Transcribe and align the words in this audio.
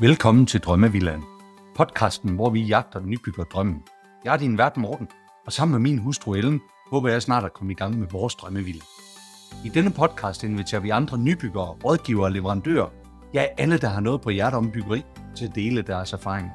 Velkommen 0.00 0.46
til 0.46 0.60
Drømmevillan, 0.60 1.22
Podcasten, 1.76 2.30
hvor 2.30 2.50
vi 2.50 2.62
jagter 2.62 3.00
nybygger 3.00 3.44
drømmen. 3.44 3.82
Jeg 4.24 4.32
er 4.32 4.36
din 4.36 4.58
vært 4.58 4.76
Morten, 4.76 5.08
og 5.46 5.52
sammen 5.52 5.72
med 5.72 5.90
min 5.90 5.98
hustru 5.98 6.34
Ellen, 6.34 6.60
håber 6.90 7.08
jeg 7.08 7.22
snart 7.22 7.44
at 7.44 7.52
komme 7.52 7.72
i 7.72 7.74
gang 7.74 7.98
med 7.98 8.06
vores 8.10 8.34
drømmevilla. 8.34 8.82
I 9.64 9.68
denne 9.68 9.90
podcast 9.90 10.44
inviterer 10.44 10.80
vi 10.80 10.90
andre 10.90 11.18
nybyggere, 11.18 11.76
rådgivere 11.84 12.24
og 12.24 12.32
leverandører, 12.32 12.88
ja 13.34 13.46
alle, 13.58 13.78
der 13.78 13.88
har 13.88 14.00
noget 14.00 14.20
på 14.20 14.30
hjertet 14.30 14.58
om 14.58 14.70
byggeri, 14.70 15.02
til 15.36 15.44
at 15.44 15.54
dele 15.54 15.82
deres 15.82 16.12
erfaring. 16.12 16.50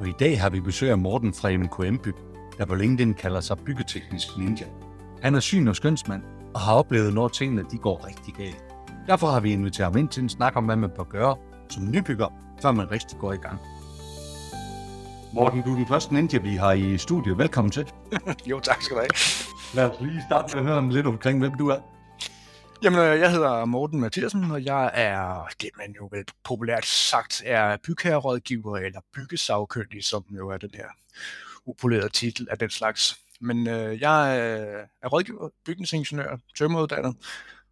Og 0.00 0.08
i 0.08 0.12
dag 0.18 0.40
har 0.40 0.50
vi 0.50 0.60
besøg 0.60 0.90
af 0.90 0.98
Morten 0.98 1.34
fra 1.34 1.56
MKM 1.56 1.96
Byg, 1.96 2.16
der 2.58 2.66
på 2.66 2.74
LinkedIn 2.74 3.14
kalder 3.14 3.40
sig 3.40 3.58
byggeteknisk 3.58 4.38
ninja. 4.38 4.66
Han 5.22 5.34
er 5.34 5.40
syn- 5.40 5.68
og 5.68 5.76
skønsmand, 5.76 6.22
og 6.54 6.60
har 6.60 6.74
oplevet, 6.74 7.14
når 7.14 7.28
tingene 7.28 7.64
de 7.70 7.78
går 7.78 8.06
rigtig 8.06 8.34
galt. 8.34 8.65
Derfor 9.06 9.26
har 9.26 9.40
vi 9.40 9.52
inviteret 9.52 9.92
ham 9.92 9.96
ind 9.96 10.08
til 10.08 10.22
en 10.22 10.28
snak 10.28 10.56
om, 10.56 10.64
hvad 10.64 10.76
man 10.76 10.90
bør 10.90 11.04
gøre 11.04 11.36
som 11.70 11.90
nybygger, 11.90 12.28
før 12.62 12.72
man 12.72 12.90
rigtig 12.90 13.18
går 13.18 13.32
i 13.32 13.36
gang. 13.36 13.60
Morten, 15.34 15.62
du 15.62 15.72
er 15.72 15.76
den 15.76 15.86
første 15.88 16.14
ninja, 16.14 16.38
vi 16.38 16.56
har 16.56 16.72
i 16.72 16.98
studiet. 16.98 17.38
Velkommen 17.38 17.70
til. 17.70 17.92
jo, 18.50 18.60
tak 18.60 18.82
skal 18.82 18.96
du 18.96 19.00
have. 19.00 19.10
Lad 19.74 19.90
os 19.90 20.00
lige 20.00 20.22
starte 20.28 20.56
med 20.56 20.70
at 20.70 20.72
høre 20.72 20.92
lidt 20.92 21.06
omkring, 21.06 21.38
hvem 21.38 21.54
du 21.58 21.68
er. 21.68 21.80
Jamen, 22.82 22.98
øh, 22.98 23.20
jeg 23.20 23.30
hedder 23.30 23.64
Morten 23.64 24.00
Mathiasen, 24.00 24.50
og 24.50 24.64
jeg 24.64 24.90
er 24.94 25.48
det, 25.60 25.70
man 25.78 25.94
jo 26.00 26.08
vel 26.12 26.24
populært 26.44 26.86
sagt 26.86 27.42
er 27.44 27.76
bygherrerådgiver 27.76 28.76
eller 28.76 29.00
byggesagkyndig, 29.14 30.04
som 30.04 30.24
jo 30.30 30.48
er 30.48 30.56
den 30.56 30.70
her 30.74 30.88
upolerede 31.66 32.08
titel 32.08 32.48
af 32.50 32.58
den 32.58 32.70
slags. 32.70 33.18
Men 33.40 33.68
øh, 33.68 34.00
jeg 34.00 34.38
er 35.02 35.08
rådgiver, 35.08 35.48
bygningsingeniør, 35.66 36.36
tømmeruddannet, 36.58 37.16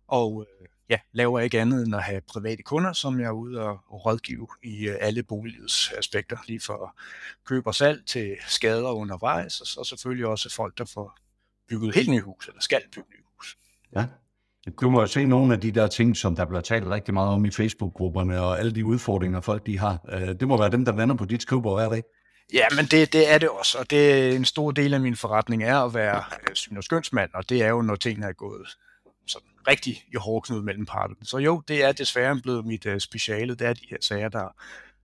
og 0.08 0.46
øh, 0.60 0.68
ja, 0.88 0.98
laver 1.12 1.40
ikke 1.40 1.60
andet 1.60 1.86
end 1.86 1.94
at 1.94 2.02
have 2.02 2.20
private 2.20 2.62
kunder, 2.62 2.92
som 2.92 3.20
jeg 3.20 3.26
er 3.26 3.30
ude 3.30 3.60
og, 3.60 4.06
rådgive 4.06 4.48
i 4.62 4.88
øh, 4.88 4.96
alle 5.00 5.22
boliglivets 5.22 5.92
aspekter, 5.98 6.36
lige 6.46 6.60
fra 6.60 6.94
køb 7.46 7.66
og 7.66 7.74
salg 7.74 8.06
til 8.06 8.36
skader 8.46 8.90
undervejs, 8.90 9.60
og 9.60 9.66
så 9.66 9.84
selvfølgelig 9.88 10.26
også 10.26 10.54
folk, 10.54 10.78
der 10.78 10.84
får 10.94 11.18
bygget 11.68 11.94
helt 11.94 12.10
nye 12.10 12.20
hus, 12.20 12.48
eller 12.48 12.60
skal 12.60 12.82
bygge 12.94 13.08
nye 13.10 13.24
hus. 13.36 13.56
Ja. 13.96 14.06
Du 14.80 14.90
må 14.90 15.00
jo 15.00 15.06
se 15.06 15.24
nogle 15.24 15.54
af 15.54 15.60
de 15.60 15.72
der 15.72 15.86
ting, 15.86 16.16
som 16.16 16.36
der 16.36 16.44
bliver 16.44 16.60
talt 16.60 16.86
rigtig 16.86 17.14
meget 17.14 17.30
om 17.30 17.44
i 17.44 17.50
Facebook-grupperne, 17.50 18.40
og 18.40 18.58
alle 18.58 18.72
de 18.72 18.84
udfordringer, 18.84 19.40
folk 19.40 19.66
de 19.66 19.78
har. 19.78 19.98
Øh, 20.08 20.28
det 20.28 20.48
må 20.48 20.58
være 20.58 20.70
dem, 20.70 20.84
der 20.84 20.96
lander 20.96 21.14
på 21.14 21.24
dit 21.24 21.42
skrivebord 21.42 21.80
hver 21.80 21.88
dag. 21.88 22.02
Ja, 22.52 22.66
men 22.76 22.84
det, 22.84 23.12
det 23.12 23.32
er 23.32 23.38
det 23.38 23.48
også, 23.48 23.78
og 23.78 23.90
det 23.90 24.12
er 24.12 24.36
en 24.36 24.44
stor 24.44 24.70
del 24.70 24.94
af 24.94 25.00
min 25.00 25.16
forretning 25.16 25.62
er 25.62 25.78
at 25.78 25.94
være 25.94 26.24
øh, 26.48 26.54
syn- 26.54 26.76
og 26.76 26.84
skønsmand, 26.84 27.30
og 27.34 27.48
det 27.48 27.62
er 27.62 27.68
jo, 27.68 27.82
når 27.82 27.96
tingene 27.96 28.26
er 28.26 28.32
gået 28.32 28.68
rigtig 29.68 29.92
i 29.92 30.16
hårdknud 30.16 30.62
mellem 30.62 30.86
parterne. 30.86 31.16
Så 31.22 31.38
jo, 31.38 31.62
det 31.68 31.84
er 31.84 31.92
desværre 31.92 32.40
blevet 32.42 32.66
mit 32.66 32.86
uh, 32.86 32.98
speciale, 32.98 33.54
det 33.54 33.66
er 33.66 33.72
de 33.72 33.86
her 33.90 33.96
sager, 34.00 34.28
der, 34.28 34.54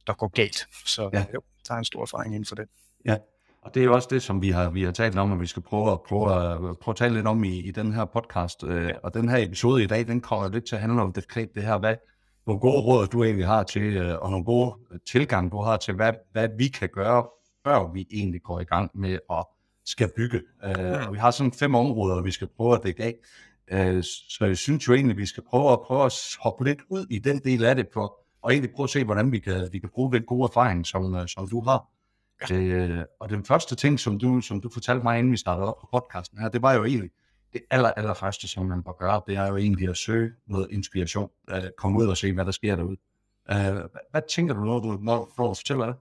der 0.06 0.12
går 0.12 0.28
galt. 0.28 0.68
Så 0.86 1.10
ja. 1.12 1.24
jo, 1.34 1.42
der 1.68 1.74
er 1.74 1.78
en 1.78 1.84
stor 1.84 2.02
erfaring 2.02 2.34
inden 2.34 2.46
for 2.46 2.54
det. 2.54 2.68
Ja, 3.04 3.16
og 3.62 3.74
det 3.74 3.80
er 3.80 3.84
jo 3.84 3.94
også 3.94 4.08
det, 4.10 4.22
som 4.22 4.42
vi 4.42 4.50
har, 4.50 4.70
vi 4.70 4.82
har 4.82 4.92
talt 4.92 5.18
om, 5.18 5.32
og 5.32 5.40
vi 5.40 5.46
skal 5.46 5.62
prøve 5.62 5.92
at, 5.92 6.00
prøve 6.02 6.52
at, 6.52 6.78
prøve 6.78 6.92
at 6.92 6.96
tale 6.96 7.14
lidt 7.14 7.26
om 7.26 7.44
i, 7.44 7.58
i 7.58 7.70
den 7.70 7.92
her 7.92 8.04
podcast. 8.04 8.62
Uh, 8.62 8.88
og 9.02 9.14
den 9.14 9.28
her 9.28 9.38
episode 9.38 9.82
i 9.82 9.86
dag, 9.86 10.06
den 10.06 10.20
kommer 10.20 10.48
lidt 10.48 10.66
til 10.66 10.74
at 10.74 10.80
handle 10.80 11.02
om 11.02 11.12
det, 11.12 11.34
det 11.54 11.62
her, 11.62 11.78
hvad, 11.78 11.96
hvor 12.44 12.58
gode 12.58 12.80
råd 12.80 13.06
du 13.06 13.24
egentlig 13.24 13.46
har 13.46 13.62
til, 13.62 14.10
uh, 14.10 14.18
og 14.22 14.30
nogle 14.30 14.44
gode 14.44 14.74
tilgang 15.10 15.52
du 15.52 15.60
har 15.60 15.76
til, 15.76 15.94
hvad, 15.94 16.12
hvad 16.32 16.48
vi 16.58 16.68
kan 16.68 16.88
gøre, 16.92 17.26
før 17.66 17.92
vi 17.92 18.06
egentlig 18.12 18.42
går 18.42 18.60
i 18.60 18.64
gang 18.64 18.90
med 18.94 19.18
at 19.30 19.46
skal 19.84 20.10
bygge. 20.16 20.40
Uh, 20.64 21.06
og 21.06 21.12
vi 21.12 21.18
har 21.18 21.30
sådan 21.30 21.52
fem 21.52 21.74
områder, 21.74 22.22
vi 22.22 22.30
skal 22.30 22.48
prøve 22.56 22.74
at 22.74 22.80
dække 22.82 23.02
af. 23.02 23.14
Øh, 23.72 24.04
så 24.04 24.44
jeg 24.44 24.56
synes 24.56 24.88
jo 24.88 24.94
egentlig, 24.94 25.14
at 25.14 25.18
vi 25.18 25.26
skal 25.26 25.42
prøve 25.42 25.72
at, 25.72 25.80
prøve 25.80 26.04
at 26.04 26.14
hoppe 26.40 26.64
lidt 26.64 26.78
ud 26.88 27.06
i 27.10 27.18
den 27.18 27.38
del 27.38 27.64
af 27.64 27.76
det, 27.76 27.88
på, 27.88 28.14
og 28.42 28.52
egentlig 28.52 28.74
prøve 28.74 28.84
at 28.84 28.90
se, 28.90 29.04
hvordan 29.04 29.32
vi 29.32 29.38
kan, 29.38 29.68
vi 29.72 29.78
kan 29.78 29.88
bruge 29.88 30.12
den 30.12 30.22
gode 30.22 30.44
erfaring, 30.44 30.86
som, 30.86 31.14
øh, 31.14 31.28
som 31.28 31.48
du 31.48 31.60
har. 31.60 31.88
Ja. 32.50 32.56
Øh, 32.56 33.04
og 33.20 33.28
den 33.28 33.44
første 33.44 33.74
ting, 33.74 34.00
som 34.00 34.18
du, 34.18 34.40
som 34.40 34.60
du 34.60 34.70
fortalte 34.72 35.02
mig, 35.02 35.18
inden 35.18 35.32
vi 35.32 35.36
startede 35.36 35.66
op 35.66 35.80
på 35.80 35.88
podcasten 35.92 36.38
her, 36.38 36.48
det 36.48 36.62
var 36.62 36.72
jo 36.72 36.84
egentlig, 36.84 37.10
det 37.52 37.60
aller, 37.70 37.90
aller 37.90 38.14
første, 38.14 38.48
som 38.48 38.66
man 38.66 38.82
bør 38.82 38.92
gøre, 38.98 39.22
det 39.26 39.36
er 39.36 39.46
jo 39.46 39.56
egentlig 39.56 39.88
at 39.88 39.96
søge 39.96 40.30
noget 40.46 40.68
inspiration. 40.70 41.30
Uh, 41.52 41.58
komme 41.78 41.98
ud 41.98 42.06
og 42.06 42.16
se, 42.16 42.32
hvad 42.32 42.44
der 42.44 42.50
sker 42.50 42.76
derude. 42.76 42.96
Uh, 43.50 43.56
hvad, 43.56 43.82
hvad 44.10 44.22
tænker 44.28 44.54
du, 44.54 44.64
når 44.64 44.78
du, 44.78 44.98
når 45.02 45.18
du 45.18 45.28
får 45.36 45.50
at 45.50 45.56
fortælle 45.56 45.86
det? 45.86 45.94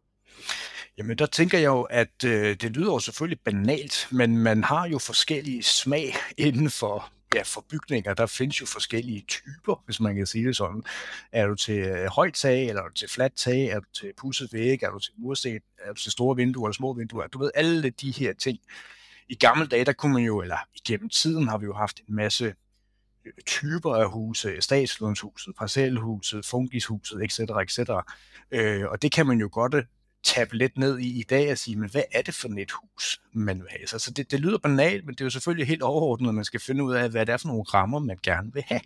Jamen, 0.98 1.18
der 1.18 1.26
tænker 1.26 1.58
jeg 1.58 1.66
jo, 1.66 1.82
at 1.82 2.24
øh, 2.26 2.56
det 2.62 2.78
lyder 2.78 2.94
jo 2.94 3.00
selvfølgelig 3.00 3.40
banalt, 3.40 4.08
men 4.12 4.38
man 4.38 4.64
har 4.64 4.88
jo 4.88 5.00
forskellige 5.00 5.64
smag 5.64 6.14
inden 6.38 6.70
for 6.70 7.12
ja, 7.36 7.42
for 7.42 7.66
bygninger, 7.70 8.14
der 8.14 8.26
findes 8.26 8.62
jo 8.62 8.66
forskellige 8.66 9.26
typer, 9.28 9.84
hvis 9.86 10.00
man 10.00 10.16
kan 10.16 10.26
sige 10.26 10.48
det 10.48 10.56
sådan. 10.56 10.84
Er 11.32 11.48
du 11.48 11.56
til 11.56 11.78
øh, 11.78 12.06
højt 12.06 12.34
tag, 12.34 12.68
eller 12.68 12.82
er 12.82 12.88
du 12.88 12.94
til 12.94 13.10
fladt 13.10 13.36
tag, 13.36 13.66
er 13.66 13.80
du 13.80 13.86
til 13.94 14.14
pudset 14.18 14.54
væg, 14.54 14.84
er 14.84 14.90
du 14.90 15.00
til 15.00 15.14
mursten, 15.18 15.60
er 15.78 15.94
du 15.94 16.00
til 16.00 16.12
store 16.12 16.36
vinduer 16.36 16.68
eller 16.68 16.74
små 16.74 16.94
vinduer, 16.94 17.28
du 17.28 17.40
ved, 17.40 17.52
alle 17.56 17.90
de 17.90 18.12
her 18.12 18.34
ting. 18.34 18.60
I 19.30 19.36
gamle 19.36 19.68
dage, 19.68 19.86
der 19.86 19.94
kunne 19.94 20.14
man 20.14 20.24
jo, 20.24 20.42
eller 20.42 20.58
igennem 20.76 21.10
tiden 21.10 21.48
har 21.48 21.58
vi 21.58 21.66
jo 21.66 21.74
haft 21.74 22.00
en 22.10 22.16
masse 22.16 22.54
øh, 23.26 23.34
typer 23.46 23.96
af 23.96 24.12
huse, 24.12 24.62
statslånshuset, 24.62 25.56
parcelhuset, 25.58 26.46
fungishuset, 26.46 27.24
etc., 27.24 27.40
etc. 27.40 27.90
Øh, 28.52 28.86
og 28.88 29.02
det 29.02 29.12
kan 29.12 29.28
man 29.28 29.40
jo 29.40 29.50
godt 29.52 29.74
øh, 29.74 29.84
tabe 30.24 30.58
lidt 30.58 30.78
ned 30.78 31.00
i 31.00 31.20
i 31.20 31.24
dag 31.24 31.52
og 31.52 31.58
sige, 31.58 31.78
men 31.78 31.90
hvad 31.90 32.04
er 32.12 32.22
det 32.22 32.34
for 32.34 32.48
et 32.60 32.72
hus, 32.72 33.22
man 33.34 33.60
vil 33.60 33.68
have? 33.70 33.88
Så 33.88 33.96
altså, 33.96 34.12
det, 34.12 34.32
det 34.32 34.40
lyder 34.40 34.58
banalt, 34.58 35.06
men 35.06 35.16
det 35.16 35.22
er 35.22 35.26
jo 35.26 35.30
selvfølgelig 35.30 35.68
helt 35.68 35.82
overordnet, 35.82 36.30
at 36.30 36.36
man 36.36 36.46
skal 36.46 36.60
finde 36.60 36.84
ud 36.84 36.94
af, 36.94 37.10
hvad 37.10 37.26
det 37.26 37.34
er 37.34 37.38
for 37.38 37.48
nogle 37.48 37.64
rammer, 37.64 38.00
man 38.00 38.18
gerne 38.24 38.54
vil 38.54 38.64
have. 38.68 38.82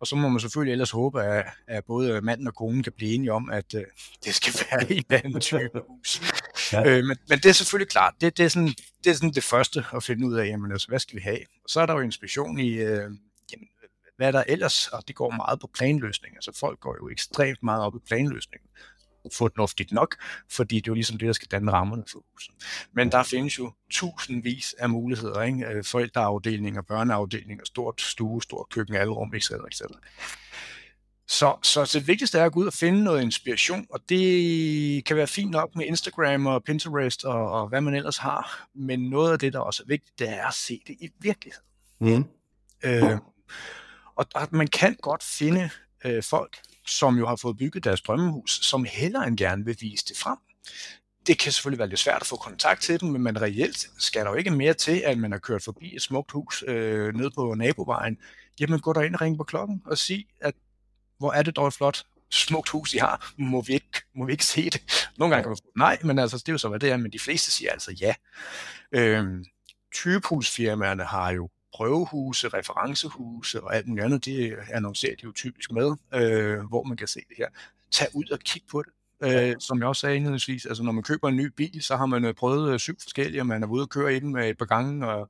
Og 0.00 0.06
så 0.06 0.16
må 0.16 0.28
man 0.28 0.40
selvfølgelig 0.40 0.72
ellers 0.72 0.90
håbe, 0.90 1.22
at, 1.22 1.46
at 1.66 1.84
både 1.84 2.20
manden 2.20 2.46
og 2.46 2.54
konen 2.54 2.82
kan 2.82 2.92
blive 2.96 3.14
enige 3.14 3.32
om, 3.32 3.50
at 3.50 3.74
uh, 3.74 3.80
det 4.24 4.34
skal 4.34 4.52
være 4.70 4.90
eller 4.90 5.04
anden 5.24 5.40
type 5.40 5.80
hus. 5.88 6.20
Ja. 6.72 6.86
Øh, 6.86 7.04
men, 7.04 7.16
men 7.28 7.38
det 7.38 7.46
er 7.46 7.52
selvfølgelig 7.52 7.90
klart, 7.90 8.14
det, 8.20 8.36
det, 8.36 8.44
er 8.44 8.48
sådan, 8.48 8.74
det 9.04 9.10
er 9.10 9.14
sådan 9.14 9.32
det 9.32 9.44
første 9.44 9.84
at 9.94 10.02
finde 10.02 10.26
ud 10.26 10.34
af, 10.34 10.46
jamen, 10.46 10.72
altså, 10.72 10.88
hvad 10.88 10.98
skal 10.98 11.16
vi 11.16 11.22
have? 11.22 11.38
Og 11.38 11.70
så 11.70 11.80
er 11.80 11.86
der 11.86 11.94
jo 11.94 12.00
inspiration 12.00 12.58
i, 12.58 12.72
uh, 12.72 12.88
jamen, 13.52 13.68
hvad 14.16 14.26
er 14.26 14.30
der 14.30 14.44
ellers, 14.48 14.88
og 14.88 15.08
det 15.08 15.16
går 15.16 15.30
meget 15.30 15.60
på 15.60 15.70
planløsning. 15.74 16.34
Altså 16.34 16.52
folk 16.60 16.80
går 16.80 16.96
jo 17.02 17.08
ekstremt 17.08 17.62
meget 17.62 17.82
op 17.82 17.96
i 17.96 17.98
planløsning 18.06 18.62
fornuftigt 19.32 19.92
nok, 19.92 20.16
fordi 20.50 20.76
det 20.76 20.86
er 20.86 20.90
jo 20.90 20.94
ligesom 20.94 21.18
det, 21.18 21.26
der 21.26 21.32
skal 21.32 21.48
danne 21.50 21.72
rammerne 21.72 22.04
for 22.12 22.24
huset. 22.32 22.54
Men 22.92 23.12
der 23.12 23.22
findes 23.22 23.58
jo 23.58 23.72
tusindvis 23.90 24.74
af 24.78 24.90
muligheder, 24.90 25.42
ikke? 25.42 25.66
Øh, 25.66 25.84
forældreafdelinger, 25.84 26.82
børneafdelinger, 26.82 27.64
stort 27.64 28.00
stue, 28.00 28.42
stort 28.42 28.68
køkken, 28.70 28.94
alrum, 28.94 29.34
etc. 29.34 29.50
etc. 29.50 29.82
Så, 31.30 31.56
så 31.62 31.90
det 31.92 32.06
vigtigste 32.06 32.38
er 32.38 32.44
at 32.44 32.52
gå 32.52 32.60
ud 32.60 32.66
og 32.66 32.72
finde 32.72 33.04
noget 33.04 33.22
inspiration, 33.22 33.86
og 33.90 34.00
det 34.08 35.04
kan 35.04 35.16
være 35.16 35.26
fint 35.26 35.50
nok 35.50 35.76
med 35.76 35.86
Instagram 35.86 36.46
og 36.46 36.64
Pinterest 36.64 37.24
og, 37.24 37.50
og 37.50 37.68
hvad 37.68 37.80
man 37.80 37.94
ellers 37.94 38.16
har, 38.16 38.68
men 38.74 39.10
noget 39.10 39.32
af 39.32 39.38
det, 39.38 39.52
der 39.52 39.58
også 39.58 39.82
er 39.82 39.86
vigtigt, 39.86 40.18
det 40.18 40.28
er 40.28 40.46
at 40.46 40.54
se 40.54 40.80
det 40.86 40.96
i 41.00 41.08
virkeligheden. 41.20 41.64
Mm. 42.00 42.24
Øh, 42.84 43.18
og, 44.16 44.26
og 44.34 44.48
man 44.50 44.66
kan 44.66 44.96
godt 45.02 45.22
finde 45.22 45.70
øh, 46.04 46.22
folk, 46.22 46.56
som 46.88 47.18
jo 47.18 47.26
har 47.26 47.36
fået 47.36 47.56
bygget 47.56 47.84
deres 47.84 48.00
drømmehus, 48.00 48.60
som 48.62 48.84
heller 48.84 49.20
end 49.20 49.38
gerne 49.38 49.64
vil 49.64 49.76
vise 49.80 50.04
det 50.08 50.16
frem. 50.16 50.36
Det 51.26 51.38
kan 51.38 51.52
selvfølgelig 51.52 51.78
være 51.78 51.88
lidt 51.88 52.00
svært 52.00 52.20
at 52.20 52.26
få 52.26 52.36
kontakt 52.36 52.82
til 52.82 53.00
dem, 53.00 53.08
men 53.08 53.22
man 53.22 53.42
reelt 53.42 53.86
skal 53.98 54.24
der 54.24 54.30
jo 54.30 54.36
ikke 54.36 54.50
mere 54.50 54.74
til, 54.74 55.02
at 55.06 55.18
man 55.18 55.32
har 55.32 55.38
kørt 55.38 55.62
forbi 55.62 55.96
et 55.96 56.02
smukt 56.02 56.32
hus 56.32 56.64
øh, 56.68 57.14
nede 57.14 57.30
på 57.30 57.54
nabovejen. 57.54 58.18
Jamen 58.60 58.80
gå 58.80 59.00
ind 59.00 59.14
og 59.14 59.20
ringe 59.20 59.36
på 59.36 59.44
klokken 59.44 59.82
og 59.86 59.98
sig, 59.98 60.26
at 60.40 60.54
hvor 61.18 61.32
er 61.32 61.42
det 61.42 61.56
dog 61.56 61.66
et 61.66 61.74
flot 61.74 62.04
smukt 62.30 62.68
hus, 62.68 62.94
I 62.94 62.98
har. 62.98 63.32
Må 63.38 63.62
vi 63.62 63.72
ikke, 63.72 64.02
må 64.14 64.26
vi 64.26 64.32
ikke 64.32 64.44
se 64.44 64.70
det? 64.70 65.08
Nogle 65.18 65.34
gange 65.34 65.42
kan 65.42 65.50
man 65.50 65.56
få 65.56 65.72
nej, 65.76 65.98
men 66.04 66.18
altså, 66.18 66.36
det 66.36 66.48
er 66.48 66.52
jo 66.52 66.58
så, 66.58 66.68
hvad 66.68 66.80
det 66.80 66.90
er, 66.90 66.96
men 66.96 67.12
de 67.12 67.18
fleste 67.18 67.50
siger 67.50 67.72
altså 67.72 67.92
ja. 68.00 68.14
Øhm, 68.92 69.44
typehusfirmaerne 69.94 71.04
har 71.04 71.30
jo 71.30 71.48
prøvehuse, 71.74 72.48
referencehuse 72.48 73.62
og 73.62 73.76
alt 73.76 73.86
muligt 73.86 74.04
andet, 74.04 74.24
det 74.24 74.56
annoncerer 74.72 75.16
de 75.16 75.24
jo 75.24 75.32
typisk 75.32 75.72
med, 75.72 75.96
øh, 76.14 76.58
hvor 76.68 76.82
man 76.82 76.96
kan 76.96 77.08
se 77.08 77.20
det 77.28 77.36
her. 77.36 77.48
Tag 77.90 78.08
ud 78.14 78.30
og 78.30 78.38
kig 78.38 78.62
på 78.70 78.82
det. 78.82 78.92
Øh, 79.22 79.56
som 79.60 79.78
jeg 79.78 79.88
også 79.88 80.00
sagde 80.00 80.16
indledningsvis, 80.16 80.66
altså 80.66 80.82
når 80.82 80.92
man 80.92 81.02
køber 81.02 81.28
en 81.28 81.36
ny 81.36 81.46
bil, 81.46 81.82
så 81.82 81.96
har 81.96 82.06
man 82.06 82.24
øh, 82.24 82.34
prøvet 82.34 82.72
øh, 82.72 82.78
syv 82.78 83.00
forskellige, 83.02 83.42
og 83.42 83.46
man 83.46 83.62
er 83.62 83.66
ude 83.66 83.82
og 83.82 83.88
køre 83.88 84.16
i 84.16 84.20
den 84.20 84.32
med 84.32 84.50
et 84.50 84.58
par 84.58 84.64
gange 84.64 85.06
og 85.08 85.28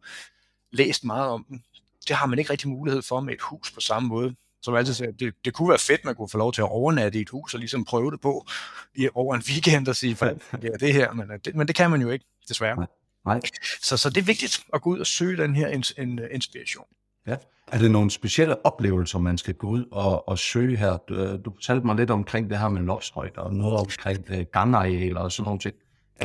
læst 0.73 1.05
meget 1.05 1.29
om 1.29 1.45
den. 1.49 1.62
Det 2.09 2.17
har 2.17 2.27
man 2.27 2.39
ikke 2.39 2.51
rigtig 2.51 2.69
mulighed 2.69 3.03
for 3.03 3.21
med 3.21 3.35
et 3.35 3.41
hus 3.41 3.73
på 3.73 3.81
samme 3.81 4.09
måde. 4.09 4.35
Som 4.62 4.75
altid 4.75 4.95
siger, 4.95 5.11
det, 5.11 5.35
det 5.45 5.55
kunne 5.55 5.69
være 5.69 5.79
fedt, 5.79 6.05
man 6.05 6.15
kunne 6.15 6.29
få 6.29 6.39
lov 6.39 6.53
til 6.53 6.62
at 6.62 6.69
overnatte 6.69 7.19
i 7.19 7.23
et 7.23 7.29
hus 7.29 7.55
og 7.55 7.61
ligesom 7.61 7.85
prøve 7.85 8.11
det 8.11 8.21
på 8.21 8.47
i, 8.95 9.09
over 9.15 9.35
en 9.35 9.43
weekend 9.49 9.89
og 9.89 9.97
sige, 9.97 10.17
ja, 10.62 10.69
det 10.81 10.93
her, 10.93 11.12
men 11.12 11.31
øh, 11.31 11.39
det, 11.45 11.55
men 11.55 11.67
det 11.67 11.77
kan 11.77 11.91
man 11.91 12.01
jo 12.01 12.11
ikke, 12.11 12.25
desværre. 12.49 12.87
Nej. 13.26 13.41
Så, 13.82 13.97
så 13.97 14.11
det 14.11 14.17
er 14.17 14.25
vigtigt 14.25 14.61
at 14.75 14.82
gå 14.82 14.91
ud 14.91 14.99
og 14.99 15.06
søge 15.06 15.37
den 15.37 15.55
her 15.55 15.69
in, 15.69 15.85
in, 15.99 16.20
inspiration. 16.31 16.85
Ja. 17.26 17.37
Er 17.73 17.79
det 17.79 17.91
nogle 17.91 18.11
specielle 18.11 18.67
oplevelser, 18.67 19.19
man 19.19 19.38
skal 19.38 19.55
gå 19.55 19.67
ud 19.67 19.85
og, 19.93 20.29
og 20.29 20.38
søge 20.38 20.76
her? 20.76 20.97
Du, 21.09 21.37
du 21.37 21.53
fortalte 21.55 21.87
mig 21.87 21.97
lidt 21.97 22.11
omkring 22.11 22.50
det 22.50 22.59
her 22.59 22.69
med 22.69 22.82
loftshøjde 22.82 23.38
og 23.38 23.55
noget 23.55 23.76
omkring 23.81 24.31
uh, 24.31 24.41
gangarealer 24.53 25.20
og 25.20 25.32
sådan 25.32 25.44
noget. 25.44 25.61
ting. 25.61 25.75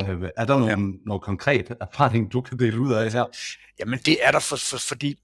Uh, 0.00 0.28
er 0.36 0.44
der 0.44 0.58
nogle, 0.58 0.70
ja. 0.70 0.96
noget 1.06 1.22
konkret 1.22 1.76
erfaring, 1.80 2.32
du 2.32 2.40
kan 2.40 2.58
dele 2.58 2.80
ud 2.80 2.92
af 2.92 3.12
her? 3.12 3.24
Jamen 3.78 3.98
det 3.98 4.16
er 4.22 4.30
der, 4.30 4.38
for, 4.38 4.56
for, 4.56 4.76
fordi 4.76 5.18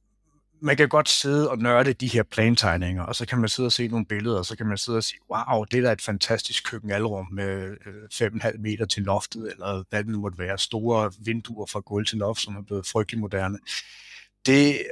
man 0.62 0.76
kan 0.76 0.88
godt 0.88 1.08
sidde 1.08 1.50
og 1.50 1.58
nørde 1.58 1.92
de 1.92 2.08
her 2.08 2.22
plantegninger, 2.22 3.02
og 3.02 3.16
så 3.16 3.26
kan 3.26 3.38
man 3.38 3.48
sidde 3.48 3.66
og 3.66 3.72
se 3.72 3.88
nogle 3.88 4.06
billeder, 4.06 4.38
og 4.38 4.46
så 4.46 4.56
kan 4.56 4.66
man 4.66 4.78
sidde 4.78 4.98
og 4.98 5.04
sige, 5.04 5.20
wow, 5.30 5.64
det 5.64 5.78
er 5.78 5.82
da 5.82 5.92
et 5.92 6.02
fantastisk 6.02 6.70
køkkenalrum 6.70 7.26
med 7.32 7.76
5,5 8.12 8.48
øh, 8.48 8.60
meter 8.60 8.86
til 8.86 9.02
loftet, 9.02 9.52
eller 9.52 9.84
hvad 9.90 10.04
det 10.04 10.12
nu 10.12 10.20
måtte 10.20 10.38
være, 10.38 10.58
store 10.58 11.12
vinduer 11.18 11.66
fra 11.66 11.80
gulv 11.80 12.06
til 12.06 12.18
loft, 12.18 12.40
som 12.40 12.56
er 12.56 12.62
blevet 12.62 12.86
frygtelig 12.86 13.20
moderne. 13.20 13.58
Det, 14.46 14.82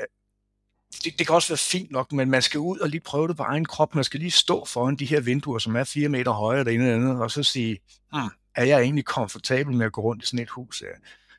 det, 1.05 1.19
det 1.19 1.27
kan 1.27 1.35
også 1.35 1.49
være 1.49 1.59
fint 1.59 1.91
nok, 1.91 2.13
men 2.13 2.31
man 2.31 2.43
skal 2.43 2.61
ud 2.61 2.79
og 2.79 2.89
lige 2.89 3.01
prøve 3.01 3.29
det 3.29 3.37
på 3.37 3.43
egen 3.43 3.65
krop. 3.65 3.95
Man 3.95 4.05
skal 4.05 4.21
lige 4.21 4.31
stå 4.31 4.65
foran 4.65 4.97
de 4.97 5.07
her 5.07 5.21
vinduer, 5.21 5.59
som 5.59 5.77
er 5.77 5.85
4 5.85 6.09
meter 6.09 6.51
ene 6.51 6.71
eller 6.71 6.95
andet, 6.95 7.23
og 7.23 7.31
så 7.31 7.43
sige, 7.43 7.79
hmm, 8.13 8.31
er 8.55 8.65
jeg 8.65 8.81
egentlig 8.81 9.05
komfortabel 9.05 9.75
med 9.75 9.87
at 9.87 9.93
gå 9.93 10.01
rundt 10.01 10.23
i 10.23 10.27
sådan 10.27 10.39
et 10.39 10.51
hus? 10.51 10.83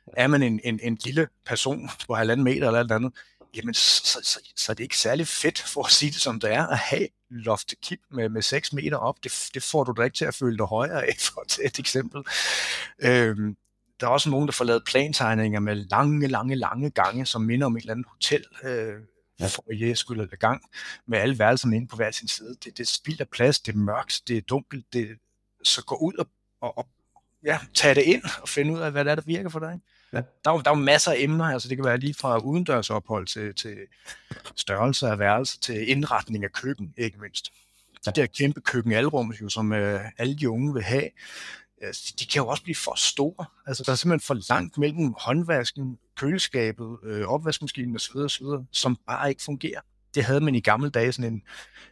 Er 0.06 0.26
man 0.26 0.42
en, 0.42 0.60
en, 0.64 0.80
en 0.82 0.98
lille 1.04 1.28
person 1.46 1.90
på 2.06 2.14
halvanden 2.14 2.44
meter 2.44 2.66
eller 2.66 2.80
alt 2.80 2.92
andet, 2.92 3.12
jamen 3.54 3.74
så, 3.74 4.20
så, 4.22 4.40
så, 4.56 4.72
er 4.72 4.74
det 4.74 4.84
ikke 4.84 4.98
særlig 4.98 5.28
fedt, 5.28 5.58
for 5.58 5.84
at 5.84 5.92
sige 5.92 6.12
det 6.12 6.20
som 6.20 6.40
det 6.40 6.52
er, 6.52 6.66
at 6.66 6.78
have 6.78 7.08
loft 7.30 7.74
kip 7.82 8.00
med, 8.10 8.28
med 8.28 8.42
6 8.42 8.72
meter 8.72 8.96
op. 8.96 9.24
Det, 9.24 9.48
det 9.54 9.62
får 9.62 9.84
du 9.84 9.92
da 9.92 10.02
ikke 10.02 10.16
til 10.16 10.24
at 10.24 10.34
føle 10.34 10.58
dig 10.58 10.66
højere 10.66 11.06
af, 11.06 11.16
for 11.26 11.40
at 11.40 11.48
tage 11.48 11.66
et 11.66 11.78
eksempel. 11.78 12.22
Øhm, 12.98 13.56
der 14.00 14.06
er 14.06 14.10
også 14.10 14.30
nogen, 14.30 14.46
der 14.46 14.52
får 14.52 14.64
lavet 14.64 14.84
plantegninger 14.84 15.60
med 15.60 15.74
lange, 15.76 16.26
lange, 16.26 16.54
lange 16.54 16.90
gange, 16.90 17.26
som 17.26 17.42
minder 17.42 17.66
om 17.66 17.76
et 17.76 17.80
eller 17.80 17.92
andet 17.92 18.06
hotel, 18.08 18.44
øh, 18.64 18.94
ja. 19.40 19.46
for 19.46 19.74
jeg 19.74 19.98
skulle 19.98 20.28
have 20.30 20.36
gang, 20.36 20.62
med 21.06 21.18
alle 21.18 21.38
værelserne 21.38 21.76
inde 21.76 21.88
på 21.88 21.96
hver 21.96 22.10
sin 22.10 22.28
side. 22.28 22.56
Det, 22.64 22.78
det 22.78 22.88
spilder 22.88 23.24
plads, 23.24 23.60
det 23.60 23.74
er 23.74 23.78
mørkt, 23.78 24.22
det 24.28 24.36
er 24.36 24.40
dunkelt, 24.40 24.92
det, 24.92 25.18
så 25.62 25.84
gå 25.84 25.96
ud 25.96 26.12
og, 26.14 26.26
og, 26.60 26.78
og 26.78 26.88
ja, 27.44 27.58
tage 27.74 27.94
det 27.94 28.02
ind 28.02 28.22
og 28.42 28.48
finde 28.48 28.72
ud 28.72 28.78
af, 28.78 28.92
hvad 28.92 29.04
det 29.04 29.10
er, 29.10 29.14
der 29.14 29.22
virker 29.26 29.48
for 29.48 29.58
dig. 29.58 29.80
Ja. 30.12 30.22
Der, 30.44 30.50
er, 30.50 30.58
der 30.58 30.70
er 30.70 30.76
jo 30.76 30.82
masser 30.82 31.12
af 31.12 31.16
emner, 31.18 31.44
altså 31.44 31.68
det 31.68 31.76
kan 31.76 31.84
være 31.84 31.98
lige 31.98 32.14
fra 32.14 32.38
udendørsophold 32.38 33.26
til, 33.26 33.54
til 33.54 33.76
størrelse 34.56 35.08
af 35.08 35.18
værelse, 35.18 35.60
til 35.60 35.90
indretning 35.90 36.44
af 36.44 36.52
køkken, 36.52 36.94
ikke 36.96 37.20
mindst. 37.20 37.52
Ja. 38.06 38.10
Det 38.10 38.16
der 38.16 38.26
kæmpe 38.26 38.60
køkkenalrum, 38.60 39.34
jo, 39.40 39.48
som 39.48 39.72
øh, 39.72 40.00
alle 40.18 40.36
de 40.36 40.50
unge 40.50 40.74
vil 40.74 40.82
have, 40.82 41.08
altså, 41.80 42.14
de 42.20 42.26
kan 42.26 42.42
jo 42.42 42.48
også 42.48 42.62
blive 42.62 42.74
for 42.74 42.94
store. 42.96 43.44
Altså, 43.66 43.82
der 43.86 43.92
er 43.92 43.96
simpelthen 43.96 44.26
for 44.26 44.52
langt 44.54 44.78
mellem 44.78 45.14
håndvasken, 45.18 45.98
køleskabet, 46.16 46.98
øh, 47.02 47.26
opvaskemaskinen 47.26 47.96
osv., 47.96 48.16
osv., 48.16 48.46
som 48.72 48.98
bare 49.06 49.28
ikke 49.28 49.42
fungerer. 49.42 49.80
Det 50.14 50.24
havde 50.24 50.40
man 50.40 50.54
i 50.54 50.60
gamle 50.60 50.90
dage 50.90 51.12
sådan 51.12 51.32
en, 51.32 51.42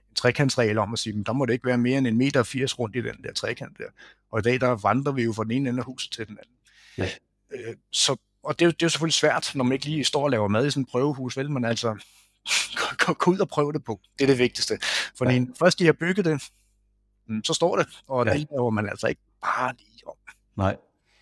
en 0.08 0.14
trekantsregel 0.14 0.78
om 0.78 0.92
at 0.92 0.98
sige, 0.98 1.24
der 1.24 1.32
må 1.32 1.46
det 1.46 1.52
ikke 1.52 1.66
være 1.66 1.78
mere 1.78 1.98
end 1.98 2.06
en 2.06 2.18
meter 2.18 2.42
80 2.42 2.78
rundt 2.78 2.96
i 2.96 3.00
den 3.00 3.22
der 3.24 3.32
trekant 3.32 3.78
der. 3.78 3.84
Og 4.30 4.38
i 4.38 4.42
dag, 4.42 4.60
der 4.60 4.68
vandrer 4.68 5.12
vi 5.12 5.22
jo 5.22 5.32
fra 5.32 5.44
den 5.44 5.50
ene 5.50 5.68
ende 5.68 5.80
af 5.80 5.84
huset 5.84 6.12
til 6.12 6.26
den 6.26 6.38
anden. 6.38 6.54
Ja. 6.98 7.08
Øh, 7.54 7.76
så, 7.92 8.16
og 8.42 8.58
det, 8.58 8.66
det 8.66 8.82
er 8.82 8.86
jo 8.86 8.88
selvfølgelig 8.88 9.14
svært, 9.14 9.52
når 9.54 9.64
man 9.64 9.72
ikke 9.72 9.84
lige 9.84 10.04
står 10.04 10.24
og 10.24 10.30
laver 10.30 10.48
mad 10.48 10.66
i 10.66 10.70
sådan 10.70 10.82
et 10.82 10.88
prøvehus, 10.88 11.36
vel? 11.36 11.50
Men 11.50 11.64
altså, 11.64 11.96
gå 13.18 13.30
ud 13.30 13.38
og 13.38 13.48
prøve 13.48 13.72
det 13.72 13.84
på. 13.84 14.00
Det 14.18 14.24
er 14.24 14.28
det 14.28 14.38
vigtigste. 14.38 14.78
For 15.18 15.30
ja. 15.30 15.44
først 15.58 15.78
de 15.78 15.86
har 15.86 15.92
bygget 15.92 16.24
det, 16.24 16.42
mm, 17.28 17.44
så 17.44 17.54
står 17.54 17.76
det, 17.76 17.86
og 18.08 18.26
ja. 18.26 18.32
det 18.32 18.46
laver 18.50 18.70
man 18.70 18.88
altså 18.88 19.06
ikke 19.06 19.20
bare 19.42 19.72
lige 19.78 20.06
om. 20.06 20.14
Nej. 20.56 20.76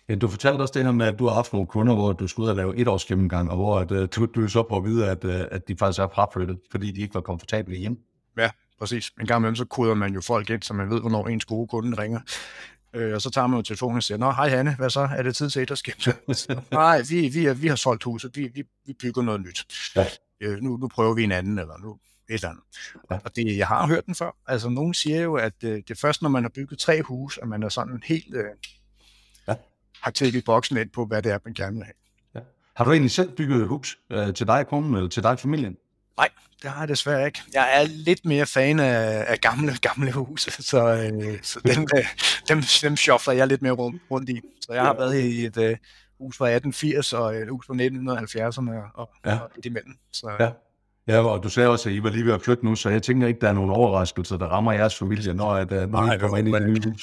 Ja, 0.09 0.15
du 0.15 0.27
fortalte 0.27 0.61
også 0.61 0.73
det 0.73 0.83
her 0.83 0.91
med, 0.91 1.05
at 1.05 1.19
du 1.19 1.27
har 1.27 1.33
haft 1.33 1.53
nogle 1.53 1.67
kunder, 1.67 1.95
hvor 1.95 2.13
du 2.13 2.27
skulle 2.27 2.45
ud 2.45 2.49
og 2.49 2.55
lave 2.55 2.77
et 2.77 2.87
års 2.87 3.05
gennemgang, 3.05 3.51
og 3.51 3.55
hvor 3.55 3.79
at, 3.79 3.91
uh, 3.91 4.07
du, 4.15 4.25
du 4.25 4.47
så 4.47 4.63
på 4.63 4.77
at 4.77 4.83
vide, 4.83 5.09
at, 5.09 5.23
uh, 5.23 5.31
at 5.51 5.67
de 5.67 5.77
faktisk 5.77 5.99
er 5.99 6.07
fraflyttet, 6.13 6.59
fordi 6.71 6.91
de 6.91 7.01
ikke 7.01 7.13
var 7.13 7.21
komfortable 7.21 7.75
hjemme. 7.75 7.97
Ja, 8.37 8.49
præcis. 8.79 9.11
En 9.19 9.27
gang 9.27 9.39
imellem, 9.39 9.55
så 9.55 9.65
koder 9.65 9.93
man 9.93 10.13
jo 10.13 10.21
folk 10.21 10.49
ind, 10.49 10.61
så 10.61 10.73
man 10.73 10.89
ved, 10.89 11.01
hvornår 11.01 11.27
ens 11.27 11.45
gode 11.45 11.67
kunde 11.67 12.01
ringer. 12.01 12.19
Øh, 12.93 13.13
og 13.13 13.21
så 13.21 13.29
tager 13.29 13.47
man 13.47 13.57
jo 13.57 13.61
telefonen 13.61 13.97
og 13.97 14.03
siger, 14.03 14.17
Nå, 14.17 14.31
hej 14.31 14.49
Hanne, 14.49 14.75
hvad 14.75 14.89
så? 14.89 15.09
Er 15.17 15.23
det 15.23 15.35
tid 15.35 15.49
til 15.49 15.61
etterskab? 15.61 15.95
Nej, 16.71 17.01
vi, 17.09 17.27
vi, 17.27 17.53
vi 17.53 17.67
har 17.67 17.75
solgt 17.75 18.03
huset, 18.03 18.35
vi, 18.35 18.47
vi, 18.53 18.63
vi 18.85 18.93
bygger 18.93 19.21
noget 19.21 19.41
nyt. 19.41 19.65
Ja. 19.95 20.05
Øh, 20.41 20.57
nu, 20.61 20.77
nu 20.77 20.87
prøver 20.87 21.13
vi 21.13 21.23
en 21.23 21.31
anden, 21.31 21.59
eller 21.59 21.77
nu 21.77 21.97
et 22.29 22.33
eller 22.33 22.49
andet. 22.49 22.63
Ja. 23.11 23.17
Og 23.25 23.35
det, 23.35 23.57
jeg 23.57 23.67
har 23.67 23.87
hørt 23.87 24.05
den 24.05 24.15
før. 24.15 24.31
Altså, 24.47 24.69
nogen 24.69 24.93
siger 24.93 25.21
jo, 25.21 25.35
at 25.35 25.53
øh, 25.63 25.75
det 25.75 25.91
er 25.91 25.95
først, 25.95 26.21
når 26.21 26.29
man 26.29 26.43
har 26.43 26.49
bygget 26.49 26.79
tre 26.79 27.01
hus, 27.01 27.39
at 27.41 27.47
man 27.47 27.63
er 27.63 27.69
sådan 27.69 28.01
helt... 28.05 28.35
Øh, 28.35 28.43
ja. 29.47 29.55
har 30.01 30.11
tækket 30.11 30.45
boksen 30.45 30.77
ind 30.77 30.89
på, 30.89 31.05
hvad 31.05 31.21
det 31.21 31.31
er, 31.31 31.39
man 31.45 31.53
gerne 31.53 31.75
vil 31.75 31.83
have. 31.83 31.93
Ja. 32.35 32.39
Har 32.75 32.83
du 32.83 32.91
egentlig 32.91 33.11
selv 33.11 33.31
bygget 33.31 33.61
et 33.61 33.67
hus 33.67 33.97
øh, 34.09 34.33
til 34.33 34.47
dig 34.47 34.67
konen, 34.67 34.95
eller 34.95 35.09
til 35.09 35.23
dig 35.23 35.31
og 35.31 35.39
familien? 35.39 35.77
Nej, 36.17 36.29
det 36.61 36.69
har 36.69 36.79
jeg 36.79 36.87
desværre 36.87 37.25
ikke. 37.25 37.41
Jeg 37.53 37.81
er 37.81 37.87
lidt 37.87 38.25
mere 38.25 38.45
fan 38.45 38.79
af, 38.79 39.25
af 39.27 39.41
gamle, 39.41 39.77
gamle 39.81 40.11
huse, 40.11 40.51
så, 40.71 40.87
øh, 40.87 41.39
så 41.41 41.59
dem, 41.59 41.87
øh, 41.97 42.05
dem, 42.49 42.63
dem 42.81 42.97
shuffler 42.97 43.33
jeg 43.33 43.47
lidt 43.47 43.61
mere 43.61 43.73
rundt, 43.73 44.01
rundt 44.11 44.29
i. 44.29 44.41
Så 44.61 44.73
jeg 44.73 44.81
har 44.81 44.93
ja. 44.93 44.99
været 44.99 45.19
i 45.19 45.45
et 45.45 45.57
øh, 45.57 45.77
hus 46.19 46.37
fra 46.37 46.45
1880 46.45 47.13
og 47.13 47.35
et 47.35 47.49
hus 47.49 47.65
fra 47.67 47.73
1970'erne 47.73 48.91
og, 48.93 49.09
ja. 49.25 49.37
og 49.39 49.49
imellem. 49.65 49.93
Så, 50.11 50.35
ja. 50.39 50.49
Ja, 51.07 51.19
og 51.19 51.43
du 51.43 51.49
sagde 51.49 51.69
også, 51.69 51.89
at 51.89 51.95
I 51.95 52.03
var 52.03 52.09
lige 52.09 52.25
ved 52.25 52.33
at 52.33 52.41
flytte 52.41 52.65
nu, 52.65 52.75
så 52.75 52.89
jeg 52.89 53.03
tænker 53.03 53.27
ikke, 53.27 53.39
der 53.39 53.49
er 53.49 53.53
nogen 53.53 53.71
overraskelser, 53.71 54.37
der 54.37 54.45
rammer 54.45 54.71
jeres 54.71 54.95
familie, 54.95 55.33
når, 55.33 55.51
at, 55.51 55.71
øh, 55.71 55.89
når 55.89 56.05
Nej, 56.05 56.15
I 56.15 56.17
kommer 56.17 56.37
ind 56.37 56.47
i 56.47 56.51
det 56.51 56.69
nye 56.69 56.95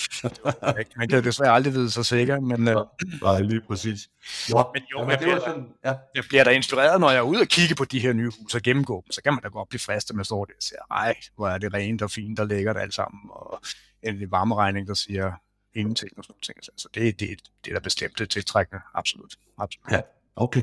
Man 0.98 1.08
kan 1.08 1.24
desværre 1.24 1.52
aldrig 1.52 1.74
vide 1.74 1.90
sig 1.90 2.06
sikker, 2.06 2.40
men... 2.40 2.68
Uh... 2.68 2.86
Nej, 3.22 3.40
lige 3.40 3.60
præcis. 3.60 4.08
Jo, 4.50 4.64
men 4.74 4.82
jo, 4.92 5.10
jeg, 5.10 5.18
bliver, 5.18 5.38
sådan, 5.38 5.66
ja. 5.84 5.94
jeg 6.14 6.24
bliver 6.28 6.44
da 6.44 6.50
inspireret, 6.50 7.00
når 7.00 7.10
jeg 7.10 7.18
er 7.18 7.22
ude 7.22 7.40
og 7.40 7.46
kigge 7.46 7.74
på 7.74 7.84
de 7.84 8.00
her 8.00 8.12
nye 8.12 8.30
huse 8.40 8.58
og 8.58 8.62
gennemgå 8.62 9.02
dem, 9.06 9.12
så 9.12 9.22
kan 9.22 9.32
man 9.32 9.42
da 9.42 9.48
godt 9.48 9.68
blive 9.68 9.80
fristet 9.80 10.16
med 10.16 10.24
står 10.24 10.44
det 10.44 10.54
og 10.54 10.62
siger, 10.62 10.80
ej, 10.90 11.14
hvor 11.36 11.48
er 11.48 11.58
det 11.58 11.74
rent 11.74 12.02
og 12.02 12.10
fint 12.10 12.40
og 12.40 12.46
lækkert 12.46 12.76
alt 12.76 12.94
sammen, 12.94 13.20
og 13.30 13.60
en 14.02 14.30
varmeregning, 14.30 14.88
der 14.88 14.94
siger 14.94 15.32
ingenting 15.74 16.18
og 16.18 16.24
sådan 16.24 16.54
noget. 16.56 16.80
Så 16.80 16.88
det, 16.94 17.20
det, 17.20 17.28
det 17.64 17.70
er 17.70 17.74
da 17.74 17.80
bestemt 17.80 18.18
det 18.18 18.30
tiltrækkende, 18.30 18.82
absolut. 18.94 19.34
absolut. 19.58 19.92
Ja, 19.92 20.00
okay. 20.36 20.62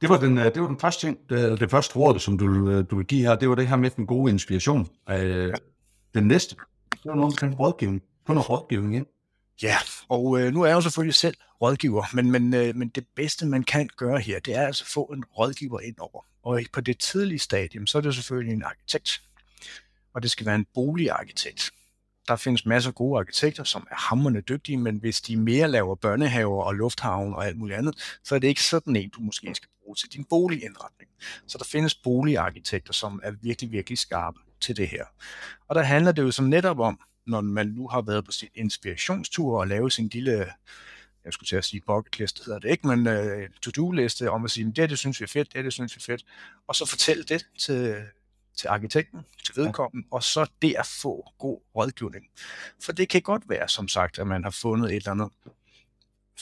Det 0.00 0.08
var 0.08 0.18
den, 0.18 0.38
øh, 0.38 0.44
det 0.44 0.60
var 0.60 0.66
den 0.66 0.78
første 0.78 1.06
ting, 1.06 1.18
øh, 1.30 1.38
det, 1.38 1.60
det 1.60 1.70
første 1.70 1.96
råd, 1.96 2.18
som 2.18 2.38
du, 2.38 2.70
øh, 2.70 2.84
du 2.90 2.96
vil 2.96 3.06
give 3.06 3.20
her, 3.20 3.36
det 3.36 3.48
var 3.48 3.54
det 3.54 3.68
her 3.68 3.76
med 3.76 3.90
den 3.90 4.06
gode 4.06 4.32
inspiration. 4.32 4.88
Øh, 5.10 5.54
den 6.14 6.28
næste, 6.28 6.56
det 6.90 7.04
var 7.04 7.14
noget 7.14 7.32
omkring 7.32 7.60
rådgivning. 7.60 8.02
Få 8.26 8.32
noget 8.32 8.50
rådgivning 8.50 8.96
ind. 8.96 9.06
Ja, 9.62 9.76
og 10.08 10.40
øh, 10.40 10.52
nu 10.52 10.62
er 10.62 10.66
jeg 10.66 10.74
jo 10.74 10.80
selvfølgelig 10.80 11.14
selv 11.14 11.36
rådgiver, 11.62 12.04
men, 12.14 12.30
men, 12.30 12.54
øh, 12.54 12.76
men 12.76 12.88
det 12.88 13.06
bedste, 13.16 13.46
man 13.46 13.62
kan 13.62 13.88
gøre 13.96 14.18
her, 14.18 14.40
det 14.40 14.56
er 14.56 14.66
altså 14.66 14.84
at 14.84 14.88
få 14.88 15.04
en 15.04 15.24
rådgiver 15.38 15.80
ind 15.80 15.94
over. 15.98 16.26
Og 16.42 16.60
på 16.72 16.80
det 16.80 16.98
tidlige 16.98 17.38
stadium, 17.38 17.86
så 17.86 17.98
er 17.98 18.02
det 18.02 18.14
selvfølgelig 18.14 18.54
en 18.54 18.62
arkitekt. 18.62 19.22
Og 20.14 20.22
det 20.22 20.30
skal 20.30 20.46
være 20.46 20.54
en 20.54 20.66
boligarkitekt 20.74 21.70
der 22.28 22.36
findes 22.36 22.66
masser 22.66 22.90
af 22.90 22.94
gode 22.94 23.18
arkitekter, 23.18 23.64
som 23.64 23.86
er 23.90 23.96
hammerne 23.96 24.40
dygtige, 24.40 24.78
men 24.78 24.96
hvis 24.96 25.20
de 25.20 25.36
mere 25.36 25.68
laver 25.68 25.94
børnehaver 25.94 26.62
og 26.62 26.74
lufthavn 26.74 27.34
og 27.34 27.46
alt 27.46 27.58
muligt 27.58 27.78
andet, 27.78 28.18
så 28.24 28.34
er 28.34 28.38
det 28.38 28.48
ikke 28.48 28.62
sådan 28.62 28.96
en, 28.96 29.08
du 29.08 29.20
måske 29.20 29.54
skal 29.54 29.68
bruge 29.84 29.96
til 29.96 30.12
din 30.12 30.24
boligindretning. 30.24 31.10
Så 31.46 31.58
der 31.58 31.64
findes 31.64 31.94
boligarkitekter, 31.94 32.92
som 32.92 33.20
er 33.22 33.30
virkelig, 33.30 33.72
virkelig 33.72 33.98
skarpe 33.98 34.38
til 34.60 34.76
det 34.76 34.88
her. 34.88 35.04
Og 35.68 35.74
der 35.74 35.82
handler 35.82 36.12
det 36.12 36.22
jo 36.22 36.30
som 36.30 36.44
netop 36.44 36.78
om, 36.78 37.00
når 37.26 37.40
man 37.40 37.66
nu 37.66 37.88
har 37.88 38.02
været 38.02 38.24
på 38.24 38.32
sin 38.32 38.48
inspirationstur 38.54 39.60
og 39.60 39.68
lavet 39.68 39.92
sin 39.92 40.08
lille 40.08 40.46
jeg 41.24 41.32
skulle 41.32 41.48
til 41.48 41.56
at 41.56 41.64
sige 41.64 41.82
bucket 41.86 42.18
list, 42.18 42.44
hedder 42.44 42.58
det 42.58 42.70
ikke, 42.70 42.86
men 42.86 43.06
uh, 43.06 43.48
to-do-liste 43.62 44.30
om 44.30 44.44
at 44.44 44.50
sige, 44.50 44.72
det, 44.76 44.90
det 44.90 44.98
synes 44.98 45.20
vi 45.20 45.24
er 45.24 45.28
fedt, 45.28 45.54
det, 45.54 45.64
det 45.64 45.72
synes 45.72 45.96
vi 45.96 45.98
er 45.98 46.12
fedt, 46.12 46.24
og 46.66 46.74
så 46.74 46.86
fortælle 46.86 47.24
det 47.24 47.46
til, 47.58 47.96
til 48.56 48.68
arkitekten, 48.68 49.20
til 49.44 49.56
vedkommende, 49.56 50.06
ja. 50.12 50.16
og 50.16 50.22
så 50.22 50.46
der 50.62 50.82
få 51.02 51.32
god 51.38 51.60
rådgivning. 51.76 52.24
For 52.82 52.92
det 52.92 53.08
kan 53.08 53.22
godt 53.22 53.48
være, 53.48 53.68
som 53.68 53.88
sagt, 53.88 54.18
at 54.18 54.26
man 54.26 54.44
har 54.44 54.50
fundet 54.50 54.90
et 54.90 54.96
eller 54.96 55.10
andet 55.10 55.30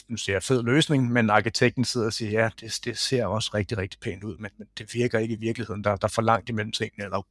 nu 0.08 0.16
siger 0.16 0.36
jeg 0.36 0.42
fed 0.42 0.62
løsning, 0.62 1.12
men 1.12 1.30
arkitekten 1.30 1.84
sidder 1.84 2.06
og 2.06 2.12
siger, 2.12 2.30
ja, 2.42 2.50
det, 2.60 2.80
det 2.84 2.98
ser 2.98 3.26
også 3.26 3.50
rigtig, 3.54 3.78
rigtig 3.78 4.00
pænt 4.00 4.24
ud, 4.24 4.36
men, 4.36 4.50
men 4.58 4.68
det 4.78 4.94
virker 4.94 5.18
ikke 5.18 5.34
i 5.34 5.38
virkeligheden. 5.38 5.84
Der, 5.84 5.96
der 5.96 6.04
er 6.04 6.08
for 6.08 6.22
langt 6.22 6.48
imellem 6.48 6.72
tingene, 6.72 7.04
eller 7.04 7.26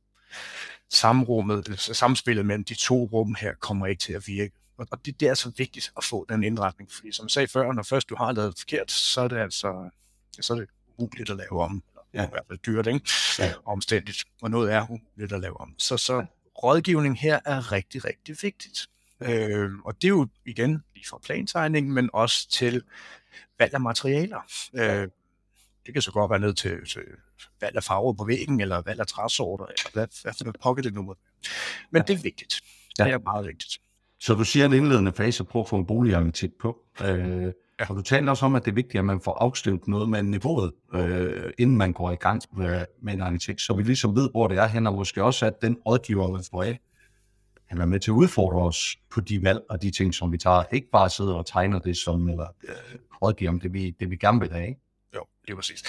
samrummet, 0.90 1.80
samspillet 1.80 2.46
mellem 2.46 2.64
de 2.64 2.74
to 2.74 3.10
rum 3.14 3.36
her 3.36 3.54
kommer 3.60 3.88
ikke 3.88 4.00
til 4.00 4.14
at 4.14 4.28
virke. 4.28 4.54
Og, 4.78 4.88
og 4.92 5.06
det, 5.06 5.20
det 5.20 5.26
er 5.26 5.30
altså 5.30 5.52
vigtigt 5.58 5.92
at 5.98 6.04
få 6.04 6.26
den 6.30 6.44
indretning, 6.44 6.92
fordi 6.92 7.12
som 7.12 7.26
jeg 7.26 7.32
sagde 7.32 7.48
før, 7.48 7.72
når 7.72 7.84
først 7.84 8.10
du 8.10 8.16
har 8.16 8.32
lavet 8.32 8.54
forkert, 8.60 8.92
så 8.92 9.22
er 9.22 9.28
det 9.28 9.38
altså 9.38 9.90
så 10.42 10.54
er 10.54 10.58
det 10.58 10.70
umuligt 10.98 11.30
at 11.30 11.38
lave 11.38 11.62
om 11.64 11.84
ja. 12.14 12.26
i 12.26 12.30
hvert 12.30 12.44
fald 12.48 12.60
dyrt, 12.60 12.88
ikke? 12.88 13.10
Ja. 13.40 13.54
omstændigt, 13.66 14.24
og 14.42 14.52
noget 14.52 14.74
er 14.74 14.98
lidt 15.18 15.32
at 15.32 15.40
lave 15.40 15.62
om. 15.62 15.76
Så, 15.78 15.98
så 15.98 16.26
rådgivning 16.64 17.20
her 17.20 17.40
er 17.46 17.72
rigtig, 17.72 18.06
rigtig 18.06 18.36
vigtigt. 18.42 18.88
Øh, 19.22 19.72
og 19.86 19.96
det 19.96 20.04
er 20.04 20.10
jo 20.10 20.28
igen 20.46 20.84
lige 20.94 21.06
fra 21.10 21.20
plantegning, 21.24 21.90
men 21.90 22.10
også 22.14 22.50
til 22.50 22.84
valg 23.60 23.74
af 23.74 23.82
materialer. 23.82 24.40
Øh, 24.74 25.08
det 25.86 25.94
kan 25.94 26.02
så 26.02 26.12
godt 26.12 26.32
være 26.32 26.40
ned 26.40 26.54
til, 26.54 26.86
til 26.86 27.02
valg 27.62 27.76
af 27.76 27.84
farver 27.84 28.14
på 28.14 28.26
væggen, 28.26 28.62
eller 28.62 28.82
valg 28.82 29.00
af 29.00 29.08
træsorter, 29.08 29.66
eller 29.66 29.90
hvad, 29.94 30.08
hvad 30.22 30.34
for 30.46 30.54
pocket 30.64 30.84
det 30.84 30.94
nu 30.94 31.02
må 31.02 31.16
Men 31.92 32.00
ja. 32.00 32.04
det 32.08 32.14
er 32.20 32.22
vigtigt. 32.22 32.62
Det 32.98 33.08
er 33.08 33.20
meget 33.20 33.48
vigtigt. 33.48 33.82
Så 34.20 34.34
du 34.34 34.44
siger 34.44 34.66
en 34.66 34.74
indledende 34.74 35.14
fase, 35.14 35.44
prøv 35.44 35.62
at 35.62 35.70
få 35.70 35.76
en 35.76 35.86
boligarkitekt 35.86 36.54
på. 36.60 36.78
Øh, 37.04 37.54
Ja. 37.82 37.86
Og 37.90 37.96
du 37.96 38.02
taler 38.02 38.32
også 38.32 38.46
om, 38.46 38.56
at 38.56 38.66
det 38.66 38.72
er 38.72 38.76
vigtigt, 38.76 39.00
at 39.00 39.06
man 39.06 39.22
får 39.22 39.34
afstemt 39.34 39.88
noget 39.88 40.10
med 40.10 40.24
niveauet, 40.24 40.72
øh, 40.94 41.54
inden 41.58 41.78
man 41.78 41.94
går 41.94 42.12
i 42.12 42.16
gang 42.16 42.42
med, 42.58 42.86
med 43.04 43.14
en 43.14 43.22
arkitekt, 43.22 43.62
så 43.62 43.74
vi 43.74 43.84
ligesom 43.84 44.16
ved, 44.16 44.30
hvor 44.32 44.48
det 44.48 44.58
er 44.58 44.68
hen, 44.68 44.88
og 44.88 44.94
måske 44.94 45.24
også, 45.24 45.46
at 45.46 45.62
den 45.62 45.78
rådgiver, 45.86 46.32
man 46.32 46.44
får 46.52 46.64
af, 46.64 46.80
han 47.70 47.82
er 47.82 47.86
med 47.86 48.00
til 48.00 48.12
at 48.12 48.16
udfordre 48.16 48.62
os 48.62 48.98
på 49.12 49.22
de 49.22 49.44
valg 49.44 49.60
og 49.70 49.82
de 49.82 49.92
ting, 49.92 50.14
som 50.14 50.32
vi 50.32 50.38
tager. 50.38 50.64
Ikke 50.72 50.88
bare 50.92 51.10
sidde 51.10 51.36
og 51.38 51.46
tegner 51.46 51.80
det 51.80 51.98
som, 51.98 52.30
eller 52.30 52.48
øh, 52.64 52.76
rådgiver 53.22 53.52
om 53.52 53.60
det 53.60 53.74
vi, 53.74 53.96
det, 54.00 54.10
vi 54.10 54.16
gerne 54.16 54.40
vil 54.40 54.52
have. 54.52 54.68
Ikke? 54.68 54.82
Jo, 55.16 55.26
det 55.46 55.52
er 55.52 55.56
præcis. 55.56 55.84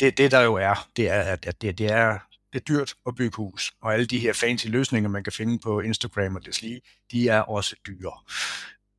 Det, 0.00 0.18
det 0.18 0.30
der 0.30 0.40
jo 0.40 0.54
er, 0.54 0.88
det 0.96 1.10
er, 1.10 1.22
at 1.22 1.62
det, 1.62 1.78
det 1.78 1.92
er 1.92 2.18
det 2.52 2.58
er 2.58 2.64
dyrt 2.64 2.94
at 3.06 3.14
bygge 3.14 3.36
hus, 3.36 3.72
og 3.82 3.94
alle 3.94 4.06
de 4.06 4.18
her 4.18 4.32
fancy 4.32 4.66
løsninger, 4.66 5.10
man 5.10 5.24
kan 5.24 5.32
finde 5.32 5.58
på 5.58 5.80
Instagram 5.80 6.36
og 6.36 6.46
deslige, 6.46 6.80
de 7.12 7.28
er 7.28 7.40
også 7.40 7.76
dyre. 7.86 8.12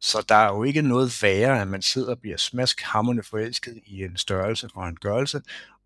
Så 0.02 0.26
der 0.30 0.36
er 0.36 0.54
jo 0.54 0.64
ikke 0.64 0.82
noget 0.82 1.20
værre, 1.22 1.62
at 1.62 1.68
man 1.68 1.82
sidder 1.82 2.10
og 2.10 2.20
bliver 2.20 2.38
smaskhammerende 2.38 3.24
forelsket 3.24 3.80
i 3.86 4.04
en 4.04 4.18
størrelse 4.18 4.70
og 4.74 4.88
en 4.88 4.96
gørelse, 4.96 5.42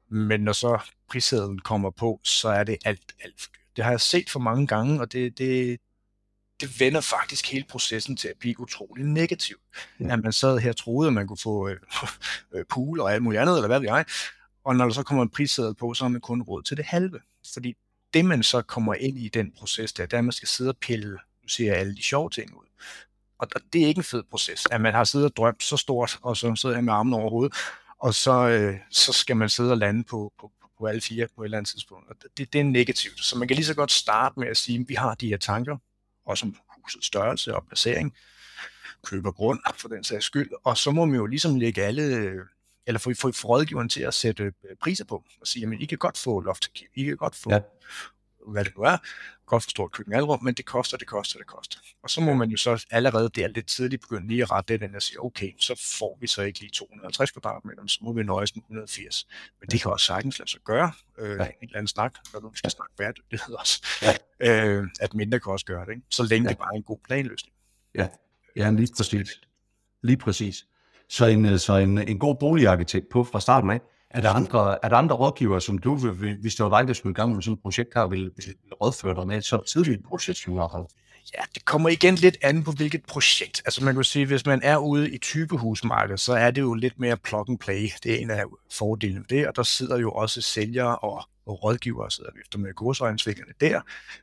men 0.09 0.41
når 0.41 0.53
så 0.53 0.79
prissedlen 1.09 1.59
kommer 1.59 1.89
på, 1.89 2.19
så 2.23 2.49
er 2.49 2.63
det 2.63 2.77
alt, 2.85 3.13
alt 3.23 3.41
for 3.41 3.49
dyrt. 3.49 3.75
Det 3.75 3.83
har 3.83 3.91
jeg 3.91 4.01
set 4.01 4.29
for 4.29 4.39
mange 4.39 4.67
gange, 4.67 5.01
og 5.01 5.11
det, 5.11 5.37
det, 5.37 5.79
det 6.61 6.79
vender 6.79 7.01
faktisk 7.01 7.51
hele 7.51 7.65
processen 7.69 8.17
til 8.17 8.27
at 8.27 8.37
blive 8.39 8.59
utrolig 8.59 9.05
negativ. 9.05 9.57
Ja. 9.99 10.13
At 10.13 10.23
man 10.23 10.33
sad 10.33 10.57
her 10.59 10.69
og 10.69 10.77
troede, 10.77 11.07
at 11.07 11.13
man 11.13 11.27
kunne 11.27 11.37
få 11.37 11.69
øh, 11.69 11.77
øh, 12.53 12.65
pool 12.69 12.99
og 12.99 13.13
alt 13.13 13.23
muligt 13.23 13.41
andet, 13.41 13.55
eller 13.55 13.67
hvad 13.67 13.79
ved 13.79 13.87
jeg, 13.87 14.05
og 14.63 14.75
når 14.75 14.85
der 14.85 14.93
så 14.93 15.03
kommer 15.03 15.23
en 15.23 15.29
prisseddel 15.29 15.75
på, 15.75 15.93
så 15.93 16.03
har 16.03 16.09
man 16.09 16.21
kun 16.21 16.41
råd 16.41 16.63
til 16.63 16.77
det 16.77 16.85
halve. 16.85 17.19
Fordi 17.53 17.75
det, 18.13 18.25
man 18.25 18.43
så 18.43 18.61
kommer 18.61 18.93
ind 18.93 19.17
i 19.17 19.27
den 19.27 19.51
proces 19.51 19.93
der, 19.93 20.05
det 20.05 20.13
er, 20.13 20.17
at 20.17 20.25
man 20.25 20.31
skal 20.31 20.47
sidde 20.47 20.69
og 20.69 20.77
pille, 20.77 21.11
nu 21.11 21.47
siger 21.47 21.71
jeg, 21.71 21.79
alle 21.79 21.95
de 21.95 22.03
sjove 22.03 22.29
ting 22.29 22.55
ud. 22.55 22.65
Og 23.37 23.47
det 23.73 23.83
er 23.83 23.87
ikke 23.87 23.99
en 23.99 24.03
fed 24.03 24.23
proces, 24.29 24.63
at 24.71 24.81
man 24.81 24.93
har 24.93 25.03
siddet 25.03 25.29
og 25.29 25.35
drømt 25.35 25.63
så 25.63 25.77
stort, 25.77 26.19
og 26.21 26.37
så 26.37 26.55
sidder 26.55 26.75
jeg 26.75 26.83
med 26.83 26.93
armen 26.93 27.13
over 27.13 27.29
hovedet, 27.29 27.53
og 27.99 28.13
så, 28.13 28.47
øh, 28.47 28.75
så 28.91 29.13
skal 29.13 29.37
man 29.37 29.49
sidde 29.49 29.71
og 29.71 29.77
lande 29.77 30.03
på, 30.03 30.33
på, 30.39 30.51
på 30.77 30.85
alle 30.85 31.01
fire 31.01 31.27
på 31.35 31.41
et 31.41 31.45
eller 31.45 31.57
andet 31.57 31.69
tidspunkt. 31.69 32.09
Og 32.09 32.15
det, 32.37 32.53
det 32.53 32.59
er 32.59 32.63
negativt. 32.63 33.19
Så 33.19 33.37
man 33.37 33.47
kan 33.47 33.55
lige 33.55 33.65
så 33.65 33.75
godt 33.75 33.91
starte 33.91 34.39
med 34.39 34.47
at 34.47 34.57
sige, 34.57 34.79
at 34.79 34.89
vi 34.89 34.93
har 34.93 35.15
de 35.15 35.27
her 35.27 35.37
tanker, 35.37 35.77
også 36.25 36.45
om 36.45 36.55
husets 36.67 37.07
størrelse 37.07 37.55
og 37.55 37.65
placering, 37.67 38.15
køber 39.03 39.31
grund 39.31 39.59
for 39.77 39.87
den 39.87 40.03
sags 40.03 40.25
skyld, 40.25 40.51
og 40.63 40.77
så 40.77 40.91
må 40.91 41.05
man 41.05 41.15
jo 41.15 41.25
ligesom 41.25 41.55
lægge 41.55 41.83
alle, 41.83 42.03
øh, 42.03 42.39
eller 42.87 42.99
få, 42.99 43.13
få, 43.13 43.47
rådgiveren 43.47 43.89
til 43.89 44.01
at 44.01 44.13
sætte 44.13 44.43
øh, 44.43 44.51
priser 44.81 45.05
på, 45.05 45.23
og 45.41 45.47
sige, 45.47 45.67
at 45.67 45.73
I 45.79 45.85
kan 45.85 45.97
godt 45.97 46.17
få 46.17 46.39
loft 46.39 46.69
I 46.95 47.03
kan 47.03 47.17
godt 47.17 47.35
få, 47.35 47.51
ja 47.51 47.59
hvad 48.47 48.65
det 48.65 48.73
nu 48.77 48.83
er, 48.83 48.97
godt 49.45 49.63
for 49.63 49.69
stort 49.69 49.91
køkkenalrum, 49.91 50.43
men 50.43 50.53
det 50.53 50.65
koster, 50.65 50.97
det 50.97 51.07
koster, 51.07 51.37
det 51.37 51.47
koster. 51.47 51.77
Og 52.03 52.09
så 52.09 52.21
må 52.21 52.33
man 52.33 52.49
jo 52.49 52.57
så 52.57 52.85
allerede 52.91 53.29
der 53.29 53.47
lidt 53.47 53.67
tidligt 53.67 54.01
begynde 54.01 54.27
lige 54.27 54.41
at 54.41 54.51
rette 54.51 54.77
det 54.77 54.95
og 54.95 55.01
sige, 55.01 55.23
okay, 55.23 55.51
så 55.59 55.97
får 55.99 56.17
vi 56.21 56.27
så 56.27 56.41
ikke 56.41 56.59
lige 56.59 56.71
250 56.71 57.31
kvadratmeter, 57.31 57.83
så 57.87 57.99
må 58.01 58.13
vi 58.13 58.23
nøjes 58.23 58.55
med 58.55 58.63
180. 58.63 59.27
Men 59.59 59.69
det 59.69 59.81
kan 59.81 59.91
også 59.91 60.05
sagtens 60.05 60.39
lade 60.39 60.49
sig 60.49 60.59
gøre. 60.65 60.91
Øh, 61.19 61.29
ja. 61.29 61.33
En 61.33 61.39
eller 61.61 61.77
anden 61.77 61.87
snak, 61.87 62.13
når 62.33 62.39
du 62.39 62.51
skal 62.53 62.71
snakke 62.71 62.93
bæredygtighed 62.97 63.55
også. 63.55 63.85
Ja. 64.01 64.15
Øh, 64.39 64.87
at 64.99 65.13
mindre 65.13 65.39
kan 65.39 65.51
også 65.51 65.65
gøre 65.65 65.85
det, 65.85 65.91
ikke? 65.91 66.03
så 66.09 66.23
længe 66.23 66.47
ja. 66.47 66.49
det 66.49 66.57
bare 66.57 66.69
er 66.73 66.77
en 66.77 66.83
god 66.83 66.99
planløsning. 67.05 67.55
Ja, 67.95 68.07
ja 68.55 68.71
lige 68.71 68.93
præcis. 68.97 69.41
Lige 70.01 70.17
præcis. 70.17 70.65
Så 71.09 71.25
en, 71.25 71.59
så 71.59 71.73
en, 71.73 71.97
en 71.97 72.19
god 72.19 72.35
boligarkitekt 72.35 73.09
på 73.09 73.23
fra 73.23 73.39
starten 73.39 73.69
af, 73.69 73.81
er 74.13 74.21
der 74.21 74.29
andre, 74.29 74.85
er 74.85 74.89
der 74.89 74.95
andre 74.95 75.15
rådgivere, 75.15 75.61
som 75.61 75.77
du, 75.77 75.95
hvis 76.41 76.55
det 76.55 76.65
var 76.65 76.79
dig, 76.79 76.87
der 76.87 76.93
skulle 76.93 77.11
i 77.11 77.13
gang 77.13 77.33
med 77.33 77.41
sådan 77.41 77.53
et 77.53 77.61
projekt 77.61 77.93
her, 77.95 78.07
ville, 78.07 78.31
ville 78.35 78.53
rådføre 78.81 79.15
dig 79.15 79.27
med 79.27 79.41
så 79.41 79.63
tidligt 79.73 80.05
projekt 80.05 80.37
som 80.37 80.53
Ja, 81.37 81.41
det 81.55 81.65
kommer 81.65 81.89
igen 81.89 82.15
lidt 82.15 82.37
an 82.41 82.63
på, 82.63 82.71
hvilket 82.71 83.05
projekt. 83.05 83.61
Altså 83.65 83.83
man 83.83 83.95
kan 83.95 84.03
sige, 84.03 84.25
hvis 84.25 84.45
man 84.45 84.61
er 84.63 84.77
ude 84.77 85.11
i 85.11 85.17
typehusmarkedet, 85.17 86.19
så 86.19 86.33
er 86.33 86.51
det 86.51 86.61
jo 86.61 86.73
lidt 86.73 86.99
mere 86.99 87.17
plug 87.17 87.49
and 87.49 87.59
play. 87.59 87.89
Det 88.03 88.13
er 88.13 88.17
en 88.17 88.31
af 88.31 88.43
fordelene 88.71 89.19
ved 89.19 89.37
det, 89.37 89.47
og 89.47 89.55
der 89.55 89.63
sidder 89.63 89.97
jo 89.97 90.11
også 90.11 90.41
sælgere 90.41 90.97
og, 90.97 91.23
og 91.45 91.63
rådgivere, 91.63 92.11
sidder 92.11 92.29
efter 92.41 92.59
med 92.59 92.73
kursøjensvingerne 92.73 93.53
der. 93.61 93.81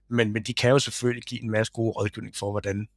Men, 0.08 0.32
men 0.32 0.42
de 0.42 0.54
kan 0.54 0.70
jo 0.70 0.78
selvfølgelig 0.78 1.24
give 1.24 1.42
en 1.42 1.50
masse 1.50 1.72
gode 1.72 1.90
rådgivning 1.90 2.36
for, 2.36 2.50
hvordan 2.50 2.88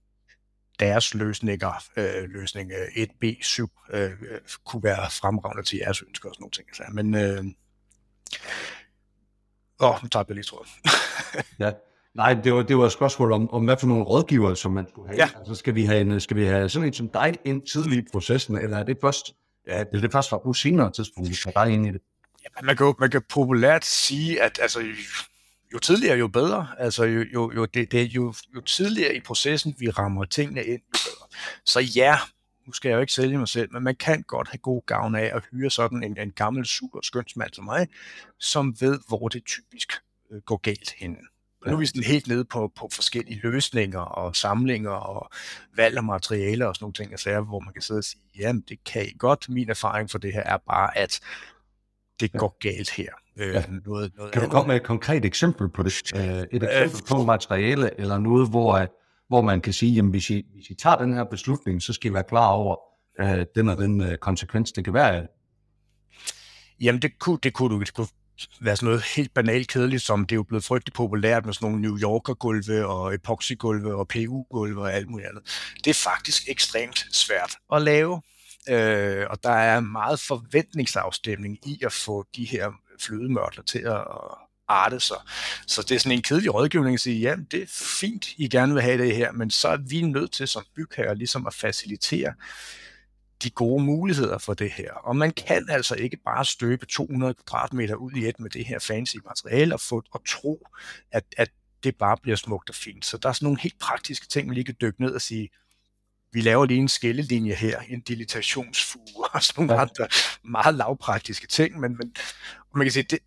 deres 0.80 1.14
løsninger, 1.14 1.84
øh, 1.98 2.30
løsning 2.30 2.72
1B7, 2.72 3.68
øh, 3.94 4.12
øh, 4.12 4.40
kunne 4.66 4.84
være 4.84 5.10
fremragende 5.12 5.64
til 5.64 5.78
jeres 5.78 6.02
ønsker 6.02 6.30
og 6.30 6.36
sådan 6.36 6.44
nogle 6.44 6.52
ting. 6.52 6.68
Altså. 6.70 6.84
Men, 6.94 7.16
øh, 7.16 7.44
åh, 9.80 10.04
nu 10.04 10.10
tager 10.10 10.26
jeg 10.28 10.36
lige 10.36 10.44
tråden. 10.44 10.70
ja. 11.66 11.72
Nej, 12.16 12.34
det 12.34 12.54
var, 12.54 12.64
det 12.64 12.78
var 12.78 12.86
et 12.86 12.92
spørgsmål 12.92 13.32
om, 13.32 13.50
om 13.50 13.66
hvad 13.66 13.78
for 13.78 13.88
nogle 13.88 14.04
rådgivere, 14.04 14.56
som 14.56 14.72
man 14.72 14.88
skulle 14.90 15.08
have. 15.08 15.18
Ja. 15.18 15.30
Altså, 15.40 15.56
skal, 15.56 15.76
vi 15.76 15.86
have 15.86 16.02
en, 16.02 16.20
skal 16.20 16.38
vi 16.38 16.46
have 16.46 16.70
sådan 16.70 16.88
en 16.88 16.94
som 16.94 17.10
dig 17.10 17.36
ind 17.46 17.62
tidligt 17.62 18.08
i 18.08 18.12
processen, 18.12 18.58
eller 18.58 18.78
er 18.78 18.84
det 18.84 18.98
først, 19.02 19.34
ja, 19.68 19.80
det 19.80 19.98
er 19.98 20.02
det 20.02 20.12
først 20.12 20.30
fra 20.30 20.38
på 20.38 20.54
senere 20.54 20.92
tidspunkt, 20.92 21.30
vi 21.30 21.36
skal 21.36 21.54
dig 21.56 21.70
ind 21.70 21.88
i 21.88 21.92
det? 21.92 22.02
Ja, 22.44 22.62
man, 22.64 22.78
kan 22.78 22.94
man 23.00 23.10
kan 23.10 23.22
populært 23.30 23.86
sige, 23.86 24.44
at 24.44 24.60
altså, 24.62 24.80
jo 25.74 25.80
tidligere, 25.80 26.18
jo 26.18 26.28
bedre. 26.28 26.68
Altså, 26.78 27.04
jo, 27.04 27.26
jo, 27.34 27.52
jo, 27.56 27.66
det, 27.66 27.92
det, 27.92 28.08
jo, 28.08 28.34
jo 28.56 28.62
tidligere 28.62 29.16
i 29.16 29.20
processen, 29.20 29.76
vi 29.80 29.90
rammer 29.90 30.26
tingene 30.26 30.64
ind, 30.64 30.82
jo 30.94 31.00
bedre. 31.06 31.28
Så 31.66 31.80
ja, 31.80 32.18
nu 32.68 32.74
skal 32.74 32.90
jeg 32.90 32.96
jo 32.96 33.02
ikke 33.02 33.14
sælge 33.14 33.38
mig 33.38 33.48
selv, 33.48 33.74
men 33.74 33.84
man 33.84 33.96
kan 33.96 34.24
godt 34.24 34.50
have 34.50 34.58
god 34.58 34.82
gavn 34.86 35.16
af 35.16 35.32
at 35.36 35.44
hyre 35.52 35.70
sådan 35.70 36.04
en, 36.04 36.18
en 36.20 36.32
gammel 36.32 36.66
super 36.66 37.00
skønsmand 37.04 37.54
som 37.54 37.66
mig, 37.66 37.88
som 38.40 38.76
ved, 38.80 39.00
hvor 39.08 39.28
det 39.28 39.46
typisk 39.46 39.94
øh, 40.32 40.42
går 40.42 40.58
galt 40.58 40.94
henne. 40.98 41.18
Og 41.62 41.70
nu 41.70 41.76
er 41.76 41.80
vi 41.80 41.86
sådan 41.86 42.04
helt 42.04 42.28
nede 42.28 42.46
på, 42.46 42.72
på 42.76 42.90
forskellige 42.92 43.40
løsninger 43.44 44.00
og 44.00 44.36
samlinger 44.36 44.92
og 44.92 45.30
valg 45.76 45.98
af 45.98 46.04
materialer 46.04 46.66
og 46.66 46.76
sådan 46.76 46.84
nogle 46.84 46.94
ting, 46.94 47.12
altså, 47.12 47.42
hvor 47.42 47.60
man 47.60 47.74
kan 47.74 47.82
sidde 47.82 47.98
og 47.98 48.04
sige, 48.04 48.22
jamen 48.40 48.64
det 48.70 48.84
kan 48.84 49.06
I 49.06 49.12
godt. 49.18 49.50
Min 49.50 49.70
erfaring 49.70 50.10
for 50.10 50.18
det 50.18 50.34
her 50.34 50.44
er 50.44 50.58
bare, 50.58 50.98
at 50.98 51.20
det 52.24 52.40
går 52.40 52.58
galt 52.60 52.90
her. 52.90 53.10
Øh, 53.38 53.54
ja. 53.54 53.64
noget, 53.86 54.12
noget 54.18 54.32
kan 54.32 54.42
du 54.42 54.50
komme 54.50 54.68
med 54.68 54.76
et 54.76 54.84
konkret 54.84 55.26
eksempel 55.26 55.70
på 55.70 55.84
det? 55.84 56.02
Øh, 56.16 56.22
et 56.22 56.64
eksempel 56.64 56.84
øh, 56.84 57.08
på 57.10 57.24
materiale, 57.24 58.00
eller 58.00 58.18
noget, 58.18 58.50
hvor, 58.50 58.88
hvor 59.28 59.42
man 59.42 59.62
kan 59.62 59.74
sige, 59.74 59.92
jamen 59.92 60.12
hvis 60.12 60.30
I, 60.30 60.46
hvis 60.54 60.70
I 60.70 60.76
tager 60.76 60.96
den 60.96 61.14
her 61.14 61.24
beslutning, 61.24 61.82
så 61.82 61.94
skal 61.94 62.12
I 62.12 62.14
være 62.14 62.24
klar 62.24 62.50
over 62.50 62.76
øh, 63.20 63.46
den 63.56 63.70
og 63.70 63.78
den 63.78 64.02
øh, 64.02 64.18
konsekvens, 64.18 64.72
det 64.72 64.84
kan 64.84 64.94
være. 64.94 65.28
Jamen 66.82 67.02
det 67.02 67.20
kunne, 67.20 67.38
det 67.44 67.54
kunne 67.54 67.76
du 67.76 67.80
det 67.80 67.94
kunne 67.94 68.08
være 68.62 68.76
sådan 68.76 68.88
noget 68.88 69.04
helt 69.16 69.34
banalt 69.34 69.68
kedeligt, 69.68 70.02
som 70.02 70.26
det 70.26 70.32
er 70.32 70.36
jo 70.36 70.44
blevet 70.44 70.64
frygtelig 70.64 70.94
populært 70.94 71.46
med 71.46 71.54
sådan 71.54 71.70
nogle 71.70 71.82
New 71.82 71.98
Yorker-gulve 71.98 72.88
og 72.88 73.14
epoxy-gulve 73.14 73.96
og 73.96 74.08
PU-gulve 74.08 74.82
og 74.82 74.94
alt 74.94 75.10
muligt 75.10 75.30
andet. 75.30 75.44
Det 75.84 75.90
er 75.90 75.94
faktisk 75.94 76.50
ekstremt 76.50 77.06
svært 77.12 77.56
at 77.74 77.82
lave, 77.82 78.22
øh, 78.70 79.26
og 79.30 79.44
der 79.44 79.50
er 79.50 79.80
meget 79.80 80.20
forventningsafstemning 80.20 81.68
i 81.68 81.80
at 81.86 81.94
få 81.94 82.26
de 82.36 82.46
her 82.46 82.72
flødemørtler 83.00 83.64
til 83.64 83.80
at 83.80 84.04
arte 84.68 85.00
sig. 85.00 85.18
Så 85.68 85.82
det 85.82 85.92
er 85.92 86.00
sådan 86.00 86.18
en 86.18 86.22
kedelig 86.22 86.54
rådgivning 86.54 86.94
at 86.94 87.00
sige, 87.00 87.20
ja, 87.20 87.36
det 87.52 87.62
er 87.62 87.68
fint, 88.00 88.28
I 88.38 88.48
gerne 88.48 88.74
vil 88.74 88.82
have 88.82 89.06
det 89.06 89.16
her, 89.16 89.32
men 89.32 89.52
så 89.52 89.68
er 89.68 89.78
vi 89.78 90.02
nødt 90.02 90.32
til 90.32 90.48
som 90.48 90.64
bygherre 90.76 91.16
ligesom 91.16 91.48
at 91.48 91.54
facilitere 91.54 92.34
de 93.44 93.50
gode 93.50 93.84
muligheder 93.84 94.38
for 94.38 94.54
det 94.54 94.72
her. 94.72 94.94
Og 94.94 95.16
man 95.16 95.32
kan 95.32 95.66
altså 95.70 95.96
ikke 95.96 96.18
bare 96.18 96.46
støbe 96.46 96.86
200 96.86 97.34
kvadratmeter 97.34 97.96
ud 97.96 98.12
i 98.12 98.28
et 98.28 98.40
med 98.40 98.50
det 98.50 98.66
her 98.66 98.80
fancy 98.80 99.16
materiale 99.26 99.74
og, 99.74 99.82
få, 99.82 100.04
og 100.12 100.22
tro, 100.28 100.68
at, 101.12 101.24
at 101.38 101.50
det 101.84 101.96
bare 101.96 102.18
bliver 102.22 102.36
smukt 102.36 102.70
og 102.70 102.76
fint. 102.76 103.06
Så 103.06 103.18
der 103.18 103.30
er 103.30 103.34
sådan 103.34 103.46
nogle 103.46 103.60
helt 103.60 103.80
praktiske 103.80 104.28
ting, 104.28 104.48
man 104.48 104.54
lige 104.54 104.66
kan 104.66 104.76
dykke 104.82 105.02
ned 105.02 105.12
og 105.12 105.22
sige, 105.22 105.50
vi 106.34 106.42
laver 106.42 106.66
lige 106.66 106.80
en 106.80 106.88
skillelinje 106.88 107.54
her, 107.54 107.80
en 107.80 108.02
dilitationsfuge 108.02 109.28
og 109.34 109.44
sådan 109.44 109.66
nogle 109.66 109.82
ja. 109.82 109.82
andre 109.82 110.08
meget 110.44 110.76
lavpraktiske 110.76 111.48
ting, 111.48 111.80
men, 111.80 111.98
men 111.98 112.16
man 112.76 112.86
kan 112.86 112.92
sige, 112.92 113.04
det, 113.04 113.20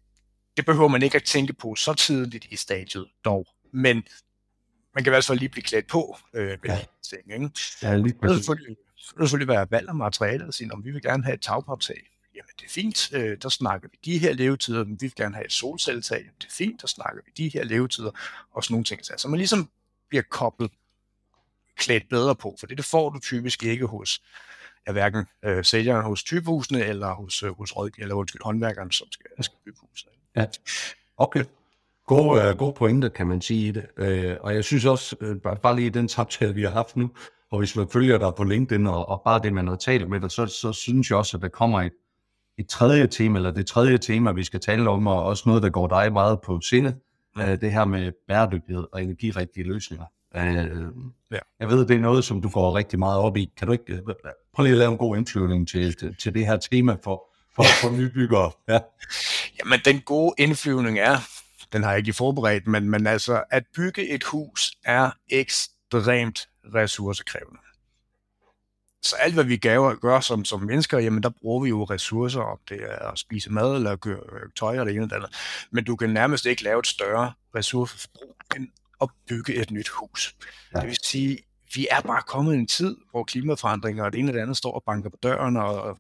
det 0.57 0.67
behøver 0.67 0.89
man 0.89 1.03
ikke 1.03 1.17
at 1.17 1.25
tænke 1.25 1.53
på 1.53 1.75
så 1.75 1.95
tidligt 1.95 2.45
i 2.51 2.57
stadiet 2.57 3.07
dog. 3.25 3.47
Men 3.73 3.97
man 4.95 5.05
kan 5.05 5.11
i 5.11 5.13
hvert 5.13 5.25
fald 5.25 5.39
lige 5.39 5.49
blive 5.49 5.63
klædt 5.63 5.87
på 5.87 6.17
øh, 6.35 6.49
med 6.49 6.59
ja. 6.65 6.79
ting. 7.03 7.33
Ikke? 7.33 7.51
Ja, 7.83 7.97
lige 7.97 8.15
det 8.23 8.31
selvfølgelig, 8.31 8.77
selvfølgelig 9.21 9.49
være 9.49 9.67
valg 9.71 9.89
af 9.89 9.95
materialet 9.95 10.47
og 10.47 10.55
sige, 10.55 10.73
om 10.73 10.85
vi 10.85 10.91
vil 10.91 11.03
gerne 11.03 11.25
have 11.25 11.35
et 11.35 11.41
tagpaptag. 11.41 12.11
Jamen, 12.35 12.51
det 12.61 12.67
er 12.67 12.71
fint, 12.71 13.13
øh, 13.13 13.39
der 13.43 13.49
snakker 13.49 13.89
vi 13.93 13.99
de 14.05 14.19
her 14.19 14.33
levetider, 14.33 14.85
men 14.85 15.01
vi 15.01 15.07
vil 15.07 15.15
gerne 15.15 15.35
have 15.35 15.45
et 15.45 15.53
solcelletag. 15.53 16.19
Jamen, 16.19 16.35
det 16.41 16.47
er 16.47 16.53
fint, 16.53 16.81
der 16.81 16.87
snakker 16.87 17.23
vi 17.27 17.33
de 17.37 17.49
her 17.49 17.65
levetider, 17.65 18.11
og 18.51 18.65
sådan 18.65 18.75
nogle 18.75 18.85
ting. 18.85 19.05
Så 19.05 19.29
man 19.29 19.39
ligesom 19.39 19.71
bliver 20.09 20.23
koblet 20.31 20.71
klædt 21.77 22.09
bedre 22.11 22.35
på, 22.35 22.57
for 22.61 22.67
det, 22.67 22.77
det 22.79 22.87
får 22.87 23.11
du 23.11 23.19
typisk 23.19 23.63
ikke 23.65 23.87
hos 23.87 24.23
ja, 24.87 24.93
hverken 24.93 25.27
øh, 25.45 25.65
sælgeren 25.65 26.05
hos 26.05 26.25
typehusene 26.25 26.85
eller 26.85 27.15
hos, 27.15 27.43
øh, 27.43 27.59
hos 27.59 27.77
råd, 27.77 27.91
eller 27.99 28.15
undskyld, 28.15 28.43
håndværkeren, 28.45 28.91
som 28.91 29.07
skal, 29.11 29.45
skal 29.45 29.59
bygge 29.65 29.79
huset. 29.91 30.09
Ja. 30.37 30.47
Okay. 31.17 31.45
God, 32.07 32.51
uh, 32.51 32.59
god 32.59 32.73
pointe, 32.73 33.11
kan 33.11 33.27
man 33.27 33.41
sige 33.41 33.69
i 33.69 33.71
det. 33.71 33.87
Uh, 33.99 34.45
og 34.45 34.55
jeg 34.55 34.65
synes 34.65 34.85
også, 34.85 35.17
uh, 35.21 35.57
bare 35.63 35.77
lige 35.77 35.91
den 35.91 36.09
samtale, 36.09 36.55
vi 36.55 36.63
har 36.63 36.71
haft 36.71 36.97
nu, 36.97 37.11
og 37.51 37.59
hvis 37.59 37.77
man 37.77 37.89
følger 37.89 38.19
dig 38.19 38.33
på 38.37 38.45
LinkedIn, 38.45 38.87
og, 38.87 39.09
og 39.09 39.23
bare 39.25 39.41
det, 39.43 39.53
man 39.53 39.69
har 39.69 39.77
talt 39.77 40.09
med 40.09 40.21
dig, 40.21 40.31
så, 40.31 40.47
så 40.47 40.73
synes 40.73 41.11
jeg 41.11 41.19
også, 41.19 41.37
at 41.37 41.43
der 41.43 41.49
kommer 41.49 41.83
et, 41.83 41.93
et 42.59 42.69
tredje 42.69 43.07
tema, 43.07 43.39
eller 43.39 43.51
det 43.51 43.67
tredje 43.67 43.99
tema, 43.99 44.33
vi 44.33 44.45
skal 44.45 44.61
tale 44.61 44.91
om, 44.91 45.07
og 45.07 45.25
også 45.25 45.43
noget, 45.47 45.63
der 45.63 45.71
går 45.71 45.89
dig 45.89 46.13
meget 46.13 46.41
på 46.41 46.61
sinde, 46.61 46.97
uh, 47.39 47.45
det 47.45 47.73
her 47.73 47.85
med 47.85 48.13
bæredygtighed 48.29 48.87
og 48.93 49.03
energirigtige 49.03 49.65
løsninger. 49.65 50.07
Øh, 50.37 50.87
ja. 51.31 51.39
Jeg 51.61 51.69
ved, 51.69 51.87
det 51.87 51.97
er 51.97 52.01
noget, 52.01 52.25
som 52.25 52.43
du 52.43 52.49
går 52.49 52.77
rigtig 52.77 52.99
meget 52.99 53.19
op 53.19 53.37
i. 53.37 53.53
Kan 53.57 53.67
du 53.67 53.73
ikke 53.73 53.93
øh, 53.93 54.01
prøve 54.55 54.67
lige 54.67 54.73
at 54.73 54.79
lave 54.79 54.93
en 54.93 54.99
god 54.99 55.17
indflyvning 55.17 55.69
til, 55.69 55.97
til, 55.97 56.17
til 56.17 56.35
det 56.35 56.47
her 56.47 56.57
tema 56.57 56.97
for, 57.05 57.23
for, 57.55 57.65
for 57.81 57.91
nybyggere? 57.91 58.51
Ja. 58.69 58.79
Jamen, 59.59 59.81
den 59.85 60.01
gode 60.01 60.35
indflyvning 60.39 60.99
er, 60.99 61.17
den 61.73 61.83
har 61.83 61.91
jeg 61.91 61.99
ikke 61.99 62.13
forberedt, 62.13 62.67
men, 62.67 62.91
men 62.91 63.07
altså, 63.07 63.45
at 63.51 63.65
bygge 63.77 64.09
et 64.09 64.25
hus 64.25 64.73
er 64.85 65.11
ekstremt 65.29 66.49
ressourcekrævende. 66.75 67.59
Så 69.03 69.17
alt, 69.17 69.35
hvad 69.35 69.45
vi 69.45 69.57
gør, 69.57 69.95
gør 69.95 70.21
som, 70.21 70.45
som 70.45 70.63
mennesker, 70.63 70.99
jamen 70.99 71.23
der 71.23 71.31
bruger 71.41 71.63
vi 71.63 71.69
jo 71.69 71.85
ressourcer, 71.85 72.41
om 72.41 72.59
det 72.69 72.79
er 72.83 73.11
at 73.13 73.19
spise 73.19 73.53
mad 73.53 73.75
eller 73.75 73.97
gøre 73.97 74.19
tøj 74.57 74.71
eller 74.73 74.85
det 74.85 74.95
ene 74.95 75.03
eller 75.03 75.17
andet. 75.17 75.31
Men 75.71 75.85
du 75.85 75.97
kan 75.97 76.11
nærmest 76.11 76.47
ikke 76.47 76.63
lave 76.63 76.79
et 76.79 76.87
større 76.87 77.33
ressourceforbrug 77.55 78.37
end 78.57 78.69
at 79.03 79.09
bygge 79.29 79.55
et 79.55 79.71
nyt 79.71 79.89
hus. 79.89 80.37
Ja. 80.75 80.81
Det 80.81 80.89
vil 80.89 80.99
sige, 81.03 81.39
vi 81.75 81.87
er 81.91 82.01
bare 82.01 82.23
kommet 82.23 82.55
i 82.55 82.59
en 82.59 82.67
tid, 82.67 82.97
hvor 83.11 83.25
klimaforandringer 83.25 84.05
og 84.05 84.13
det 84.13 84.19
ene 84.19 84.29
eller 84.29 84.43
andet 84.43 84.57
står 84.57 84.73
og 84.73 84.83
banker 84.87 85.11
på 85.11 85.17
døren, 85.23 85.57
og 85.57 85.99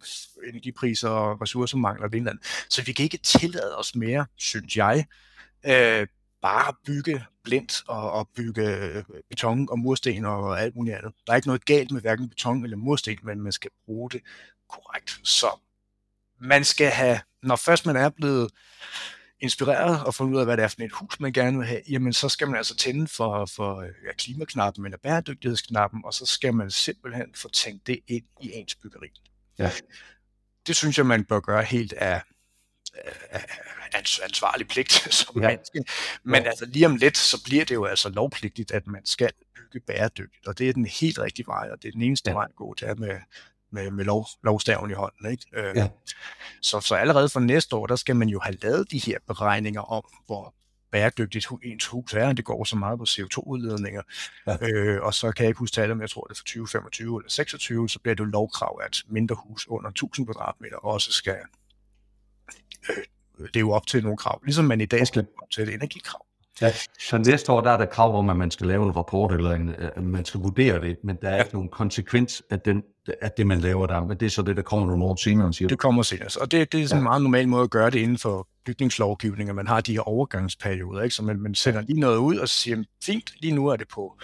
energipriser 0.48 1.08
og 1.08 1.42
ressourcemangler 1.42 2.04
og 2.04 2.12
det 2.12 2.16
ene 2.16 2.30
eller 2.30 2.32
andet. 2.32 2.66
Så 2.70 2.82
vi 2.82 2.92
kan 2.92 3.04
ikke 3.04 3.18
tillade 3.18 3.78
os 3.78 3.94
mere, 3.94 4.26
synes 4.36 4.76
jeg, 4.76 5.06
øh, 5.66 6.06
bare 6.42 6.74
bygge 6.86 7.24
blindt 7.44 7.82
og, 7.88 8.12
og 8.12 8.28
bygge 8.36 8.76
øh, 8.76 9.04
beton 9.28 9.68
og 9.70 9.78
mursten 9.78 10.24
og 10.24 10.62
alt 10.62 10.76
muligt 10.76 10.96
andet. 10.96 11.12
Der 11.26 11.32
er 11.32 11.36
ikke 11.36 11.48
noget 11.48 11.64
galt 11.64 11.90
med 11.90 12.00
hverken 12.00 12.28
beton 12.28 12.64
eller 12.64 12.76
mursten, 12.76 13.18
men 13.22 13.40
man 13.40 13.52
skal 13.52 13.70
bruge 13.84 14.10
det 14.10 14.20
korrekt. 14.68 15.20
Så 15.22 15.60
man 16.40 16.64
skal 16.64 16.90
have, 16.90 17.20
når 17.42 17.56
først 17.56 17.86
man 17.86 17.96
er 17.96 18.08
blevet 18.08 18.50
inspireret 19.40 20.04
og 20.04 20.14
fundet 20.14 20.34
ud 20.34 20.40
af, 20.40 20.46
hvad 20.46 20.56
det 20.56 20.62
er 20.62 20.68
for 20.68 20.82
et 20.82 20.92
hus, 20.92 21.20
man 21.20 21.32
gerne 21.32 21.58
vil 21.58 21.66
have, 21.66 21.80
jamen 21.88 22.12
så 22.12 22.28
skal 22.28 22.46
man 22.46 22.56
altså 22.56 22.76
tænde 22.76 23.08
for, 23.08 23.46
for 23.46 23.82
ja, 23.82 24.12
klimaknappen 24.18 24.84
eller 24.84 24.98
bæredygtighedsknappen, 24.98 26.00
og 26.04 26.14
så 26.14 26.26
skal 26.26 26.54
man 26.54 26.70
simpelthen 26.70 27.26
få 27.34 27.48
tænkt 27.48 27.86
det 27.86 27.98
ind 28.08 28.24
i 28.40 28.52
ens 28.52 28.74
byggeri. 28.74 29.08
Ja. 29.58 29.70
Det 30.66 30.76
synes 30.76 30.98
jeg, 30.98 31.06
man 31.06 31.24
bør 31.24 31.40
gøre 31.40 31.62
helt 31.62 31.92
af, 31.92 32.22
ansvarlig 34.22 34.68
pligt 34.68 34.92
som 35.14 35.42
ja. 35.42 35.48
menneske. 35.48 35.84
Men 36.22 36.42
ja. 36.42 36.48
altså 36.48 36.66
lige 36.66 36.86
om 36.86 36.96
lidt, 36.96 37.16
så 37.16 37.44
bliver 37.44 37.64
det 37.64 37.74
jo 37.74 37.84
altså 37.84 38.08
lovpligtigt, 38.08 38.70
at 38.70 38.86
man 38.86 39.06
skal 39.06 39.30
bygge 39.56 39.80
bæredygtigt, 39.86 40.46
og 40.46 40.58
det 40.58 40.68
er 40.68 40.72
den 40.72 40.86
helt 40.86 41.18
rigtige 41.18 41.46
vej, 41.46 41.68
og 41.72 41.82
det 41.82 41.88
er 41.88 41.92
den 41.92 42.02
eneste 42.02 42.30
ja. 42.30 42.34
vej 42.34 42.46
at 42.48 42.56
gå 42.56 42.74
til 42.74 43.00
med, 43.00 43.18
med, 43.72 43.90
med 43.90 44.04
lov, 44.04 44.26
lovstaven 44.44 44.90
i 44.90 44.94
hånden. 44.94 45.30
Ikke? 45.30 45.44
Øh, 45.52 45.76
ja. 45.76 45.88
så, 46.62 46.80
så 46.80 46.94
allerede 46.94 47.28
for 47.28 47.40
næste 47.40 47.76
år, 47.76 47.86
der 47.86 47.96
skal 47.96 48.16
man 48.16 48.28
jo 48.28 48.40
have 48.40 48.56
lavet 48.62 48.90
de 48.90 48.98
her 48.98 49.18
beregninger 49.26 49.80
om, 49.80 50.04
hvor 50.26 50.54
bæredygtigt 50.90 51.46
ens 51.62 51.86
hus 51.86 52.14
er, 52.14 52.32
det 52.32 52.44
går 52.44 52.64
så 52.64 52.76
meget 52.76 52.98
på 52.98 53.04
CO2-udledninger. 53.08 54.02
Ja. 54.46 54.56
Øh, 54.68 55.02
og 55.02 55.14
så 55.14 55.32
kan 55.32 55.42
jeg 55.42 55.48
ikke 55.48 55.58
huske 55.58 55.74
tallet, 55.74 55.96
men 55.96 56.00
jeg 56.02 56.10
tror, 56.10 56.22
det 56.22 56.30
er 56.30 56.38
for 56.38 56.44
2025 56.44 57.20
eller 57.20 57.30
26, 57.30 57.88
så 57.88 57.98
bliver 57.98 58.14
det 58.14 58.20
jo 58.20 58.24
lovkrav, 58.24 58.80
at 58.84 59.02
mindre 59.08 59.36
hus 59.46 59.66
under 59.68 59.90
1000 59.90 60.26
kvadratmeter 60.26 60.76
også 60.76 61.12
skal 61.12 61.36
øh, 62.90 62.96
det 63.38 63.56
er 63.56 63.60
jo 63.60 63.70
op 63.70 63.86
til 63.86 64.02
nogle 64.02 64.16
krav, 64.16 64.40
ligesom 64.44 64.64
man 64.64 64.80
i 64.80 64.86
dag 64.86 65.06
skal 65.06 65.26
op 65.42 65.50
til 65.50 65.62
et 65.62 65.74
energikrav. 65.74 66.26
Ja, 66.60 66.72
så 66.98 67.18
næste 67.18 67.52
år 67.52 67.60
der 67.60 67.70
er 67.70 67.76
der 67.76 67.86
krav 67.86 68.18
om, 68.18 68.30
at 68.30 68.36
man 68.36 68.50
skal 68.50 68.66
lave 68.66 68.86
en 68.86 68.96
rapport, 68.96 69.32
eller 69.32 69.52
en, 69.52 69.68
at 69.68 70.02
man 70.02 70.24
skal 70.24 70.40
vurdere 70.40 70.80
det, 70.80 70.96
men 71.04 71.16
der 71.22 71.28
er 71.28 71.36
ja. 71.36 71.42
ikke 71.42 71.54
nogen 71.54 71.68
konsekvens 71.68 72.42
af, 72.50 72.60
den, 72.60 72.82
af 73.20 73.30
det, 73.36 73.46
man 73.46 73.60
laver 73.60 73.86
der. 73.86 74.04
Men 74.04 74.16
det 74.20 74.26
er 74.26 74.30
så 74.30 74.42
det, 74.42 74.56
der 74.56 74.62
kommer 74.62 74.86
nogle 74.86 75.04
år 75.04 75.16
senere, 75.16 75.52
siger 75.52 75.68
Det 75.68 75.78
kommer 75.78 76.02
senere, 76.02 76.28
og 76.40 76.50
det, 76.50 76.72
det 76.72 76.82
er 76.82 76.86
sådan 76.86 76.96
ja. 76.96 77.00
en 77.00 77.04
meget 77.04 77.22
normal 77.22 77.48
måde 77.48 77.62
at 77.62 77.70
gøre 77.70 77.90
det 77.90 77.98
inden 77.98 78.18
for 78.18 78.48
bygningslovgivning, 78.64 79.48
at 79.48 79.54
man 79.54 79.66
har 79.66 79.80
de 79.80 79.92
her 79.92 80.00
overgangsperioder, 80.00 81.02
ikke? 81.02 81.14
så 81.14 81.22
man, 81.22 81.40
man 81.40 81.54
sender 81.54 81.80
lige 81.80 82.00
noget 82.00 82.16
ud 82.16 82.36
og 82.36 82.48
siger, 82.48 82.84
fint, 83.04 83.32
lige 83.40 83.54
nu 83.54 83.68
er 83.68 83.76
det 83.76 83.88
på, 83.88 84.18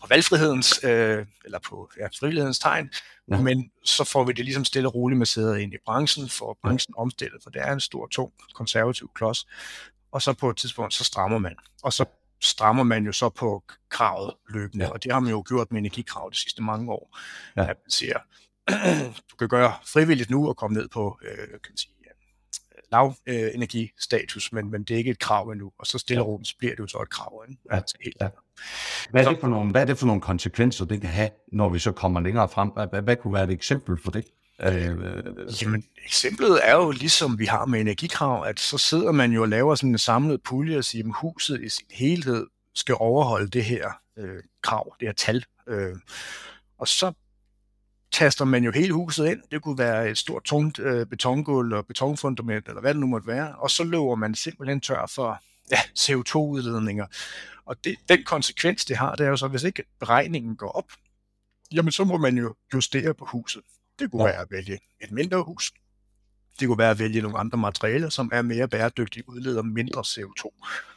på 0.00 0.06
valgfrihedens, 0.08 0.84
øh, 0.84 1.26
eller 1.44 1.58
på 1.68 1.90
ja, 1.98 2.06
frivillighedens 2.06 2.58
tegn, 2.58 2.90
ja. 3.30 3.40
men 3.40 3.70
så 3.84 4.04
får 4.04 4.24
vi 4.24 4.32
det 4.32 4.44
ligesom 4.44 4.64
stille 4.64 4.88
og 4.88 4.94
roligt 4.94 5.18
masseret 5.18 5.58
ind 5.58 5.74
i 5.74 5.76
branchen, 5.86 6.28
for 6.28 6.58
branchen 6.62 6.94
ja. 6.96 7.02
omstillet, 7.02 7.42
for 7.42 7.50
det 7.50 7.62
er 7.62 7.72
en 7.72 7.80
stor, 7.80 8.06
tung, 8.06 8.32
konservativ 8.54 9.10
klods, 9.14 9.46
og 10.12 10.22
så 10.22 10.32
på 10.32 10.50
et 10.50 10.56
tidspunkt, 10.56 10.94
så 10.94 11.04
strammer 11.04 11.38
man. 11.38 11.54
Og 11.82 11.92
så 11.92 12.04
strammer 12.44 12.82
man 12.82 13.04
jo 13.04 13.12
så 13.12 13.28
på 13.28 13.64
kravet 13.88 14.34
løbende, 14.48 14.84
ja. 14.84 14.90
og 14.90 15.04
det 15.04 15.12
har 15.12 15.20
man 15.20 15.30
jo 15.30 15.44
gjort 15.48 15.72
med 15.72 15.80
energikrav 15.80 16.30
de 16.32 16.36
sidste 16.36 16.62
mange 16.62 16.92
år. 16.92 17.18
Ja. 17.56 17.62
At 17.62 17.66
man 17.66 17.90
siger, 17.90 18.18
du 19.30 19.36
kan 19.36 19.48
gøre 19.48 19.72
frivilligt 19.92 20.30
nu 20.30 20.48
og 20.48 20.56
komme 20.56 20.76
ned 20.76 20.88
på 20.88 21.18
øh, 21.22 21.48
kan 21.48 21.70
man 21.70 21.76
sige, 21.76 21.94
lav 22.94 23.14
øh, 23.26 23.50
energistatus, 23.54 24.52
men, 24.52 24.70
men 24.70 24.84
det 24.84 24.94
er 24.94 24.98
ikke 24.98 25.10
et 25.10 25.18
krav 25.18 25.48
endnu, 25.48 25.72
og 25.78 25.86
så 25.86 25.98
stille 25.98 26.22
og 26.22 26.28
roligt 26.28 26.48
så 26.48 26.54
bliver 26.58 26.74
det 26.74 26.80
jo 26.80 26.86
så 26.86 26.98
et 26.98 27.10
krav. 27.10 27.44
Ikke? 27.48 27.62
Ja. 27.70 27.76
Altså, 27.76 27.96
helt 28.04 28.16
ja. 28.20 28.28
Hvad 29.10 29.24
er, 29.24 29.30
det 29.30 29.40
for 29.40 29.48
nogle, 29.48 29.70
hvad 29.70 29.80
er 29.82 29.86
det 29.86 29.98
for 29.98 30.06
nogle 30.06 30.22
konsekvenser, 30.22 30.84
det 30.84 31.00
kan 31.00 31.10
have, 31.10 31.30
når 31.52 31.68
vi 31.68 31.78
så 31.78 31.92
kommer 31.92 32.20
længere 32.20 32.48
frem? 32.48 32.68
Hvad, 32.68 32.86
hvad, 32.86 33.02
hvad 33.02 33.16
kunne 33.16 33.34
være 33.34 33.44
et 33.44 33.50
eksempel 33.50 33.98
for 33.98 34.10
det? 34.10 34.24
Øh, 34.62 35.62
Jamen, 35.62 35.84
eksemplet 36.04 36.60
er 36.62 36.74
jo 36.74 36.90
ligesom 36.90 37.38
vi 37.38 37.44
har 37.44 37.66
med 37.66 37.80
energikrav, 37.80 38.44
at 38.44 38.60
så 38.60 38.78
sidder 38.78 39.12
man 39.12 39.32
jo 39.32 39.42
og 39.42 39.48
laver 39.48 39.74
sådan 39.74 39.90
en 39.90 39.98
samlet 39.98 40.42
pulje 40.42 40.78
og 40.78 40.84
siger, 40.84 41.04
at 41.04 41.14
huset 41.14 41.62
i 41.62 41.68
sin 41.68 41.86
helhed 41.90 42.46
skal 42.74 42.94
overholde 42.98 43.48
det 43.48 43.64
her 43.64 43.90
øh, 44.18 44.42
krav, 44.62 44.96
det 45.00 45.08
her 45.08 45.12
tal. 45.12 45.44
Øh, 45.68 45.96
og 46.78 46.88
så 46.88 47.12
taster 48.12 48.44
man 48.44 48.64
jo 48.64 48.72
hele 48.72 48.92
huset 48.92 49.26
ind. 49.26 49.42
Det 49.50 49.62
kunne 49.62 49.78
være 49.78 50.10
et 50.10 50.18
stort, 50.18 50.42
tungt 50.42 50.78
øh, 50.78 51.06
betongulv 51.06 51.72
og 51.72 51.86
betonfundament, 51.86 52.68
eller 52.68 52.80
hvad 52.80 52.94
det 52.94 53.00
nu 53.00 53.06
måtte 53.06 53.26
være. 53.26 53.54
Og 53.54 53.70
så 53.70 53.84
løber 53.84 54.14
man 54.14 54.34
simpelthen 54.34 54.80
tør 54.80 55.06
for 55.14 55.42
ja, 55.70 55.78
CO2-udledninger. 55.98 57.06
Og 57.66 57.84
det, 57.84 57.96
den 58.08 58.24
konsekvens, 58.24 58.84
det 58.84 58.96
har, 58.96 59.14
det 59.14 59.26
er 59.26 59.30
jo 59.30 59.36
så, 59.36 59.48
hvis 59.48 59.62
ikke 59.62 59.84
beregningen 60.00 60.56
går 60.56 60.68
op, 60.68 60.92
jamen 61.72 61.92
så 61.92 62.04
må 62.04 62.16
man 62.16 62.38
jo 62.38 62.54
justere 62.74 63.14
på 63.14 63.24
huset. 63.24 63.62
Det 63.98 64.10
kunne 64.10 64.24
ja. 64.24 64.30
være 64.30 64.40
at 64.40 64.50
vælge 64.50 64.78
et 65.00 65.10
mindre 65.10 65.42
hus. 65.42 65.72
Det 66.60 66.68
kunne 66.68 66.78
være 66.78 66.90
at 66.90 66.98
vælge 66.98 67.22
nogle 67.22 67.38
andre 67.38 67.58
materialer, 67.58 68.08
som 68.08 68.30
er 68.32 68.42
mere 68.42 68.68
bæredygtige, 68.68 69.28
udleder 69.28 69.62
mindre 69.62 70.00
CO2. 70.00 70.44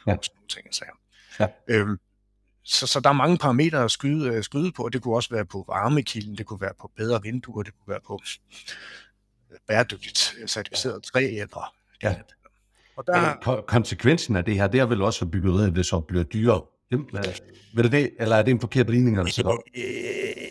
Ja. 0.07 0.17
Sådan 0.21 0.35
nogle 0.35 0.47
ting, 0.49 0.67
så. 0.71 0.85
Ja. 1.39 1.47
Øhm, 1.67 1.99
så, 2.63 2.87
så 2.87 2.99
der 2.99 3.09
er 3.09 3.13
mange 3.13 3.37
parametre 3.37 3.83
at 3.83 3.91
skyde, 3.91 4.37
uh, 4.37 4.43
skyde 4.43 4.71
på. 4.71 4.89
Det 4.89 5.01
kunne 5.01 5.15
også 5.15 5.29
være 5.29 5.45
på 5.45 5.65
varmekilden, 5.67 6.37
det 6.37 6.45
kunne 6.45 6.61
være 6.61 6.73
på 6.81 6.91
bedre 6.95 7.21
vinduer, 7.21 7.63
det 7.63 7.73
kunne 7.73 7.91
være 7.91 7.99
på 8.07 8.21
øh, 9.51 9.57
bæredygtigt 9.67 10.35
øh, 10.39 10.47
certificeret 10.47 11.03
træ 11.03 11.25
eller 11.25 11.73
ja. 12.03 12.15
Og 12.95 13.07
der... 13.07 13.63
Konsekvensen 13.67 14.35
af 14.35 14.45
det 14.45 14.55
her, 14.55 14.67
det 14.67 14.79
er 14.79 14.85
vel 14.85 15.01
også, 15.01 15.25
at 15.25 15.31
byggeriet 15.31 15.75
det 15.75 15.85
så 15.85 15.99
bliver 15.99 16.23
dyrere. 16.23 16.61
Vil 16.89 17.83
det 17.83 17.91
det, 17.91 18.11
eller 18.19 18.35
er 18.35 18.41
det 18.41 18.51
en 18.51 18.59
forkert 18.59 18.89
ligning? 18.89 19.17
Altså? 19.17 19.59
det 19.75 20.46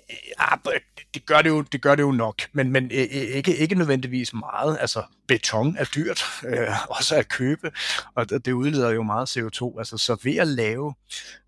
gør 1.26 1.42
det 1.42 1.48
jo, 1.48 1.62
det 1.62 1.82
gør 1.82 1.94
det 1.94 2.02
jo 2.02 2.12
nok, 2.12 2.42
men, 2.52 2.72
men 2.72 2.90
ikke, 2.90 3.56
ikke 3.56 3.74
nødvendigvis 3.74 4.34
meget. 4.34 4.78
Altså, 4.80 5.02
beton 5.28 5.76
er 5.76 5.84
dyrt, 5.84 6.24
øh, 6.48 6.68
også 6.88 7.16
at 7.16 7.28
købe, 7.28 7.72
og 8.14 8.30
det 8.30 8.52
udleder 8.52 8.90
jo 8.90 9.02
meget 9.02 9.36
CO2. 9.36 9.78
Altså, 9.78 9.98
så 9.98 10.18
ved 10.22 10.36
at 10.36 10.48
lave, 10.48 10.94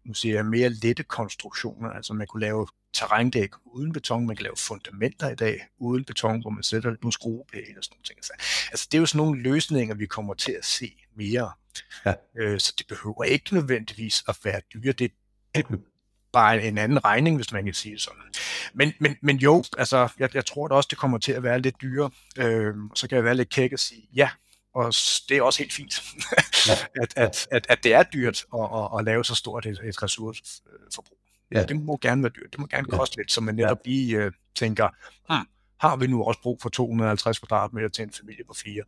nu 0.05 0.15
siger 0.15 0.35
jeg, 0.35 0.47
mere 0.47 0.69
lette 0.69 1.03
konstruktioner, 1.03 1.91
altså 1.91 2.15
man 2.15 2.27
kunne 2.27 2.41
lave 2.41 2.67
terrændæk 2.93 3.51
uden 3.65 3.93
beton, 3.93 4.27
man 4.27 4.37
kan 4.37 4.43
lave 4.43 4.57
fundamenter 4.57 5.31
i 5.31 5.35
dag 5.35 5.67
uden 5.79 6.05
beton, 6.05 6.41
hvor 6.41 6.51
man 6.51 6.63
sætter 6.63 6.91
nogle 7.03 7.13
skruepæle 7.13 7.79
og 7.79 7.85
sådan 7.85 7.95
nogle 7.95 8.05
ting. 8.05 8.19
Altså, 8.71 8.89
det 8.93 8.99
er 8.99 9.01
jo 9.01 9.07
sådan 9.07 9.27
nogle 9.27 9.43
løsninger, 9.43 9.95
vi 9.95 10.07
kommer 10.07 10.35
til 10.35 10.53
at 10.53 10.65
se 10.65 10.97
mere. 11.17 11.51
Ja. 12.07 12.15
Øh, 12.39 12.61
så 12.61 12.75
det 12.79 12.87
behøver 12.87 13.25
ikke 13.25 13.55
nødvendigvis 13.55 14.25
at 14.29 14.39
være 14.45 14.61
dyre. 14.75 14.93
Det, 14.93 15.13
det 15.55 15.67
bare 16.33 16.63
en 16.63 16.79
anden 16.79 17.05
regning, 17.05 17.37
hvis 17.37 17.53
man 17.53 17.65
kan 17.65 17.75
sige 17.75 17.99
sådan. 17.99 18.23
Men, 18.75 18.93
men, 19.01 19.17
men 19.23 19.37
jo, 19.37 19.65
altså, 19.79 20.09
jeg, 20.19 20.35
jeg 20.35 20.47
tror 20.47 20.69
da 20.69 20.75
også, 20.75 20.87
det 20.91 20.99
kommer 20.99 21.19
til 21.19 21.33
at 21.33 21.43
være 21.43 21.61
lidt 21.61 21.75
dyre. 21.83 22.11
Øh, 22.39 22.75
så 22.95 23.09
kan 23.09 23.17
jeg 23.17 23.25
være 23.25 23.35
lidt 23.35 23.49
kæk 23.49 23.73
og 23.73 23.79
sige, 23.79 24.09
ja, 24.15 24.31
og 24.75 24.93
det 25.29 25.37
er 25.37 25.43
også 25.43 25.59
helt 25.59 25.73
fint, 25.73 26.03
ja. 26.69 26.73
at, 27.03 27.13
at, 27.17 27.49
at, 27.51 27.67
at 27.69 27.85
det 27.85 27.95
er 27.95 28.03
dyrt 28.03 28.45
at, 28.55 28.61
at, 28.61 28.99
at 28.99 29.05
lave 29.05 29.25
så 29.25 29.35
stort 29.35 29.67
et, 29.67 29.81
et 29.85 30.03
ressourceforbrug. 30.03 31.19
Ja. 31.53 31.65
Det 31.65 31.77
må 31.77 31.99
gerne 32.03 32.23
være 32.23 32.33
dyrt, 32.37 32.53
det 32.53 32.61
må 32.61 32.67
gerne 32.67 32.87
koste 32.87 33.15
ja. 33.17 33.21
lidt, 33.21 33.33
så 33.33 33.41
man 33.41 33.55
netop 33.55 33.79
lige 33.85 34.27
uh, 34.27 34.33
tænker, 34.55 34.89
hmm, 35.29 35.47
har 35.81 35.97
vi 35.97 36.07
nu 36.07 36.25
også 36.25 36.41
brug 36.43 36.63
for 36.63 36.69
250 36.69 37.39
kvadratmeter 37.39 37.89
til 37.89 38.03
en 38.03 38.13
familie 38.13 38.45
på 38.45 38.55
fire? 38.55 38.83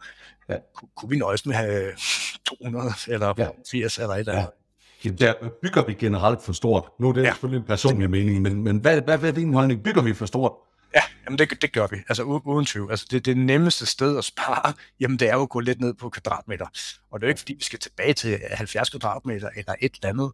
Ja. 0.48 0.56
Kun, 0.74 0.88
kunne 0.96 1.10
vi 1.10 1.18
nøjes 1.18 1.46
med 1.46 1.54
have 1.54 1.92
200 2.44 2.92
eller 3.08 3.34
ja. 3.38 3.48
80 3.70 3.98
eller 3.98 4.14
et 4.14 4.18
eller 4.18 4.32
andet? 4.32 4.44
Ja. 4.44 4.59
Jamen, 5.04 5.18
der 5.18 5.34
bygger 5.62 5.84
vi 5.84 5.94
generelt 5.94 6.42
for 6.42 6.52
stort. 6.52 6.84
Nu 6.98 7.08
er 7.08 7.12
det 7.12 7.22
ja. 7.22 7.30
selvfølgelig 7.30 7.58
en 7.58 7.66
personlig 7.66 8.10
mening, 8.10 8.42
men, 8.42 8.62
men 8.62 8.78
hvad, 8.78 9.00
hvad, 9.02 9.18
hvad 9.18 9.28
er 9.28 9.34
din 9.34 9.54
holdning? 9.54 9.82
Bygger 9.82 10.02
vi 10.02 10.14
for 10.14 10.26
stort? 10.26 10.52
Ja, 10.94 11.00
jamen 11.24 11.38
det, 11.38 11.62
det 11.62 11.72
gør 11.72 11.86
vi. 11.90 11.96
Altså 12.08 12.22
uden 12.22 12.66
tvivl. 12.66 12.90
Altså 12.90 13.06
det, 13.10 13.24
det 13.24 13.36
nemmeste 13.36 13.86
sted 13.86 14.18
at 14.18 14.24
spare, 14.24 14.72
jamen 15.00 15.18
det 15.18 15.28
er 15.28 15.34
jo 15.34 15.42
at 15.42 15.48
gå 15.48 15.60
lidt 15.60 15.80
ned 15.80 15.94
på 15.94 16.08
kvadratmeter. 16.08 16.66
Og 17.10 17.20
det 17.20 17.24
er 17.24 17.28
jo 17.28 17.30
ikke 17.30 17.38
fordi, 17.38 17.54
vi 17.54 17.64
skal 17.64 17.78
tilbage 17.78 18.14
til 18.14 18.38
70 18.50 18.90
kvadratmeter 18.90 19.48
eller 19.56 19.74
et 19.80 19.94
eller 19.94 20.08
andet. 20.08 20.32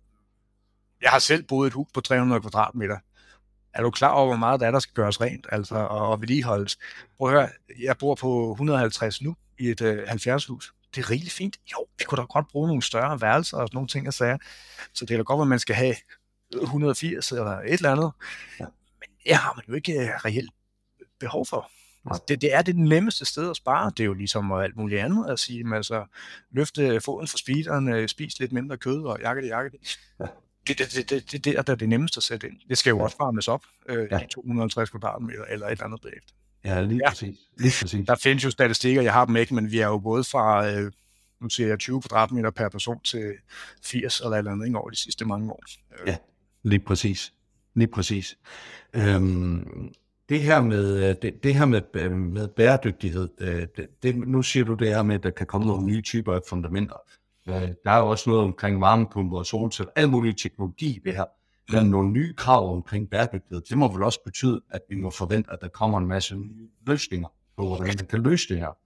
Jeg 1.02 1.11
har 1.11 1.18
selv 1.18 1.42
boet 1.42 1.66
et 1.66 1.72
hus 1.72 1.88
på 1.94 2.00
300 2.00 2.40
kvadratmeter. 2.40 2.96
Er 3.74 3.83
du 3.83 3.90
klar 3.90 4.11
over, 4.11 4.26
hvor 4.26 4.37
meget 4.37 4.61
der 4.61 4.66
er, 4.66 4.70
der 4.70 4.79
skal 4.79 4.94
gøres 4.94 5.20
rent 5.20 5.46
altså, 5.52 5.74
og, 5.74 6.09
og 6.09 6.20
vedligeholdes? 6.20 6.79
Prøv 7.18 7.29
at 7.29 7.35
høre, 7.35 7.48
jeg 7.83 7.98
bor 7.98 8.14
på 8.14 8.50
150 8.52 9.22
nu 9.22 9.37
i 9.59 9.68
et 9.68 9.81
øh, 9.81 10.09
70 10.09 10.46
hus 10.46 10.72
det 10.96 11.04
er 11.04 11.11
rigtig 11.11 11.32
fint. 11.32 11.56
Jo, 11.72 11.87
vi 11.98 12.04
kunne 12.04 12.16
da 12.16 12.22
godt 12.22 12.48
bruge 12.48 12.68
nogle 12.68 12.82
større 12.82 13.20
værelser 13.20 13.56
og 13.56 13.68
sådan 13.68 13.76
nogle 13.76 13.88
ting 13.88 14.06
at 14.06 14.14
sige. 14.14 14.38
Så 14.92 15.04
det 15.06 15.14
er 15.14 15.16
da 15.18 15.22
godt, 15.22 15.40
at 15.42 15.48
man 15.48 15.59
skal 15.59 15.74
have 15.74 15.94
180 16.62 17.32
eller 17.32 17.50
et 17.59 17.72
eller 17.72 17.92
andet. 17.92 18.11
Ja. 18.61 18.64
Men 19.00 19.09
det 19.26 19.37
har 19.37 19.52
man 19.56 19.64
jo 19.68 19.74
ikke 19.74 19.92
øh, 19.92 20.09
reelt 20.24 20.50
behov 21.20 21.46
for. 21.46 21.70
Altså, 22.11 22.22
det, 22.28 22.40
det 22.40 22.54
er 22.54 22.62
det 22.62 22.76
nemmeste 22.76 23.24
sted 23.24 23.50
at 23.50 23.56
spare. 23.56 23.90
Det 23.90 24.00
er 24.00 24.04
jo 24.04 24.14
ligesom 24.14 24.52
alt 24.52 24.76
muligt 24.76 25.00
andet 25.00 25.26
at 25.30 25.38
sige, 25.38 25.74
altså 25.74 26.04
løfte 26.50 27.00
foden 27.00 27.28
fra 27.28 27.38
speederen, 27.38 27.88
øh, 27.88 28.09
spis 28.09 28.38
lidt 28.40 28.52
mindre 28.52 28.76
kød 28.76 29.02
og 29.04 29.20
jakke 29.20 29.42
det, 29.42 29.48
jakke 29.48 29.70
det. 29.70 29.98
Ja. 30.20 30.24
det, 30.68 30.78
det, 30.78 30.92
det, 30.94 31.11
det, 31.11 31.32
det, 31.32 31.44
det 31.44 31.59
er 31.59 31.62
der 31.62 31.74
det 31.74 31.88
nemmeste 31.88 32.18
at 32.18 32.22
sætte 32.22 32.48
ind. 32.48 32.56
Det 32.68 32.78
skal 32.78 32.90
jo 32.90 32.96
Ja. 32.98 33.02
også 33.04 33.16
varmes 33.20 33.48
op, 33.48 33.64
øh, 33.88 34.09
Ja. 34.11 34.18
de 34.18 34.26
250 34.30 34.90
kvadratmeter 34.90 35.44
eller 35.44 35.66
et 35.66 35.72
eller 35.72 35.85
andet 35.85 36.00
bagefter. 36.02 36.32
Ja, 36.66 36.81
lige 36.83 37.00
Ja. 37.05 37.09
præcis. 37.11 37.38
Lige 37.59 37.72
præcis. 37.83 38.07
Der 38.07 38.14
findes 38.14 38.44
jo 38.44 38.50
statistikker, 38.50 39.02
jeg 39.02 39.12
har 39.12 39.24
dem 39.24 39.37
ikke, 39.37 39.55
men 39.55 39.70
vi 39.70 39.79
er 39.81 39.87
jo 39.87 39.98
både 39.98 40.24
fra, 40.24 40.70
øh, 40.70 40.92
nu 41.40 41.48
siger 41.48 41.68
jeg 41.68 41.79
20 41.79 42.02
kvadratmeter 42.02 42.50
per 42.50 42.68
person 42.68 43.00
til 43.00 43.33
80 43.85 44.20
eller 44.20 44.37
eller 44.37 44.52
andet 44.52 44.66
ikke, 44.66 44.79
over 44.79 44.90
de 44.90 44.96
sidste 44.96 45.24
mange 45.24 45.52
år. 45.52 45.62
Øh, 46.00 46.09
Ja. 46.09 46.16
Lige 46.62 46.81
præcis. 46.81 47.33
Lige 47.74 47.88
præcis. 47.88 48.37
Øhm, 48.92 49.92
det 50.29 50.40
her 50.40 50.61
med, 50.62 51.09
øh, 51.11 51.14
det, 51.22 51.42
det 51.42 51.55
her 51.55 51.64
med, 51.66 51.83
øh, 51.94 52.12
med 52.12 52.48
bæredygtighed, 52.48 53.29
det, 53.76 53.87
det, 54.02 54.16
nu 54.16 54.42
siger 54.42 54.64
du 54.64 54.74
det 54.74 54.88
her 54.88 55.02
med, 55.02 55.14
at 55.14 55.22
der 55.22 55.31
kan 55.31 55.46
komme 55.46 55.66
nogle 55.66 55.87
nye 55.87 56.02
typer 56.02 56.35
af 56.35 56.40
fundamenter. 56.48 56.96
Der 57.85 57.90
er 57.90 57.98
jo 57.98 58.07
også 58.09 58.31
noget 58.31 58.44
omkring 58.44 58.81
varmepumper 58.81 59.38
og 59.38 59.46
solceller, 59.46 59.92
al 59.96 60.09
mulig 60.09 60.37
teknologi 60.37 61.00
ved 61.05 61.12
her. 61.12 61.24
Der 61.70 61.79
er 61.81 61.85
nogle 61.85 62.11
nye 62.11 62.35
krav 62.35 62.72
omkring 62.72 63.11
bæredygtighed. 63.11 63.62
Det 63.68 63.79
må 63.79 63.92
vel 63.92 64.02
også 64.02 64.20
betyde, 64.24 64.61
at 64.70 64.81
vi 64.88 64.96
må 64.96 65.11
forvente, 65.11 65.52
at 65.52 65.59
der 65.61 65.68
kommer 65.68 65.98
en 65.98 66.07
masse 66.07 66.37
nye 66.37 66.68
løsninger 66.87 67.29
på, 67.57 67.66
hvordan 67.66 67.87
man 67.87 68.07
kan 68.07 68.22
løse 68.22 68.48
det 68.48 68.59
her. 68.59 68.76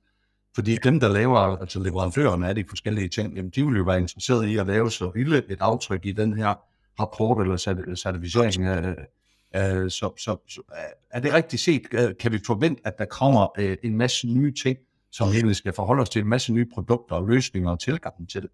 Fordi 0.54 0.76
dem, 0.76 1.00
der 1.00 1.08
laver, 1.08 1.38
altså 1.38 1.80
leverandørerne 1.80 2.48
af 2.48 2.54
de 2.54 2.64
forskellige 2.68 3.08
ting, 3.08 3.36
jamen, 3.36 3.50
de 3.50 3.66
vil 3.66 3.76
jo 3.76 3.84
være 3.84 4.00
interesseret 4.00 4.46
i 4.46 4.56
at 4.56 4.66
lave 4.66 4.90
så 4.90 5.12
lille 5.14 5.50
et 5.50 5.58
aftryk 5.60 6.06
i 6.06 6.12
den 6.12 6.36
her 6.36 6.54
rapport 7.00 7.42
eller 7.42 7.56
certificering. 7.96 8.64
øh, 8.66 9.90
Så, 9.90 10.12
så, 10.18 10.36
så 10.48 10.62
er 11.10 11.20
det 11.20 11.32
rigtigt 11.32 11.62
set? 11.62 11.82
Øh, 11.92 12.14
kan 12.20 12.32
vi 12.32 12.40
forvente, 12.46 12.82
at 12.86 12.98
der 12.98 13.04
kommer 13.04 13.48
øh, 13.58 13.76
en 13.82 13.96
masse 13.96 14.26
nye 14.28 14.54
ting, 14.54 14.78
som 15.12 15.28
egentlig 15.28 15.56
skal 15.56 15.72
forholde 15.72 16.02
os 16.02 16.08
til 16.08 16.22
en 16.22 16.28
masse 16.28 16.52
nye 16.52 16.66
produkter 16.74 17.16
og 17.16 17.28
løsninger 17.28 17.70
og 17.70 17.80
tilgang 17.80 18.28
til 18.28 18.42
det? 18.42 18.50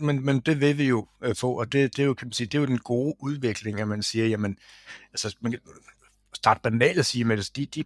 Men, 0.00 0.24
men 0.24 0.40
det 0.40 0.60
vil 0.60 0.78
vi 0.78 0.88
jo 0.88 1.08
øh, 1.22 1.36
få, 1.36 1.58
og 1.58 1.72
det, 1.72 1.96
det, 1.96 2.02
er 2.02 2.06
jo, 2.06 2.14
kan 2.14 2.26
man 2.26 2.32
sige, 2.32 2.46
det 2.46 2.54
er 2.54 2.60
jo 2.60 2.66
den 2.66 2.78
gode 2.78 3.14
udvikling, 3.20 3.80
at 3.80 3.88
man 3.88 4.02
siger, 4.02 4.26
jamen, 4.26 4.58
altså, 5.12 5.36
man 5.40 5.52
kan 5.52 5.60
starte 6.34 6.60
banalt 6.62 6.98
at 6.98 7.06
sige, 7.06 7.24
men 7.24 7.38
de, 7.38 7.66
de 7.66 7.84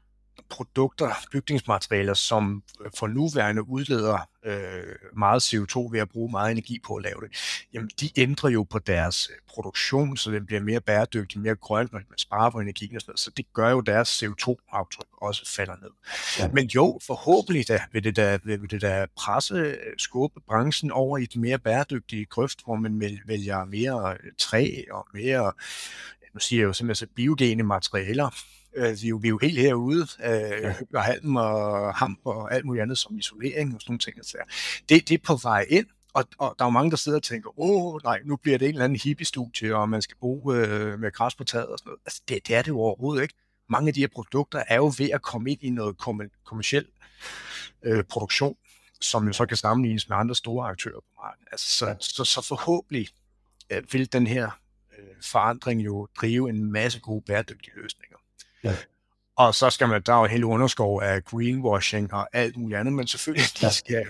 produkter, 0.48 1.10
bygningsmaterialer, 1.32 2.14
som 2.14 2.62
for 2.96 3.06
nuværende 3.06 3.68
udleder 3.68 4.28
øh, 4.44 4.94
meget 5.16 5.42
CO2 5.42 5.92
ved 5.92 6.00
at 6.00 6.08
bruge 6.08 6.30
meget 6.30 6.50
energi 6.50 6.78
på 6.86 6.94
at 6.94 7.02
lave 7.02 7.20
det, 7.20 7.36
jamen 7.72 7.90
de 8.00 8.10
ændrer 8.16 8.50
jo 8.50 8.62
på 8.62 8.78
deres 8.78 9.30
øh, 9.30 9.36
produktion, 9.48 10.16
så 10.16 10.30
den 10.30 10.46
bliver 10.46 10.60
mere 10.60 10.80
bæredygtig, 10.80 11.40
mere 11.40 11.54
grøn, 11.54 11.88
man 11.92 12.02
sparer 12.16 12.50
på 12.50 12.60
energien 12.60 12.96
og 12.96 13.00
sådan 13.00 13.10
noget. 13.10 13.20
Så 13.20 13.30
det 13.36 13.52
gør 13.52 13.70
jo 13.70 13.80
deres 13.80 14.22
CO2-aftryk 14.22 15.08
også 15.16 15.54
falder 15.56 15.76
ned. 15.82 15.90
Ja. 16.38 16.48
Men 16.48 16.66
jo, 16.66 16.98
forhåbentlig 17.06 17.68
da, 17.68 17.82
vil 17.92 18.04
det 18.04 18.16
da, 18.16 18.38
vil 18.44 18.70
det 18.70 18.82
da 18.82 19.06
presse, 19.16 19.54
øh, 19.54 19.76
skubbe 19.98 20.40
branchen 20.40 20.90
over 20.90 21.18
i 21.18 21.22
et 21.22 21.36
mere 21.36 21.58
bæredygtige 21.58 22.24
grøft, 22.24 22.64
hvor 22.64 22.76
man 22.76 23.00
vælger- 23.26 23.64
mere 23.64 24.12
øh, 24.12 24.32
træ 24.38 24.82
og 24.90 25.06
mere, 25.14 25.52
nu 26.34 26.40
siger 26.40 26.60
jeg 26.60 26.66
jo 26.66 26.72
simpelthen 26.72 27.08
så 27.08 27.14
biogene 27.14 27.62
materialer, 27.62 28.30
Øh, 28.76 29.02
vi, 29.02 29.06
er 29.06 29.10
jo, 29.10 29.16
vi 29.16 29.28
er 29.28 29.30
jo 29.30 29.38
helt 29.42 29.58
herude, 29.58 30.06
øh, 30.24 30.62
ja. 30.62 30.74
og 30.94 31.02
halm 31.02 31.36
og 31.36 31.94
hamp 31.94 32.20
og 32.24 32.54
alt 32.54 32.64
muligt 32.64 32.82
andet 32.82 32.98
som 32.98 33.18
isolering 33.18 33.74
og 33.74 33.80
sådan 33.80 33.92
nogle 33.92 33.98
ting. 33.98 34.16
Altså. 34.16 34.38
Det, 34.88 35.08
det 35.08 35.14
er 35.14 35.18
på 35.24 35.36
vej 35.36 35.66
ind, 35.68 35.86
og, 36.14 36.24
og 36.38 36.54
der 36.58 36.64
er 36.64 36.66
jo 36.66 36.70
mange, 36.70 36.90
der 36.90 36.96
sidder 36.96 37.18
og 37.18 37.22
tænker, 37.22 37.60
åh 37.60 38.00
nej, 38.04 38.20
nu 38.24 38.36
bliver 38.36 38.58
det 38.58 38.68
en 38.68 38.74
eller 38.74 38.84
anden 38.84 38.98
hippie-studie, 38.98 39.76
og 39.76 39.88
man 39.88 40.02
skal 40.02 40.16
bruge 40.16 40.56
øh, 40.56 40.98
med 41.00 41.12
græs 41.12 41.34
på 41.34 41.44
taget 41.44 41.66
og 41.66 41.78
sådan 41.78 41.88
noget. 41.88 42.00
Altså, 42.06 42.22
det, 42.28 42.48
det 42.48 42.56
er 42.56 42.62
det 42.62 42.68
jo 42.68 42.78
overhovedet 42.78 43.22
ikke. 43.22 43.34
Mange 43.68 43.88
af 43.88 43.94
de 43.94 44.00
her 44.00 44.08
produkter 44.14 44.62
er 44.68 44.76
jo 44.76 44.92
ved 44.98 45.10
at 45.10 45.22
komme 45.22 45.50
ind 45.50 45.62
i 45.62 45.70
noget 45.70 45.98
kommer- 45.98 46.28
kommersiel 46.44 46.86
øh, 47.82 48.04
produktion, 48.04 48.56
som 49.00 49.26
jo 49.26 49.32
så 49.32 49.46
kan 49.46 49.56
sammenlignes 49.56 50.08
med 50.08 50.16
andre 50.16 50.34
store 50.34 50.68
aktører 50.68 51.00
på 51.00 51.22
markedet. 51.22 51.48
Altså, 51.52 51.76
så, 51.76 51.96
så, 52.00 52.24
så 52.24 52.42
forhåbentlig 52.42 53.08
øh, 53.70 53.82
vil 53.92 54.12
den 54.12 54.26
her 54.26 54.50
øh, 54.98 55.22
forandring 55.22 55.84
jo 55.84 56.08
drive 56.20 56.48
en 56.50 56.72
masse 56.72 57.00
gode 57.00 57.22
bæredygtige 57.26 57.72
løsninger. 57.76 58.13
Ja. 58.64 58.74
Og 59.36 59.54
så 59.54 59.70
skal 59.70 59.88
man, 59.88 60.02
der 60.06 60.14
jo 60.18 60.24
hele 60.24 60.46
underskov 60.46 61.02
af 61.02 61.24
greenwashing 61.24 62.14
og 62.14 62.28
alt 62.32 62.56
muligt 62.56 62.80
andet, 62.80 62.94
men 62.94 63.06
selvfølgelig, 63.06 63.46
de 63.60 63.66
Ja. 63.66 63.70
skal, 63.70 64.04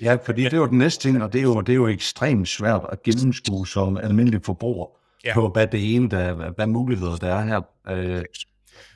Ja, 0.00 0.14
fordi 0.24 0.44
det 0.44 0.52
er 0.52 0.56
jo 0.56 0.66
den 0.66 0.78
næste 0.78 1.02
ting, 1.08 1.22
og 1.22 1.32
det 1.32 1.38
er 1.38 1.42
jo, 1.42 1.60
det 1.60 1.72
er 1.72 1.76
jo 1.76 1.88
ekstremt 1.88 2.48
svært 2.48 2.80
at 2.92 3.02
gennemskue 3.02 3.66
som 3.66 3.96
almindelig 3.96 4.40
forbruger 4.44 4.86
Ja. 5.24 5.28
ja. 5.28 5.34
på, 5.34 5.48
hvad 5.48 5.66
det 5.66 5.94
ene, 5.94 6.10
der, 6.10 6.52
hvad 6.52 6.66
muligheder 6.66 7.16
der 7.16 7.34
er 7.34 7.44
her. 7.44 7.60
Øh, 7.88 8.24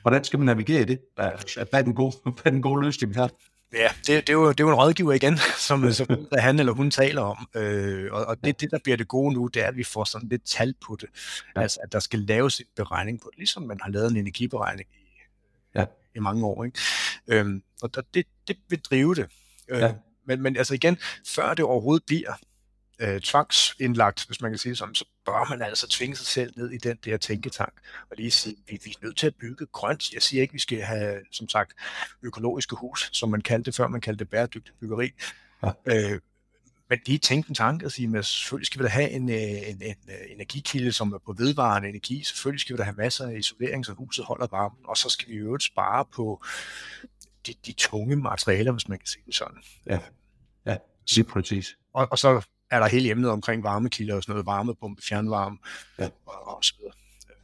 hvordan 0.01 0.23
skal 0.23 0.39
man 0.39 0.45
navigere 0.45 0.81
i 0.81 0.85
det? 0.85 0.99
Hvad, 1.15 1.29
hvad, 1.55 1.79
er, 1.79 1.83
den 1.83 1.93
gode, 1.95 2.15
hvad 2.23 2.33
er 2.45 2.49
den 2.49 2.61
gode 2.61 2.81
løsning 2.85 3.15
her? 3.15 3.27
Ja, 3.73 3.87
det, 3.97 4.07
det, 4.07 4.29
er 4.29 4.33
jo, 4.33 4.49
det 4.49 4.59
er 4.59 4.63
jo 4.63 4.69
en 4.69 4.75
rådgiver 4.75 5.13
igen, 5.13 5.37
som, 5.67 5.91
som 5.91 6.27
han 6.37 6.59
eller 6.59 6.73
hun 6.73 6.91
taler 6.91 7.21
om. 7.21 7.47
Øh, 7.55 8.13
og 8.13 8.25
og 8.25 8.43
det, 8.43 8.61
det, 8.61 8.71
der 8.71 8.79
bliver 8.83 8.97
det 8.97 9.07
gode 9.07 9.33
nu, 9.33 9.47
det 9.47 9.63
er, 9.63 9.67
at 9.67 9.75
vi 9.77 9.83
får 9.83 10.03
sådan 10.03 10.29
lidt 10.29 10.45
tal 10.45 10.73
på 10.87 10.97
det. 11.01 11.09
Ja. 11.55 11.61
Altså, 11.61 11.79
at 11.83 11.91
der 11.91 11.99
skal 11.99 12.19
laves 12.19 12.59
en 12.59 12.65
beregning 12.75 13.21
på 13.21 13.29
det, 13.31 13.37
ligesom 13.37 13.63
man 13.63 13.79
har 13.81 13.89
lavet 13.91 14.11
en 14.11 14.17
energiberegning 14.17 14.89
i, 14.93 14.97
Ja. 15.75 15.85
i 16.15 16.19
mange 16.19 16.45
år. 16.45 16.63
Ikke? 16.63 16.79
Øhm, 17.27 17.63
og 17.81 17.95
der, 17.95 18.01
det, 18.13 18.25
det 18.47 18.57
vil 18.69 18.79
drive 18.79 19.15
det. 19.15 19.27
Øh, 19.69 19.79
Ja. 19.79 19.93
men, 20.27 20.41
men 20.41 20.57
altså 20.57 20.73
igen, 20.73 20.97
før 21.27 21.53
det 21.53 21.65
overhovedet 21.65 22.03
bliver 22.05 22.33
øh, 22.99 23.21
tvangsindlagt, 23.21 24.25
hvis 24.25 24.41
man 24.41 24.51
kan 24.51 24.57
sige 24.57 24.75
sådan, 24.75 24.95
så 24.95 25.05
bør 25.25 25.49
man 25.49 25.61
altså 25.61 25.87
tvinge 25.89 26.15
sig 26.15 26.27
selv 26.27 26.53
ned 26.57 26.69
i 26.69 26.77
den 26.77 26.97
der 27.05 27.17
tænketank 27.17 27.73
og 28.11 28.17
lige 28.17 28.31
sige, 28.31 28.55
vi, 28.67 28.79
vi 28.83 28.89
er 28.89 29.05
nødt 29.05 29.17
til 29.17 29.27
at 29.27 29.35
bygge 29.35 29.65
grønt. 29.65 30.13
Jeg 30.13 30.21
siger 30.21 30.41
ikke, 30.41 30.53
vi 30.53 30.59
skal 30.59 30.81
have, 30.81 31.19
som 31.31 31.49
sagt, 31.49 31.73
økologiske 32.21 32.75
hus, 32.75 33.09
som 33.13 33.29
man 33.29 33.41
kaldte 33.41 33.65
det 33.65 33.75
før, 33.75 33.87
man 33.87 34.01
kaldte 34.01 34.19
det 34.19 34.29
bæredygtigt 34.29 34.79
byggeri. 34.79 35.11
Ja. 35.63 35.71
Øh, 35.85 36.19
men 36.89 36.99
lige 37.05 37.19
tænke 37.19 37.49
en 37.49 37.55
tanke 37.55 37.85
og 37.85 37.91
sige, 37.91 38.17
at 38.17 38.25
selvfølgelig 38.25 38.67
skal 38.67 38.79
vi 38.79 38.83
da 38.83 38.89
have 38.89 39.09
en, 39.09 39.29
øh, 39.29 39.69
en, 39.69 39.81
en, 39.81 39.95
øh, 40.09 40.31
energikilde, 40.31 40.91
som 40.91 41.13
er 41.13 41.17
på 41.17 41.33
vedvarende 41.37 41.89
energi. 41.89 42.23
Selvfølgelig 42.23 42.61
skal 42.61 42.73
vi 42.73 42.77
da 42.77 42.83
have 42.83 42.95
masser 42.95 43.27
af 43.27 43.37
isolering, 43.37 43.85
så 43.85 43.93
huset 43.93 44.25
holder 44.25 44.47
varmen. 44.51 44.85
Og 44.85 44.97
så 44.97 45.09
skal 45.09 45.29
vi 45.29 45.35
jo 45.37 45.45
øvrigt 45.45 45.63
spare 45.63 46.05
på 46.05 46.43
de, 47.47 47.53
de 47.65 47.73
tunge 47.73 48.15
materialer, 48.15 48.71
hvis 48.71 48.87
man 48.87 48.97
kan 48.97 49.07
sige 49.07 49.23
det 49.25 49.35
sådan. 49.35 49.63
Ja. 49.85 49.99
Ja, 50.65 50.77
lige 51.15 51.23
præcis. 51.23 51.77
Og, 51.93 52.07
og 52.11 52.19
så 52.19 52.45
er 52.73 52.79
der 52.79 52.87
hele 52.87 53.09
emnet 53.09 53.29
omkring 53.29 53.63
varmekilder 53.63 54.15
og 54.15 54.23
sådan 54.23 54.33
noget, 54.33 54.45
varmepumpe, 54.45 55.01
fjernvarme 55.01 55.57
Ja. 55.99 56.09
og, 56.25 56.47
og 56.47 56.63
så 56.63 56.73
videre. 56.79 56.93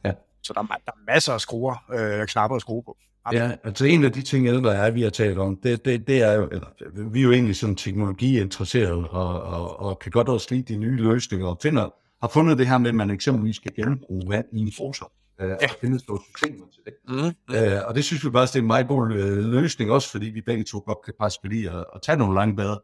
Ja. 0.04 0.12
Så 0.42 0.52
der 0.52 0.60
er, 0.60 0.66
der 0.66 0.92
er 0.92 1.12
masser 1.14 1.32
af 1.32 1.40
skruer, 1.40 1.84
øh, 1.92 2.26
knapper 2.26 2.56
at 2.56 2.60
skrue 2.60 2.82
på. 2.82 2.96
Ja, 3.32 3.50
altså 3.64 3.84
en 3.84 4.04
af 4.04 4.12
de 4.12 4.22
ting, 4.22 4.46
ældre 4.46 4.74
er, 4.74 4.90
vi 4.90 5.02
har 5.02 5.10
talt 5.10 5.38
om, 5.38 5.56
det, 5.56 5.84
det, 5.84 6.06
det 6.06 6.22
er 6.22 6.32
jo, 6.32 6.48
eller, 6.52 6.66
vi 7.10 7.18
er 7.18 7.22
jo 7.22 7.32
egentlig 7.32 7.56
sådan 7.56 7.76
teknologiinteresserede, 7.76 9.08
og, 9.08 9.42
og, 9.42 9.80
og 9.80 9.98
kan 9.98 10.12
godt 10.12 10.28
også 10.28 10.46
lide 10.50 10.74
de 10.74 10.76
nye 10.78 10.96
løsninger, 10.96 11.46
og 11.46 11.58
finder, 11.62 11.94
har 12.20 12.28
fundet 12.28 12.58
det 12.58 12.66
her 12.66 12.78
med, 12.78 12.88
at 12.88 12.94
man 12.94 13.10
eksempelvis 13.10 13.56
skal 13.56 13.74
genbruge 13.74 14.28
vand 14.28 14.46
i 14.52 14.60
en 14.60 14.72
froser, 14.76 15.12
øh, 15.40 15.48
ja. 15.48 15.54
og 15.54 15.60
finde 15.80 16.00
nogle 16.08 16.22
systemer 16.24 16.66
til 16.72 16.82
det. 16.84 16.94
Mm. 17.08 17.54
Øh, 17.56 17.80
og 17.86 17.94
det 17.94 18.04
synes 18.04 18.24
vi 18.24 18.30
bare, 18.30 18.46
det 18.46 18.56
er 18.56 18.60
en 18.60 18.66
meget 18.66 18.88
god 18.88 19.12
øh, 19.12 19.38
løsning, 19.44 19.90
også 19.90 20.10
fordi 20.10 20.26
vi 20.26 20.40
begge 20.40 20.64
to 20.64 20.82
godt 20.86 20.98
kan 21.04 21.14
passe 21.20 21.38
lide 21.44 21.70
at, 21.70 21.84
at 21.94 22.02
tage 22.02 22.18
nogle 22.18 22.34
lange 22.34 22.56
bade. 22.56 22.82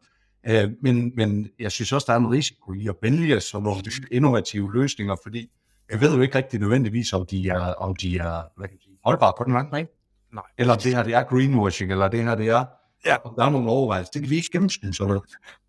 Øh, 0.49 0.71
men, 0.83 1.13
men 1.17 1.51
jeg 1.59 1.73
synes 1.73 1.93
også, 1.93 2.05
der 2.09 2.13
er 2.13 2.19
en 2.19 2.31
risiko 2.31 2.73
i 2.73 2.89
at 2.89 2.95
vælge 3.03 3.41
sådan 3.41 3.65
nogle 3.65 3.83
innovative 4.11 4.73
løsninger, 4.73 5.17
fordi 5.23 5.51
jeg 5.91 6.01
ved 6.01 6.15
jo 6.15 6.21
ikke 6.21 6.35
rigtig 6.35 6.61
nødvendigvis, 6.61 7.13
om 7.13 7.27
de 7.27 7.49
er, 7.49 7.61
om 7.61 7.97
de 7.97 8.19
er 8.19 8.43
hvad 8.57 8.69
kan 8.69 8.79
sige, 8.81 8.99
holdbare 9.05 9.33
på 9.39 9.45
den 9.45 9.53
lange 9.53 9.71
bane. 9.71 9.89
Nej. 10.33 10.45
Eller 10.59 10.75
det 10.75 10.95
her, 10.95 11.03
det 11.03 11.15
er 11.15 11.23
greenwashing, 11.23 11.93
eller 11.93 12.09
det 12.09 12.25
her, 12.25 12.35
det 12.35 12.49
er... 12.49 12.65
Ja. 13.07 13.17
Der 13.37 13.45
er 13.45 13.51
nogle 13.51 13.71
overvejelser. 13.71 14.11
Det 14.13 14.23
kan 14.23 14.31
vi 14.31 14.37
ikke 14.37 14.49
gennemskue 14.53 14.95
sådan 14.95 15.09
noget. 15.09 15.23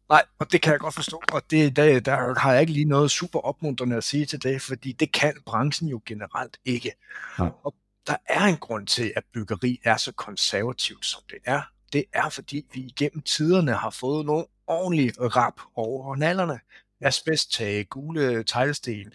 Nej, 0.10 0.24
og 0.40 0.52
det 0.52 0.62
kan 0.62 0.72
jeg 0.72 0.80
godt 0.80 0.94
forstå, 0.94 1.22
og 1.32 1.42
det, 1.52 1.76
der, 1.76 2.00
der 2.00 2.40
har 2.40 2.52
jeg 2.52 2.62
ikke 2.62 2.74
lige 2.74 2.86
noget 2.86 3.12
super 3.12 3.40
opmuntrende 3.40 3.96
at 3.96 4.04
sige 4.04 4.26
til 4.26 4.44
det, 4.44 4.62
fordi 4.62 4.92
det 4.92 5.12
kan 5.12 5.34
branchen 5.46 5.90
jo 5.90 6.02
generelt 6.06 6.58
ikke. 6.66 6.92
Nej. 7.40 7.50
Og 7.64 7.76
der 8.08 8.16
er 8.30 8.46
en 8.46 8.58
grund 8.58 8.88
til, 8.88 9.14
at 9.16 9.24
byggeri 9.34 9.80
er 9.84 9.98
så 9.98 10.12
konservativt, 10.12 11.06
som 11.06 11.22
det 11.30 11.38
er. 11.46 11.62
Det 11.94 12.04
er, 12.14 12.30
fordi 12.30 12.66
vi 12.74 12.80
igennem 12.80 13.22
tiderne 13.22 13.74
har 13.74 13.90
fået 13.90 14.26
nogle 14.26 14.46
ordentlige 14.68 15.14
rap 15.20 15.62
over 15.76 16.16
nallerne. 16.16 16.60
Asbesttag, 17.02 17.88
gule 17.90 18.44
teglsten, 18.44 19.14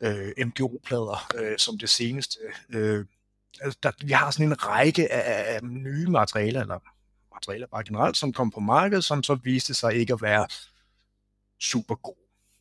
øh, 0.00 0.32
MGO-plader 0.46 1.30
øh, 1.34 1.58
som 1.58 1.78
det 1.78 1.90
seneste. 1.90 2.38
Øh, 2.68 3.04
altså, 3.60 3.78
der, 3.82 3.90
vi 4.04 4.12
har 4.12 4.30
sådan 4.30 4.46
en 4.46 4.66
række 4.66 5.12
af, 5.12 5.54
af 5.54 5.64
nye 5.64 6.06
materialer, 6.06 6.60
eller 6.60 6.78
materialer 7.34 7.66
bare 7.66 7.84
generelt, 7.84 8.16
som 8.16 8.32
kom 8.32 8.50
på 8.50 8.60
markedet, 8.60 9.04
som 9.04 9.22
så 9.22 9.34
viste 9.34 9.74
sig 9.74 9.94
ikke 9.94 10.12
at 10.12 10.22
være 10.22 10.46
super 11.60 11.94
gode. 11.94 12.18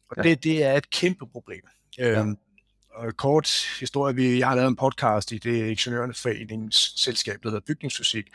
Og 0.10 0.18
Ja. 0.18 0.22
det, 0.24 0.44
det 0.44 0.64
er 0.64 0.74
et 0.74 0.90
kæmpe 0.90 1.28
problem. 1.28 1.62
Ja. 1.98 2.26
Kort 3.18 3.68
historie, 3.80 4.16
vi, 4.16 4.40
jeg 4.40 4.48
har 4.48 4.56
lavet 4.56 4.68
en 4.68 4.76
podcast 4.76 5.32
i 5.32 5.38
det 5.38 5.70
Ingeniørernes 5.70 6.22
Foreningens 6.22 6.94
selskab, 6.98 7.44
der 7.44 7.50
hedder 7.50 7.66
Bygningsfysik, 7.68 8.26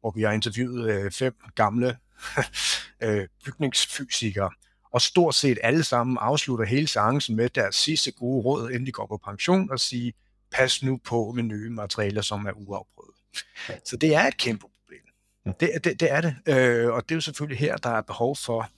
hvor 0.00 0.10
vi 0.10 0.22
har 0.22 0.32
interviewet 0.32 0.90
øh, 0.90 1.10
fem 1.10 1.34
gamle 1.54 1.96
øh, 3.04 3.28
bygningsfysikere, 3.44 4.50
og 4.92 5.02
stort 5.02 5.34
set 5.34 5.58
alle 5.62 5.84
sammen 5.84 6.18
afslutter 6.20 6.64
hele 6.64 6.88
seancen 6.88 7.36
med 7.36 7.48
deres 7.48 7.76
sidste 7.76 8.12
gode 8.12 8.44
råd, 8.44 8.70
inden 8.70 8.86
de 8.86 8.92
går 8.92 9.06
på 9.06 9.20
pension, 9.24 9.70
og 9.70 9.80
sige, 9.80 10.12
pas 10.52 10.82
nu 10.82 11.00
på 11.04 11.32
med 11.34 11.42
nye 11.42 11.70
materialer, 11.70 12.22
som 12.22 12.46
er 12.46 12.52
uafprøvet. 12.52 13.14
Så 13.84 13.96
det 13.96 14.14
er 14.14 14.22
et 14.26 14.36
kæmpe 14.36 14.60
problem. 14.60 15.00
Det, 15.60 15.84
det, 15.84 16.00
det 16.00 16.12
er 16.12 16.20
det. 16.20 16.36
Øh, 16.46 16.92
og 16.92 17.02
det 17.02 17.10
er 17.10 17.16
jo 17.16 17.20
selvfølgelig 17.20 17.58
her, 17.58 17.76
der 17.76 17.90
er 17.90 18.02
behov 18.02 18.36
for 18.36 18.70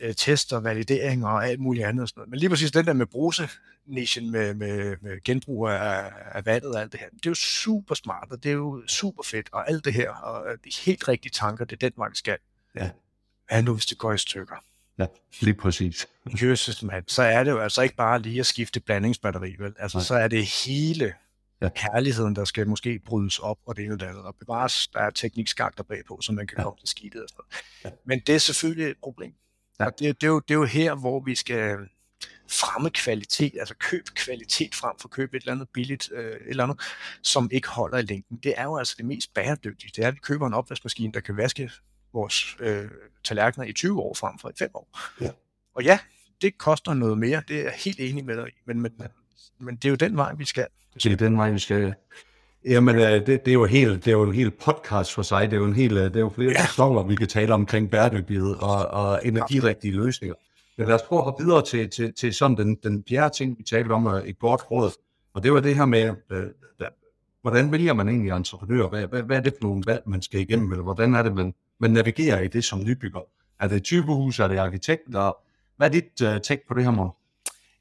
øh, 0.00 0.14
test 0.14 0.52
og 0.52 0.64
validering 0.64 1.26
og 1.26 1.46
alt 1.48 1.60
muligt 1.60 1.86
andet. 1.86 2.02
Og 2.02 2.08
sådan 2.08 2.20
noget. 2.20 2.30
Men 2.30 2.38
lige 2.38 2.50
præcis 2.50 2.70
den 2.70 2.86
der 2.86 2.92
med 2.92 3.06
bruse, 3.06 3.48
nichen 3.86 4.30
med, 4.30 4.54
med, 4.54 4.96
med 5.00 5.22
genbrug 5.24 5.68
af, 5.68 6.12
af 6.32 6.46
vandet 6.46 6.74
og 6.74 6.80
alt 6.80 6.92
det 6.92 7.00
her. 7.00 7.08
Det 7.08 7.26
er 7.26 7.30
jo 7.30 7.34
super 7.34 7.94
smart, 7.94 8.28
og 8.30 8.42
det 8.42 8.48
er 8.48 8.52
jo 8.54 8.82
super 8.86 9.22
fedt, 9.22 9.48
og 9.52 9.68
alt 9.70 9.84
det 9.84 9.92
her, 9.94 10.10
og 10.10 10.56
de 10.64 10.70
helt 10.84 11.08
rigtige 11.08 11.30
tanker, 11.32 11.64
det 11.64 11.82
er 11.82 11.88
den 11.88 11.92
vej, 11.96 12.08
vi 12.08 12.16
skal. 12.16 12.38
Ja. 12.76 12.90
Hvad 13.48 13.62
nu, 13.62 13.74
hvis 13.74 13.86
det 13.86 13.98
går 13.98 14.12
i 14.12 14.18
stykker? 14.18 14.64
Ja, 14.98 15.06
lige 15.40 15.54
præcis. 15.54 16.06
Jesus, 16.42 16.82
mand, 16.82 17.04
så 17.08 17.22
er 17.22 17.44
det 17.44 17.50
jo 17.50 17.58
altså 17.58 17.82
ikke 17.82 17.94
bare 17.96 18.18
lige 18.22 18.40
at 18.40 18.46
skifte 18.46 18.80
blandingsbatteri, 18.80 19.56
vel? 19.58 19.74
Altså, 19.78 19.98
Nej. 19.98 20.04
så 20.04 20.14
er 20.14 20.28
det 20.28 20.46
hele 20.46 21.14
Ja. 21.62 21.68
herligheden, 21.76 22.36
der 22.36 22.44
skal 22.44 22.68
måske 22.68 22.98
brydes 22.98 23.38
op, 23.38 23.58
og 23.66 23.76
det 23.76 23.84
ene 23.84 23.94
og 23.94 24.00
det 24.00 24.06
andet, 24.06 24.22
og 24.24 24.34
bevares, 24.40 24.88
der 24.88 25.00
er 25.00 25.10
teknikskakter 25.10 25.82
bagpå, 25.84 26.18
så 26.22 26.32
man 26.32 26.46
kan 26.46 26.58
Ja. 26.58 26.62
komme 26.62 26.78
til 26.78 26.88
skidtet 26.88 27.22
og 27.22 27.28
sådan 27.28 27.42
noget. 27.44 27.64
Ja. 27.84 27.90
Men 28.04 28.20
det 28.26 28.34
er 28.34 28.38
selvfølgelig 28.38 28.90
et 28.90 28.96
problem. 29.02 29.34
Ja. 29.80 29.84
Og 29.86 29.92
det, 29.98 30.20
det, 30.20 30.26
er 30.26 30.30
jo, 30.30 30.38
det 30.40 30.50
er 30.54 30.58
jo 30.58 30.64
her, 30.64 30.94
hvor 30.94 31.20
vi 31.20 31.34
skal 31.34 31.76
fremme 32.50 32.90
kvalitet, 32.90 33.52
altså 33.58 33.74
køb 33.74 34.04
kvalitet 34.14 34.74
frem 34.74 34.92
for 35.00 35.08
køb 35.08 35.34
et 35.34 35.40
eller 35.40 35.52
andet 35.52 35.68
billigt, 35.74 36.10
øh, 36.14 36.26
et 36.26 36.38
eller 36.46 36.64
andet, 36.64 36.80
som 37.22 37.48
ikke 37.52 37.68
holder 37.68 37.98
i 37.98 38.02
længden. 38.02 38.36
Det 38.42 38.54
er 38.56 38.64
jo 38.64 38.76
altså 38.76 38.94
det 38.98 39.04
mest 39.04 39.34
bæredygtige. 39.34 39.92
Det 39.96 40.04
er, 40.04 40.08
at 40.08 40.14
vi 40.14 40.18
køber 40.22 40.46
en 40.46 40.54
opvaskemaskine, 40.54 41.12
der 41.12 41.20
kan 41.20 41.36
vaske 41.36 41.70
vores 42.12 42.56
øh, 42.60 42.84
tallerkener 43.24 43.66
i 43.66 43.72
20 43.72 44.00
år 44.00 44.14
frem 44.14 44.38
for 44.38 44.48
i 44.48 44.52
5 44.58 44.70
år. 44.74 44.98
Ja. 45.20 45.30
Og 45.74 45.84
ja, 45.84 45.98
det 46.42 46.58
koster 46.58 46.94
noget 46.94 47.18
mere, 47.18 47.42
det 47.48 47.58
er 47.58 47.62
jeg 47.62 47.72
helt 47.84 48.00
enig 48.00 48.24
med 48.24 48.36
dig 48.36 48.48
i, 48.48 48.52
men, 48.66 48.80
men, 48.80 48.92
men 49.60 49.76
det 49.76 49.84
er 49.84 49.88
jo 49.90 49.96
den 49.96 50.16
vej, 50.16 50.34
vi 50.34 50.44
skal. 50.44 50.66
Det 50.94 51.12
er 51.12 51.16
den 51.16 51.36
vej, 51.36 51.50
vi 51.50 51.58
skal. 51.58 51.94
Jamen, 52.64 52.96
øh, 52.96 53.02
det, 53.12 53.26
det, 53.26 53.48
er 53.48 53.52
jo 53.52 53.64
helt, 53.64 54.04
det 54.04 54.10
er 54.10 54.12
jo 54.12 54.22
en 54.22 54.34
hel 54.34 54.50
podcast 54.50 55.12
for 55.14 55.22
sig. 55.22 55.50
Det 55.50 55.56
er 55.56 55.60
jo 55.60 55.66
en 55.66 55.74
hel, 55.74 55.96
øh, 55.96 56.04
det 56.04 56.16
er 56.16 56.20
jo 56.20 56.28
flere 56.34 56.50
Ja. 56.50 56.66
sæsoner, 56.66 57.02
vi 57.02 57.14
kan 57.14 57.28
tale 57.28 57.54
omkring 57.54 57.90
bæredygtighed 57.90 58.54
og, 58.54 58.86
og 58.86 59.20
energirigtige 59.26 59.92
løsninger. 59.92 60.34
Men 60.78 60.86
lad 60.86 60.94
os 60.94 61.02
prøve 61.02 61.18
at 61.18 61.24
hoppe 61.24 61.44
videre 61.44 61.64
til, 61.64 61.90
til, 61.90 62.14
til 62.14 62.34
sådan 62.34 62.56
den, 62.56 62.74
den 62.82 63.04
fjerde 63.08 63.34
ting, 63.34 63.58
vi 63.58 63.62
talte 63.62 63.92
om 63.92 64.06
øh, 64.06 64.28
i 64.28 64.32
godt 64.32 64.70
råd. 64.70 64.90
Og 65.34 65.42
det 65.42 65.52
var 65.52 65.60
det 65.60 65.76
her 65.76 65.84
med, 65.84 66.14
øh, 66.30 66.46
der, 66.78 66.88
hvordan 67.42 67.72
vælger 67.72 67.92
man 67.92 68.08
egentlig 68.08 68.30
entreprenør? 68.30 68.88
Hvad, 68.88 69.06
hvad, 69.06 69.22
hvad 69.22 69.36
er 69.36 69.40
det 69.40 69.54
for 69.60 69.68
nogle 69.68 69.82
valg, 69.86 70.02
man 70.06 70.22
skal 70.22 70.40
igennem? 70.40 70.72
Eller 70.72 70.82
hvordan 70.82 71.14
er 71.14 71.22
det, 71.22 71.34
man, 71.34 71.54
man 71.78 71.90
navigerer 71.90 72.40
i 72.40 72.48
det 72.48 72.64
som 72.64 72.84
nybygger? 72.84 73.20
Er 73.60 73.68
det 73.68 73.82
typehus? 73.82 74.38
Er 74.38 74.48
det 74.48 74.58
arkitekt? 74.58 75.06
Eller, 75.06 75.32
hvad 75.76 75.86
er 75.86 75.92
dit 75.92 76.20
uh, 76.22 76.40
take 76.40 76.62
på 76.68 76.74
det 76.74 76.84
her, 76.84 76.90
måde? 76.90 77.10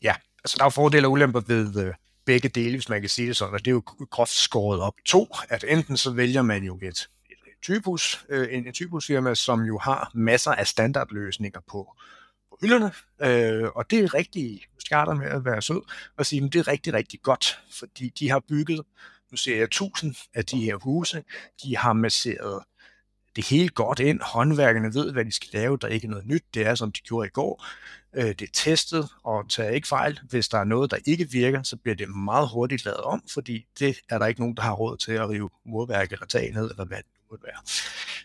Ja, 0.01 0.15
altså 0.43 0.56
der 0.60 0.65
er 0.65 0.69
fordele 0.69 1.08
og 1.08 1.12
ulemper 1.12 1.41
ved 1.47 1.86
øh, 1.86 1.93
begge 2.25 2.49
dele, 2.49 2.71
hvis 2.71 2.89
man 2.89 3.01
kan 3.01 3.10
sige 3.10 3.27
det 3.27 3.38
sådan, 3.38 3.54
og 3.54 3.60
det 3.60 3.67
er 3.67 3.71
jo 3.71 3.84
groft 4.10 4.32
skåret 4.32 4.82
op 4.82 4.93
to, 5.06 5.27
at 5.49 5.65
enten 5.67 5.97
så 5.97 6.12
vælger 6.12 6.41
man 6.41 6.63
jo 6.63 6.80
et, 6.82 6.88
et 6.88 7.08
typehus, 7.62 8.25
øh, 8.30 8.47
en, 8.51 8.67
en 8.67 8.73
typehusfirma, 8.73 9.36
som 9.36 9.62
jo 9.62 9.77
har 9.77 10.12
masser 10.13 10.51
af 10.51 10.67
standardløsninger 10.67 11.60
på, 11.67 11.95
på 12.51 12.57
hylderne, 12.61 12.91
øh, 13.21 13.69
og 13.75 13.91
det 13.91 13.99
er 13.99 14.13
rigtig, 14.13 14.51
nu 14.73 14.79
starter 14.79 15.13
med 15.13 15.27
at 15.27 15.45
være 15.45 15.61
sød, 15.61 15.81
og 16.17 16.25
sige, 16.25 16.45
at 16.45 16.53
det 16.53 16.59
er 16.59 16.67
rigtig, 16.67 16.93
rigtig 16.93 17.21
godt, 17.21 17.59
fordi 17.79 18.09
de 18.09 18.29
har 18.29 18.39
bygget, 18.39 18.81
nu 19.31 19.37
ser 19.37 19.57
jeg 19.57 19.69
tusind 19.69 20.15
af 20.33 20.45
de 20.45 20.61
her 20.61 20.75
huse, 20.75 21.23
de 21.63 21.77
har 21.77 21.93
masseret 21.93 22.63
det 23.35 23.45
hele 23.47 23.69
godt 23.69 23.99
ind, 23.99 24.21
håndværkerne 24.21 24.93
ved, 24.93 25.11
hvad 25.11 25.25
de 25.25 25.31
skal 25.31 25.49
lave, 25.53 25.77
der 25.77 25.87
er 25.87 25.91
ikke 25.91 26.07
noget 26.07 26.25
nyt, 26.25 26.43
det 26.53 26.67
er 26.67 26.75
som 26.75 26.91
de 26.91 27.01
gjorde 27.01 27.27
i 27.27 27.31
går, 27.31 27.65
Øh, 28.13 28.25
det 28.25 28.41
er 28.41 28.51
testet, 28.53 29.09
og 29.23 29.49
tager 29.49 29.69
ikke 29.69 29.87
fejl. 29.87 30.19
Hvis 30.29 30.47
der 30.47 30.57
er 30.57 30.63
noget, 30.63 30.91
der 30.91 30.97
ikke 31.05 31.29
virker, 31.29 31.63
så 31.63 31.77
bliver 31.77 31.95
det 31.95 32.09
meget 32.09 32.49
hurtigt 32.49 32.85
lavet 32.85 32.99
om, 32.99 33.23
fordi 33.33 33.65
det 33.79 33.97
er 34.09 34.17
der 34.17 34.25
ikke 34.25 34.39
nogen, 34.39 34.55
der 34.55 34.61
har 34.61 34.73
råd 34.73 34.97
til 34.97 35.11
at 35.11 35.29
rive 35.29 35.49
murværk 35.65 36.11
eller 36.11 36.25
tag 36.25 36.51
ned, 36.53 36.71
eller 36.71 36.85
hvad 36.85 36.97
det 36.97 37.05
nu 37.05 37.21
måtte 37.31 37.43
være. 37.43 37.61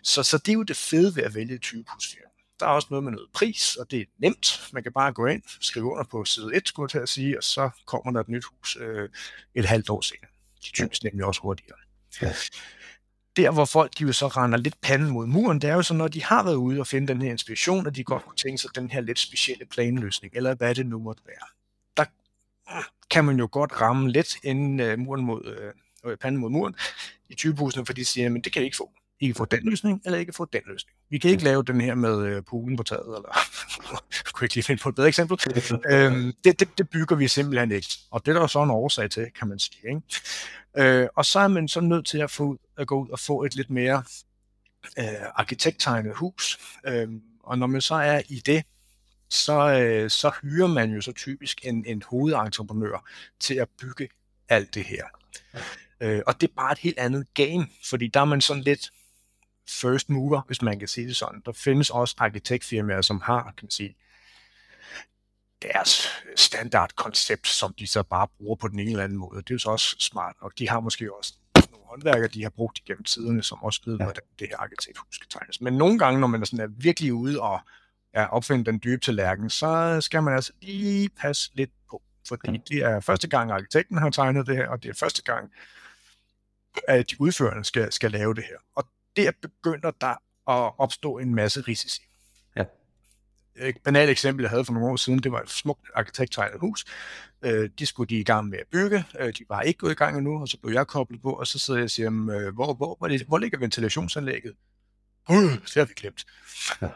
Så, 0.03 0.23
så 0.23 0.37
det 0.37 0.49
er 0.49 0.53
jo 0.53 0.63
det 0.63 0.77
fede 0.77 1.15
ved 1.15 1.23
at 1.23 1.35
vælge 1.35 1.55
et 1.55 1.61
typehusfirma. 1.61 2.26
Der 2.59 2.65
er 2.65 2.69
også 2.69 2.87
noget 2.89 3.03
med 3.03 3.11
noget 3.11 3.29
pris, 3.33 3.75
og 3.75 3.91
det 3.91 4.01
er 4.01 4.05
nemt. 4.17 4.69
Man 4.73 4.83
kan 4.83 4.91
bare 4.91 5.13
gå 5.13 5.25
ind, 5.25 5.41
skrive 5.61 5.85
under 5.85 6.03
på 6.03 6.25
side 6.25 6.55
1, 6.55 6.67
skulle 6.67 6.83
jeg 6.83 6.89
til 6.89 6.99
at 6.99 7.09
sige, 7.09 7.37
og 7.37 7.43
så 7.43 7.69
kommer 7.85 8.11
der 8.11 8.19
et 8.19 8.29
nyt 8.29 8.43
hus 8.43 8.77
øh, 8.79 9.09
et 9.55 9.65
halvt 9.65 9.89
år 9.89 10.01
senere. 10.01 10.31
De 10.63 10.71
typisk 10.71 11.03
nemlig 11.03 11.25
også 11.25 11.41
hurtigere. 11.41 11.77
Ja. 12.21 12.33
Der, 13.37 13.51
hvor 13.51 13.65
folk 13.65 13.97
de 13.99 14.03
jo 14.03 14.13
så 14.13 14.27
render 14.27 14.57
lidt 14.57 14.81
panden 14.81 15.09
mod 15.09 15.27
muren, 15.27 15.61
det 15.61 15.69
er 15.69 15.73
jo 15.73 15.81
så, 15.81 15.93
når 15.93 16.07
de 16.07 16.23
har 16.23 16.43
været 16.43 16.55
ude 16.55 16.79
og 16.79 16.87
finde 16.87 17.07
den 17.07 17.21
her 17.21 17.31
inspiration, 17.31 17.87
at 17.87 17.95
de 17.95 18.03
godt 18.03 18.25
kunne 18.25 18.37
tænke 18.37 18.57
sig 18.57 18.75
den 18.75 18.91
her 18.91 19.01
lidt 19.01 19.19
specielle 19.19 19.65
planløsning, 19.65 20.33
eller 20.35 20.55
hvad 20.55 20.75
det 20.75 20.85
nu 20.85 20.99
måtte 20.99 21.21
være. 21.25 21.47
Der 21.97 22.05
kan 23.09 23.25
man 23.25 23.39
jo 23.39 23.49
godt 23.51 23.81
ramme 23.81 24.11
lidt 24.11 24.37
inden 24.43 24.79
øh, 24.79 24.99
muren 24.99 25.25
mod, 25.25 25.73
øh, 26.05 26.17
panden 26.17 26.41
mod 26.41 26.49
muren 26.49 26.75
i 27.29 27.35
typehusene, 27.35 27.85
fordi 27.85 28.01
de 28.01 28.05
siger, 28.05 28.29
men 28.29 28.41
det 28.41 28.53
kan 28.53 28.61
I 28.61 28.65
ikke 28.65 28.77
få. 28.77 28.91
I 29.19 29.25
kan 29.25 29.35
få 29.35 29.45
den 29.45 29.59
løsning, 29.69 30.01
eller 30.05 30.19
I 30.19 30.23
kan 30.23 30.33
få 30.33 30.45
den 30.53 30.61
løsning. 30.67 30.95
Vi 31.09 31.17
kan 31.17 31.31
ikke 31.31 31.43
lave 31.43 31.63
den 31.63 31.81
her 31.81 31.95
med 31.95 32.25
øh, 32.25 32.43
poolen 32.43 32.77
på 32.77 32.83
taget, 32.83 33.05
eller 33.05 33.37
jeg 34.25 34.33
kunne 34.33 34.45
ikke 34.45 34.55
lige 34.55 34.63
finde 34.63 34.81
på 34.81 34.89
et 34.89 34.95
bedre 34.95 35.07
eksempel. 35.07 35.39
øhm, 35.91 36.33
det, 36.43 36.59
det, 36.59 36.69
det 36.77 36.89
bygger 36.89 37.15
vi 37.15 37.27
simpelthen 37.27 37.71
ikke. 37.71 37.87
Og 38.11 38.25
det 38.25 38.31
er 38.31 38.33
der 38.33 38.41
jo 38.41 38.47
så 38.47 38.63
en 38.63 38.69
årsag 38.69 39.09
til, 39.09 39.27
kan 39.39 39.47
man 39.47 39.59
sige. 39.59 39.89
Ikke? 39.89 40.01
Øh, 41.01 41.07
og 41.15 41.25
så 41.25 41.39
er 41.39 41.47
man 41.47 41.67
så 41.67 41.81
nødt 41.81 42.05
til 42.05 42.17
at, 42.17 42.31
få, 42.31 42.43
ud- 42.43 42.57
at 42.77 42.87
gå 42.87 43.03
ud 43.03 43.09
og 43.09 43.19
få 43.19 43.43
et 43.43 43.55
lidt 43.55 43.69
mere 43.69 44.03
øh, 44.99 45.05
arkitekttegnet 45.35 46.15
hus. 46.15 46.59
Øh, 46.87 47.07
og 47.43 47.57
når 47.59 47.67
man 47.67 47.81
så 47.81 47.95
er 47.95 48.21
i 48.29 48.41
det, 48.45 48.63
så, 49.29 49.79
øh, 49.79 50.09
så 50.09 50.31
hyrer 50.41 50.67
man 50.67 50.91
jo 50.91 51.01
så 51.01 51.11
typisk 51.11 51.65
en, 51.65 51.85
en 51.87 52.03
hovedentreprenør 52.05 53.09
til 53.39 53.53
at 53.53 53.67
bygge 53.81 54.09
alt 54.49 54.73
det 54.75 54.83
her. 54.83 55.03
Øh, 56.01 56.21
og 56.27 56.41
det 56.41 56.49
er 56.49 56.53
bare 56.55 56.71
et 56.71 56.77
helt 56.77 56.97
andet 56.99 57.27
game, 57.33 57.67
fordi 57.89 58.07
der 58.07 58.19
er 58.19 58.25
man 58.25 58.41
sådan 58.41 58.63
lidt 58.63 58.91
first 59.69 60.09
mover, 60.09 60.41
hvis 60.47 60.61
man 60.61 60.79
kan 60.79 60.87
sige 60.87 61.07
det 61.07 61.15
sådan. 61.15 61.41
Der 61.45 61.51
findes 61.51 61.89
også 61.89 62.15
arkitektfirmaer, 62.17 63.01
som 63.01 63.21
har, 63.21 63.43
kan 63.43 63.53
man 63.61 63.71
sige, 63.71 63.95
deres 65.61 66.07
standardkoncept, 66.35 67.47
som 67.47 67.73
de 67.79 67.87
så 67.87 68.03
bare 68.03 68.27
bruger 68.37 68.55
på 68.55 68.67
den 68.67 68.79
ene 68.79 68.91
eller 68.91 69.03
anden 69.03 69.17
måde. 69.17 69.37
Det 69.41 69.49
er 69.49 69.55
jo 69.55 69.59
så 69.59 69.69
også 69.69 69.95
smart, 69.99 70.35
og 70.39 70.51
de 70.57 70.69
har 70.69 70.79
måske 70.79 71.15
også 71.15 71.33
nogle 71.71 71.85
håndværkere, 71.85 72.27
de 72.27 72.43
har 72.43 72.49
brugt 72.49 72.79
igennem 72.79 73.03
tiderne, 73.03 73.43
som 73.43 73.63
også 73.63 73.81
ved, 73.85 73.97
Ja. 73.97 74.03
hvordan 74.03 74.23
det 74.39 74.47
her 74.49 74.57
arkitekthus 74.57 75.15
skal 75.15 75.27
tegnes. 75.29 75.61
Men 75.61 75.73
nogle 75.73 75.99
gange, 75.99 76.19
når 76.19 76.27
man 76.27 76.41
er, 76.41 76.45
sådan 76.45 76.59
er 76.65 76.67
virkelig 76.77 77.13
ude 77.13 77.41
og 77.41 77.59
ja, 78.13 78.25
opfinde 78.25 78.65
den 78.65 78.79
dybe 78.83 79.01
tallerken, 79.01 79.49
så 79.49 80.01
skal 80.01 80.23
man 80.23 80.33
altså 80.35 80.53
lige 80.61 81.09
passe 81.09 81.51
lidt 81.53 81.71
på. 81.89 82.01
Fordi 82.27 82.51
Ja. 82.51 82.57
det 82.69 82.77
er 82.83 82.99
første 82.99 83.27
gang, 83.27 83.51
arkitekten 83.51 83.97
har 83.97 84.09
tegnet 84.09 84.47
det 84.47 84.55
her, 84.57 84.67
og 84.67 84.83
det 84.83 84.89
er 84.89 84.93
første 84.93 85.23
gang, 85.23 85.51
at 86.87 87.11
de 87.11 87.21
udførende 87.21 87.63
skal, 87.63 87.91
skal 87.91 88.11
lave 88.11 88.33
det 88.33 88.43
her. 88.43 88.57
Og 88.75 88.87
der 89.17 89.31
begynder 89.41 89.91
der 89.91 90.15
at 90.51 90.73
opstå 90.77 91.17
en 91.17 91.35
masse 91.35 91.61
risici. 91.61 92.01
Ja. 92.55 92.63
Et 93.55 93.77
banalt 93.83 94.09
eksempel, 94.09 94.43
jeg 94.43 94.49
havde 94.49 94.65
for 94.65 94.73
nogle 94.73 94.89
år 94.89 94.95
siden, 94.95 95.19
det 95.19 95.31
var 95.31 95.41
et 95.41 95.49
smukt 95.49 95.89
arkitekttegnet 95.95 96.59
hus. 96.59 96.85
Øh, 97.41 97.69
de 97.79 97.85
skulle 97.85 98.09
de 98.09 98.19
i 98.19 98.23
gang 98.23 98.47
med 98.49 98.57
at 98.59 98.65
bygge. 98.71 99.03
Øh, 99.19 99.33
de 99.33 99.45
var 99.49 99.61
ikke 99.61 99.77
gået 99.77 99.91
i 99.91 99.95
gang 99.95 100.17
endnu, 100.17 100.41
og 100.41 100.47
så 100.47 100.57
blev 100.61 100.73
jeg 100.73 100.87
koblet 100.87 101.21
på, 101.21 101.31
og 101.31 101.47
så 101.47 101.59
sidder 101.59 101.79
jeg 101.79 101.83
og 101.83 101.89
siger, 101.89 102.05
"Jamen, 102.05 102.35
øh, 102.35 102.53
hvor, 102.53 102.73
hvor, 102.73 102.95
hvor, 102.97 103.07
det, 103.07 103.21
hvor 103.21 103.37
ligger 103.37 103.59
ventilationsanlægget? 103.59 104.53
Øh, 105.31 105.35
det 105.37 105.73
har 105.75 105.85
vi 105.85 105.93
glemt. 105.93 106.25
Ja. 106.81 106.87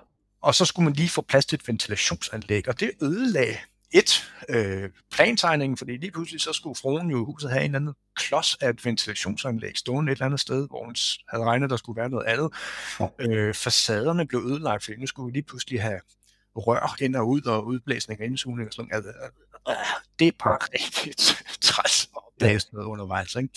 Og 0.42 0.56
så 0.56 0.66
skulle 0.66 0.84
man 0.84 0.94
lige 0.94 1.10
få 1.10 1.22
plads 1.22 1.46
til 1.46 1.56
et 1.56 1.68
ventilationsanlæg, 1.68 2.68
og 2.68 2.80
det 2.80 2.92
ødelagde 3.02 3.58
et, 3.92 4.32
øh, 4.50 4.90
plantegningen, 5.12 5.78
fordi 5.78 5.98
lige 5.98 6.12
pludselig 6.12 6.42
så 6.42 6.54
skulle 6.54 6.76
fruen 6.76 7.10
jo 7.12 7.26
huset 7.26 7.50
have 7.52 7.66
en 7.66 7.76
eller 7.76 7.80
anden 7.80 7.94
klods 8.16 8.56
af 8.62 8.70
et 8.70 8.86
ventilationsanlæg 8.86 9.78
stående 9.78 10.12
et 10.12 10.16
eller 10.16 10.26
andet 10.26 10.40
sted, 10.40 10.68
hvor 10.68 10.86
hun 10.86 10.96
havde 11.30 11.44
regnet, 11.44 11.70
der 11.70 11.78
skulle 11.78 11.98
være 11.98 12.10
noget 12.10 12.26
andet. 12.26 12.52
Øh, 13.20 13.54
facaderne 13.54 14.28
blev 14.28 14.42
ødelagt, 14.42 14.84
fordi 14.84 14.98
nu 15.00 15.08
skulle 15.08 15.26
vi 15.26 15.32
lige 15.32 15.44
pludselig 15.44 15.82
have 15.82 16.00
rør 16.56 16.96
ind 17.02 17.16
og 17.16 17.28
ud, 17.28 17.42
og 17.42 17.66
udblæsning 17.66 18.20
og 18.20 18.26
indsugning 18.26 18.68
og 18.68 18.74
sådan 18.74 18.90
noget. 18.92 19.06
Altså, 19.06 19.26
øh, 19.70 19.76
det 20.20 20.28
er 20.28 20.32
bare 20.44 20.58
rigtig 20.74 21.14
træls 21.68 22.10
at 22.16 22.22
blæse 22.40 22.68
noget 22.74 22.86
undervejs. 22.86 23.36
Ikke? 23.36 23.50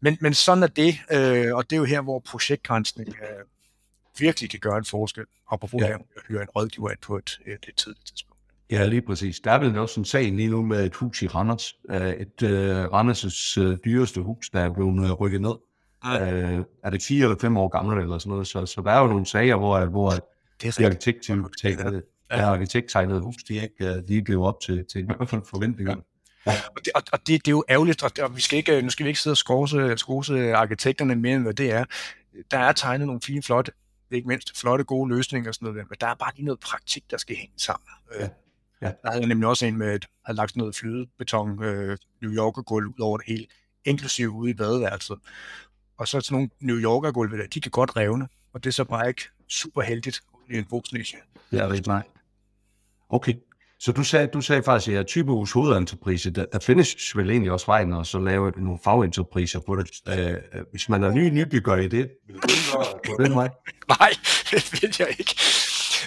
Men, 0.00 0.18
men 0.20 0.34
sådan 0.34 0.62
er 0.62 0.66
det, 0.66 0.98
øh, 1.10 1.54
og 1.54 1.70
det 1.70 1.76
er 1.76 1.80
jo 1.80 1.84
her, 1.84 2.00
hvor 2.00 2.18
projektgrænsning 2.18 3.08
øh, 3.08 3.44
virkelig 4.18 4.50
kan 4.50 4.60
gøre 4.60 4.78
en 4.78 4.84
forskel. 4.84 5.24
Apropos 5.50 5.82
Ja. 5.82 5.86
ja. 5.88 5.94
at 5.94 6.22
hyre 6.28 6.42
en 6.42 6.48
rådgiver 6.48 6.90
ind 6.90 6.98
på 6.98 7.16
et, 7.16 7.38
et, 7.46 7.64
et 7.68 7.76
tidligt 7.76 8.06
tidspunkt. 8.06 8.35
Ja, 8.70 8.86
lige 8.86 9.02
præcis. 9.02 9.40
Der 9.40 9.50
er 9.50 9.58
vel 9.58 9.78
også 9.78 10.00
en 10.00 10.04
sag 10.04 10.24
lige 10.32 10.48
nu 10.48 10.62
med 10.62 10.86
et 10.86 10.94
hus 10.94 11.22
i 11.22 11.26
Randers. 11.26 11.74
Øh, 11.90 12.10
Et 12.10 12.42
uh, 12.42 12.84
Randers' 12.84 13.60
uh, 13.60 13.76
dyreste 13.84 14.20
hus, 14.20 14.50
der 14.50 14.60
er 14.60 14.72
blevet 14.72 15.20
rykket 15.20 15.40
ned. 15.40 15.54
Uh, 16.04 16.64
er 16.84 16.90
det 16.90 17.02
fire 17.02 17.22
eller 17.24 17.36
fem 17.40 17.56
år 17.56 17.68
gammelt 17.68 18.02
eller 18.02 18.18
sådan 18.18 18.30
noget? 18.30 18.46
Så, 18.46 18.66
så 18.66 18.80
der 18.80 18.90
er 18.90 19.00
jo 19.00 19.06
nogle 19.06 19.26
sager, 19.26 19.56
hvor, 19.56 19.84
hvor 19.84 20.10
Det 20.10 20.18
er 20.18 20.22
de 20.60 20.66
rigtigt. 20.68 20.86
arkitekttegnede 20.86 22.02
Ja. 22.30 22.38
ja. 22.40 22.46
arkitekttegnede 22.52 23.20
hus, 23.20 23.34
de 23.48 23.54
ikke 23.54 24.02
ikke 24.08 24.30
lever 24.30 24.46
op 24.46 24.60
til, 24.60 24.84
til 24.92 25.00
i 25.00 25.04
hvert 25.04 25.28
fald 25.28 25.42
forventningerne. 25.50 26.02
Og 26.46 26.52
det, 26.84 26.92
og, 27.12 27.18
det, 27.18 27.26
det 27.26 27.48
er 27.48 27.50
jo 27.50 27.64
ærgerligt, 27.68 28.02
og, 28.02 28.16
det, 28.16 28.24
og 28.24 28.36
vi 28.36 28.40
skal 28.40 28.56
ikke, 28.58 28.82
nu 28.82 28.90
skal 28.90 29.04
vi 29.04 29.08
ikke 29.08 29.20
sidde 29.20 29.32
og 29.32 29.36
skose, 29.36 29.96
skose 29.98 30.54
arkitekterne 30.54 31.14
mere, 31.16 31.34
end 31.34 31.42
hvad 31.42 31.54
det 31.54 31.72
er. 31.72 31.84
Der 32.50 32.58
er 32.58 32.72
tegnet 32.72 33.06
nogle 33.06 33.20
fine, 33.24 33.42
flotte, 33.42 33.72
ikke 34.10 34.28
mindst 34.28 34.60
flotte, 34.60 34.84
gode 34.84 35.08
løsninger 35.14 35.50
og 35.50 35.54
sådan 35.54 35.66
noget 35.72 35.86
men 35.90 35.96
der 36.00 36.06
er 36.06 36.14
bare 36.14 36.32
lige 36.36 36.44
noget 36.44 36.60
praktik, 36.60 37.10
der 37.10 37.16
skal 37.16 37.36
hænge 37.36 37.54
sammen. 37.56 37.86
Ja. 38.20 38.28
Øh, 38.82 38.86
Ja. 38.86 38.92
Der 39.02 39.10
havde 39.10 39.20
jeg 39.20 39.28
nemlig 39.28 39.48
også 39.48 39.66
en 39.66 39.76
med, 39.76 39.94
et, 39.94 40.06
havde 40.24 40.36
lagt 40.36 40.50
sådan 40.50 40.60
noget 40.60 40.76
flydebeton, 40.76 41.62
øh, 41.64 41.98
New 42.22 42.32
Yorker 42.32 42.62
gulv 42.62 42.86
ud 42.86 43.00
over 43.00 43.18
det 43.18 43.26
hele, 43.26 43.46
inklusive 43.84 44.30
ude 44.30 44.50
i 44.50 44.54
badeværelset. 44.54 45.18
Og 45.98 46.08
så 46.08 46.20
sådan 46.20 46.34
nogle 46.34 46.50
New 46.60 46.76
Yorker 46.76 47.12
gulve 47.12 47.38
der, 47.38 47.46
de 47.46 47.60
kan 47.60 47.70
godt 47.70 47.96
revne, 47.96 48.28
og 48.52 48.64
det 48.64 48.70
er 48.70 48.72
så 48.72 48.84
bare 48.84 49.08
ikke 49.08 49.22
super 49.48 49.82
heldigt 49.82 50.20
i 50.50 50.56
en 50.56 50.64
brugsniche. 50.64 51.18
Er 51.52 51.68
rigtig 51.68 51.88
nej. 51.88 52.02
Okay. 53.08 53.34
Så 53.78 53.92
du 53.92 54.04
sagde, 54.04 54.26
du 54.26 54.40
sagde 54.40 54.62
faktisk, 54.62 54.88
at 54.88 54.94
ja, 54.94 55.02
typehus 55.02 55.52
hovedentreprise, 55.52 56.30
der, 56.30 56.44
der 56.52 56.58
findes 56.58 57.16
vel 57.16 57.30
egentlig 57.30 57.52
også 57.52 57.66
vejen 57.66 57.92
og 57.92 58.06
så 58.06 58.18
lave 58.18 58.52
nogle 58.56 58.78
fagenterpriser 58.84 59.60
på 59.60 59.76
det. 59.76 59.90
Øh, 60.08 60.62
hvis 60.70 60.88
man 60.88 61.04
er 61.04 61.10
ny 61.10 61.28
nybygger 61.28 61.76
i 61.76 61.88
det, 61.88 62.10
vil 62.26 62.36
du 62.36 62.40
på 63.16 63.22
den 63.22 63.34
vej? 63.34 63.48
Nej, 63.88 64.10
det 64.50 64.82
vil 64.82 64.96
jeg 64.98 65.08
ikke. 65.18 65.34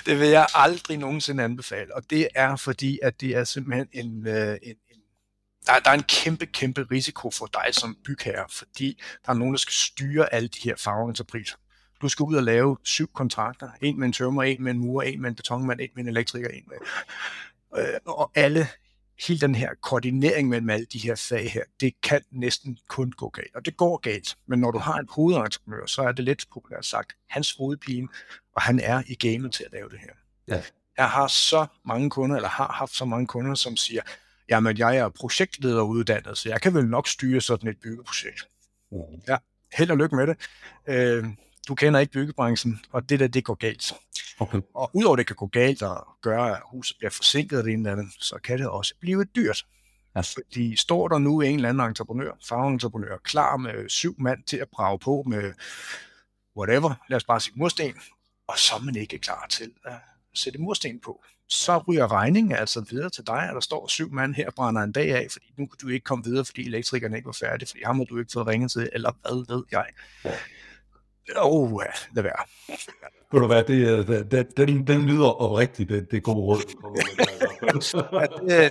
Det 0.06 0.20
vil 0.20 0.28
jeg 0.28 0.48
aldrig 0.54 0.98
nogensinde 0.98 1.44
anbefale. 1.44 1.96
Og 1.96 2.10
det 2.10 2.28
er 2.36 2.56
fordi, 2.56 3.00
at 3.04 3.22
det 3.22 3.36
er 3.36 3.44
simpelthen 3.44 3.88
en, 3.94 4.28
øh, 4.28 4.58
en, 4.64 4.76
en 4.90 5.02
der, 5.66 5.80
der 5.80 5.90
er 5.90 5.94
en 5.94 6.04
kæmpe, 6.04 6.46
kæmpe 6.46 6.88
risiko 6.92 7.32
for 7.32 7.46
dig 7.46 7.66
som 7.72 7.98
bygherre, 8.06 8.46
fordi 8.50 9.02
der 9.26 9.32
er 9.32 9.38
nogen, 9.38 9.54
der 9.54 9.58
skal 9.58 9.74
styre 9.74 10.34
alle 10.34 10.48
de 10.48 10.60
her 10.64 10.76
fagentrepriser. 10.78 11.56
Du 12.02 12.10
skal 12.10 12.24
ud 12.24 12.36
og 12.36 12.44
lave 12.44 12.78
syv 12.84 13.12
kontrakter. 13.14 13.70
En 13.82 14.00
med 14.00 14.08
en 14.08 14.14
tømmer, 14.14 14.44
en 14.44 14.64
med 14.64 14.72
en 14.72 14.80
murer, 14.80 15.08
en 15.08 15.22
med 15.22 15.30
en 15.30 15.36
betonmand, 15.36 15.80
en 15.82 15.90
med 15.96 16.04
en 16.04 16.10
elektriker, 16.10 16.50
en 16.50 16.64
med... 16.68 16.78
Øh, 17.78 18.00
og 18.06 18.32
alle, 18.36 18.68
hele 19.28 19.40
den 19.40 19.56
her 19.56 19.70
koordinering 19.82 20.50
mellem 20.50 20.70
alle 20.70 20.86
de 20.86 21.00
her 21.00 21.16
fag 21.16 21.52
her, 21.52 21.64
det 21.80 22.02
kan 22.02 22.22
næsten 22.32 22.78
kun 22.88 23.12
gå 23.12 23.30
galt. 23.30 23.56
Og 23.56 23.66
det 23.66 23.78
går 23.78 23.98
galt. 23.98 24.38
Men 24.48 24.60
når 24.60 24.72
du 24.72 24.78
har 24.78 25.00
en 25.00 25.08
hovedentreprenør, 25.10 25.86
så 25.86 26.02
er 26.02 26.12
det 26.12 26.26
lidt 26.26 26.46
populært 26.54 26.86
sagt 26.86 27.14
hans 27.30 27.56
hovedpine, 27.58 28.08
og 28.56 28.62
han 28.62 28.80
er 28.80 29.04
i 29.08 29.16
gamet 29.16 29.54
til 29.54 29.64
at 29.64 29.72
lave 29.72 29.90
det 29.90 30.00
her. 30.00 30.14
Ja. 30.48 30.62
Jeg 30.98 31.10
har 31.10 31.28
så 31.28 31.66
mange 31.86 32.10
kunder, 32.10 32.36
eller 32.36 32.50
har 32.50 32.72
haft 32.72 32.96
så 32.96 33.06
mange 33.06 33.28
kunder, 33.28 33.56
som 33.56 33.78
siger, 33.78 34.02
jamen 34.50 34.78
jeg 34.78 34.98
er 34.98 35.10
projektleder 35.10 35.82
uddannet, 35.82 36.38
så 36.38 36.50
jeg 36.50 36.62
kan 36.62 36.74
vel 36.74 36.86
nok 36.86 37.08
styre 37.08 37.42
sådan 37.42 37.70
et 37.70 37.78
byggeprojekt. 37.78 38.48
Mm. 38.92 38.98
Ja, 39.28 39.38
held 39.74 39.92
og 39.92 39.98
lykke 39.98 40.16
med 40.16 40.28
det. 40.28 40.38
Øh, 40.88 41.26
du 41.68 41.76
kender 41.76 42.00
ikke 42.00 42.14
byggebranchen, 42.14 42.80
og 42.92 43.10
det 43.10 43.20
der, 43.20 43.28
det 43.28 43.44
går 43.44 43.54
galt. 43.54 43.94
Okay. 44.40 44.62
Og 44.76 44.90
udover 44.94 45.16
det 45.16 45.28
kan 45.28 45.36
gå 45.36 45.48
galt 45.48 45.82
og 45.82 46.08
gøre, 46.22 46.52
at 46.52 46.62
huset 46.72 46.98
bliver 46.98 47.12
forsinket 47.12 47.66
det 47.66 47.74
ene 47.74 47.90
eller 47.90 48.02
andet, 48.02 48.14
så 48.20 48.40
kan 48.44 48.60
det 48.60 48.68
også 48.68 48.94
blive 49.00 49.24
dyrt. 49.24 49.66
Ja. 50.16 50.22
Fordi 50.22 50.76
står 50.76 51.08
der 51.08 51.18
nu 51.18 51.42
en 51.42 51.56
eller 51.56 51.70
anden 51.70 51.88
entreprenør, 51.88 52.32
fagentreprenør, 52.50 53.18
klar 53.18 53.58
med 53.58 53.90
syv 53.90 54.16
mand 54.20 54.44
til 54.44 54.58
at 54.58 54.68
brage 54.70 55.00
på 55.00 55.24
med 55.28 55.54
whatever, 56.58 56.94
lad 57.10 57.16
os 57.16 57.24
bare 57.24 57.40
sige 57.40 57.54
mursten, 57.58 57.94
og 58.48 58.58
så 58.58 58.76
er 58.76 58.80
man 58.80 58.96
ikke 58.96 59.20
klar 59.20 59.48
til 59.50 59.72
at 59.86 59.94
sætte 60.34 60.60
mursten 60.60 61.00
på. 61.00 61.24
Så 61.48 61.78
ryger 61.78 62.12
regningen 62.12 62.52
altså 62.52 62.86
videre 62.90 63.10
til 63.10 63.28
dig, 63.28 63.50
at 63.50 63.54
der 63.54 63.60
står 63.60 63.88
syv 63.88 64.12
mand 64.12 64.34
her 64.34 64.48
og 64.48 64.54
brænder 64.54 64.82
en 64.82 64.92
dag 64.92 65.16
af, 65.16 65.28
fordi 65.32 65.54
nu 65.58 65.66
kan 65.66 65.78
du 65.82 65.88
ikke 65.88 66.04
komme 66.04 66.24
videre, 66.24 66.46
fordi 66.46 66.68
elektrikerne 66.68 67.16
ikke 67.16 67.26
var 67.26 67.38
færdige, 67.40 67.68
fordi 67.68 67.82
ham 67.86 67.98
har 67.98 68.06
du 68.06 68.20
ikke 68.20 68.32
fået 68.32 68.48
ringet 68.48 68.72
til, 68.72 68.90
eller 68.94 69.12
hvad 69.22 69.56
ved 69.56 69.64
jeg. 69.72 69.86
Ja. 70.26 70.32
Åh, 71.38 71.74
oh, 71.74 71.82
lad 72.16 72.24
være. 72.24 72.44
Ved 73.32 73.42
du 73.42 73.48
hvad, 73.48 73.64
det, 73.64 74.32
det, 74.32 74.58
den, 74.58 74.88
den 74.88 75.06
lyder 75.06 75.42
oprigtigt, 75.42 75.90
det, 75.90 76.12
det 76.12 76.24
gode 76.24 76.38
råd. 76.38 76.60
ja, 78.50 78.70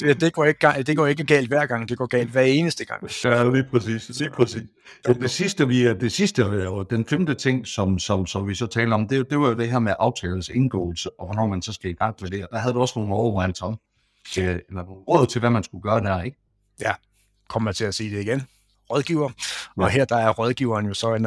det, 0.00 0.20
det, 0.20 0.32
går 0.32 0.44
ikke, 0.44 0.82
det 0.86 0.96
går 0.96 1.06
ikke 1.06 1.24
galt 1.24 1.48
hver 1.48 1.66
gang, 1.66 1.88
det 1.88 1.98
går 1.98 2.06
galt 2.06 2.30
hver 2.30 2.42
eneste 2.42 2.84
gang. 2.84 3.10
Ja, 3.24 3.50
lige 3.50 3.64
præcis. 3.70 4.20
Lige 4.20 4.30
præcis. 4.30 4.62
Det, 5.06 5.16
det 5.20 5.30
sidste, 5.30 5.68
vi, 5.68 5.94
det 5.94 6.12
sidste, 6.12 6.68
og 6.68 6.90
den 6.90 7.06
femte 7.06 7.34
ting, 7.34 7.66
som, 7.66 7.98
som, 7.98 8.26
som 8.26 8.48
vi 8.48 8.54
så 8.54 8.66
taler 8.66 8.94
om, 8.94 9.08
det, 9.08 9.30
det 9.30 9.38
var 9.38 9.48
jo 9.48 9.54
det 9.54 9.70
her 9.70 9.78
med 9.78 9.94
aftalens 9.98 10.48
indgåelse, 10.48 11.10
og 11.20 11.26
hvornår 11.26 11.46
man 11.46 11.62
så 11.62 11.72
skal 11.72 11.90
i 11.90 11.94
gang 11.94 12.16
med 12.20 12.30
det. 12.30 12.46
Der 12.50 12.58
havde 12.58 12.74
du 12.74 12.80
også 12.80 12.98
nogle 12.98 13.14
overvejelser 13.14 13.66
om, 13.66 13.78
eller 14.36 14.62
nogle 14.70 15.02
råd 15.08 15.26
til, 15.26 15.38
hvad 15.38 15.50
man 15.50 15.64
skulle 15.64 15.82
gøre 15.82 16.00
der, 16.00 16.22
ikke? 16.22 16.38
Ja, 16.80 16.92
kommer 17.48 17.72
til 17.72 17.84
at 17.84 17.94
sige 17.94 18.16
det 18.16 18.22
igen 18.22 18.42
rådgiver, 18.90 19.30
ja. 19.76 19.82
og 19.82 19.90
her 19.90 20.04
der 20.04 20.16
er 20.16 20.30
rådgiveren 20.30 20.86
jo 20.86 20.94
så 20.94 21.14
en 21.14 21.26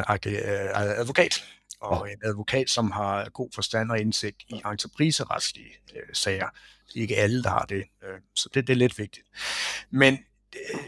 advokat, 0.76 1.44
og 1.80 2.06
ja. 2.08 2.12
en 2.12 2.20
advokat, 2.24 2.70
som 2.70 2.90
har 2.90 3.28
god 3.28 3.50
forstand 3.54 3.90
og 3.90 4.00
indsigt 4.00 4.36
i 4.48 4.62
entrepriseretslige 4.66 5.72
øh, 5.96 6.02
sager. 6.12 6.48
Det 6.88 6.96
er 6.96 7.00
ikke 7.00 7.16
alle, 7.16 7.42
der 7.42 7.50
har 7.50 7.64
det, 7.64 7.84
øh, 8.04 8.18
så 8.34 8.48
det, 8.54 8.66
det 8.66 8.72
er 8.72 8.76
lidt 8.76 8.98
vigtigt. 8.98 9.26
Men 9.90 10.18
øh, 10.56 10.80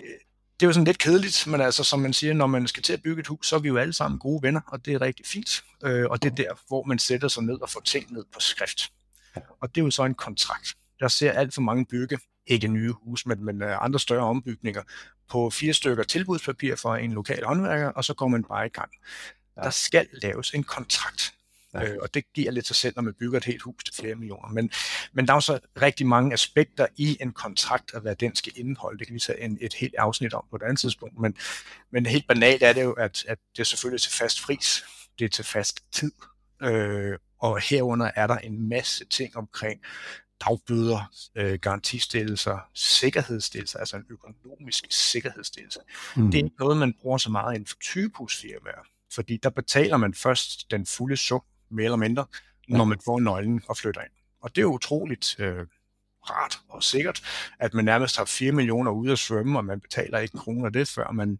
det 0.60 0.66
er 0.66 0.68
jo 0.68 0.72
sådan 0.72 0.84
lidt 0.84 0.98
kedeligt, 0.98 1.46
men 1.46 1.60
altså 1.60 1.84
som 1.84 2.00
man 2.00 2.12
siger, 2.12 2.34
når 2.34 2.46
man 2.46 2.68
skal 2.68 2.82
til 2.82 2.92
at 2.92 3.02
bygge 3.02 3.20
et 3.20 3.26
hus, 3.26 3.46
så 3.46 3.56
er 3.56 3.60
vi 3.60 3.68
jo 3.68 3.76
alle 3.76 3.92
sammen 3.92 4.18
gode 4.18 4.42
venner, 4.42 4.60
og 4.66 4.84
det 4.84 4.94
er 4.94 5.00
rigtig 5.00 5.26
fint. 5.26 5.64
Øh, 5.84 6.10
og 6.10 6.22
det 6.22 6.30
er 6.30 6.34
der, 6.34 6.54
hvor 6.68 6.84
man 6.84 6.98
sætter 6.98 7.28
sig 7.28 7.42
ned 7.42 7.60
og 7.62 7.70
får 7.70 7.80
ting 7.80 8.12
ned 8.12 8.24
på 8.34 8.40
skrift. 8.40 8.92
Og 9.60 9.74
det 9.74 9.80
er 9.80 9.84
jo 9.84 9.90
så 9.90 10.04
en 10.04 10.14
kontrakt. 10.14 10.76
Der 11.00 11.08
ser 11.08 11.32
alt 11.32 11.54
for 11.54 11.60
mange 11.60 11.86
bygge, 11.86 12.18
ikke 12.46 12.68
nye 12.68 12.92
hus, 12.92 13.26
men, 13.26 13.44
men 13.44 13.62
øh, 13.62 13.84
andre 13.84 14.00
større 14.00 14.24
ombygninger, 14.24 14.82
på 15.30 15.50
fire 15.50 15.72
stykker 15.72 16.04
tilbudspapir 16.04 16.76
for 16.76 16.94
en 16.94 17.12
lokal 17.12 17.44
håndværker, 17.44 17.88
og 17.88 18.04
så 18.04 18.14
går 18.14 18.28
man 18.28 18.44
bare 18.44 18.66
i 18.66 18.68
gang. 18.68 18.90
Ja. 19.56 19.62
Der 19.62 19.70
skal 19.70 20.08
laves 20.12 20.50
en 20.50 20.64
kontrakt. 20.64 21.34
Ja. 21.74 21.84
Øh, 21.84 21.98
og 22.02 22.14
det 22.14 22.32
giver 22.34 22.50
lidt 22.50 22.66
sig 22.66 22.76
selv, 22.76 22.92
når 22.96 23.02
man 23.02 23.14
bygger 23.14 23.38
et 23.38 23.44
helt 23.44 23.62
hus 23.62 23.84
til 23.84 23.94
flere 23.94 24.14
millioner. 24.14 24.48
Men, 24.48 24.70
men 25.12 25.26
der 25.26 25.32
er 25.32 25.36
jo 25.36 25.40
så 25.40 25.58
rigtig 25.82 26.06
mange 26.06 26.32
aspekter 26.32 26.86
i 26.96 27.16
en 27.20 27.32
kontrakt, 27.32 27.94
og 27.94 28.00
hvad 28.00 28.16
den 28.16 28.36
skal 28.36 28.52
indeholde. 28.56 28.98
Det 28.98 29.06
kan 29.06 29.14
vi 29.14 29.20
tage 29.20 29.40
en, 29.40 29.58
et 29.60 29.74
helt 29.74 29.94
afsnit 29.98 30.34
om 30.34 30.44
på 30.50 30.56
et 30.56 30.62
andet 30.62 30.78
tidspunkt. 30.78 31.18
Men, 31.18 31.36
men 31.90 32.06
helt 32.06 32.26
banalt 32.26 32.62
er 32.62 32.72
det 32.72 32.82
jo, 32.82 32.92
at, 32.92 33.24
at 33.28 33.38
det 33.52 33.60
er 33.60 33.64
selvfølgelig 33.64 34.00
til 34.00 34.12
fast 34.12 34.42
pris. 34.42 34.84
Det 35.18 35.24
er 35.24 35.28
til 35.28 35.44
fast 35.44 35.84
tid. 35.92 36.12
Øh, 36.62 37.18
og 37.38 37.60
herunder 37.60 38.10
er 38.14 38.26
der 38.26 38.38
en 38.38 38.68
masse 38.68 39.04
ting 39.04 39.36
omkring 39.36 39.80
dagbøder, 40.46 41.10
øh, 41.34 41.58
garantistillelser, 41.58 42.58
sikkerhedsstillelser, 42.74 43.78
altså 43.78 43.96
en 43.96 44.04
økonomisk 44.10 44.86
sikkerhedsstillelse. 44.90 45.80
Mm. 46.16 46.30
Det 46.30 46.40
er 46.40 46.44
ikke 46.44 46.56
noget, 46.58 46.76
man 46.76 46.94
bruger 47.00 47.18
så 47.18 47.30
meget 47.30 47.54
inden 47.54 47.66
for 47.66 47.76
typehusfirmaer, 47.80 48.86
fordi 49.14 49.36
der 49.36 49.50
betaler 49.50 49.96
man 49.96 50.14
først 50.14 50.70
den 50.70 50.86
fulde 50.86 51.16
sum, 51.16 51.42
mere 51.70 51.84
eller 51.84 51.96
mindre, 51.96 52.26
ja. 52.68 52.76
når 52.76 52.84
man 52.84 52.98
får 53.04 53.20
nøglen 53.20 53.62
og 53.68 53.76
flytter 53.76 54.00
ind. 54.00 54.12
Og 54.42 54.56
det 54.56 54.62
er 54.62 54.66
utroligt 54.66 55.36
øh, 55.38 55.66
rart 56.30 56.60
og 56.68 56.82
sikkert, 56.82 57.22
at 57.58 57.74
man 57.74 57.84
nærmest 57.84 58.16
har 58.16 58.24
4 58.24 58.52
millioner 58.52 58.90
ude 58.90 59.12
at 59.12 59.18
svømme, 59.18 59.58
og 59.58 59.64
man 59.64 59.80
betaler 59.80 60.18
ikke 60.18 60.34
en 60.34 60.40
krone 60.40 60.66
af 60.66 60.72
det, 60.72 60.88
før 60.88 61.10
man 61.10 61.38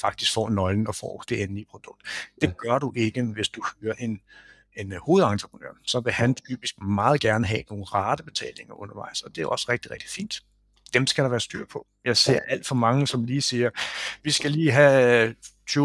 faktisk 0.00 0.34
får 0.34 0.48
nøglen 0.48 0.86
og 0.86 0.94
får 0.94 1.24
det 1.28 1.42
endelige 1.42 1.66
produkt. 1.70 2.02
Det 2.40 2.56
gør 2.56 2.78
du 2.78 2.92
ikke, 2.96 3.22
hvis 3.22 3.48
du 3.48 3.62
hyrer 3.80 3.94
en 3.94 4.20
en 4.76 4.92
øh, 4.92 4.98
hovedentreprenør, 5.00 5.76
så 5.86 6.00
vil 6.00 6.12
han 6.12 6.34
typisk 6.34 6.80
meget 6.82 7.20
gerne 7.20 7.46
have 7.46 7.62
nogle 7.70 7.84
ratebetalinger 7.84 8.74
undervejs, 8.74 9.22
og 9.22 9.36
det 9.36 9.42
er 9.42 9.46
også 9.46 9.66
rigtig, 9.68 9.90
rigtig 9.90 10.10
fint. 10.10 10.40
Dem 10.94 11.06
skal 11.06 11.24
der 11.24 11.30
være 11.30 11.40
styr 11.40 11.66
på. 11.66 11.86
Jeg 12.04 12.16
ser 12.16 12.40
alt 12.48 12.66
for 12.66 12.74
mange, 12.74 13.06
som 13.06 13.24
lige 13.24 13.42
siger, 13.42 13.70
vi 14.22 14.30
skal 14.30 14.50
lige 14.50 14.72
have 14.72 15.34
20% 15.70 15.76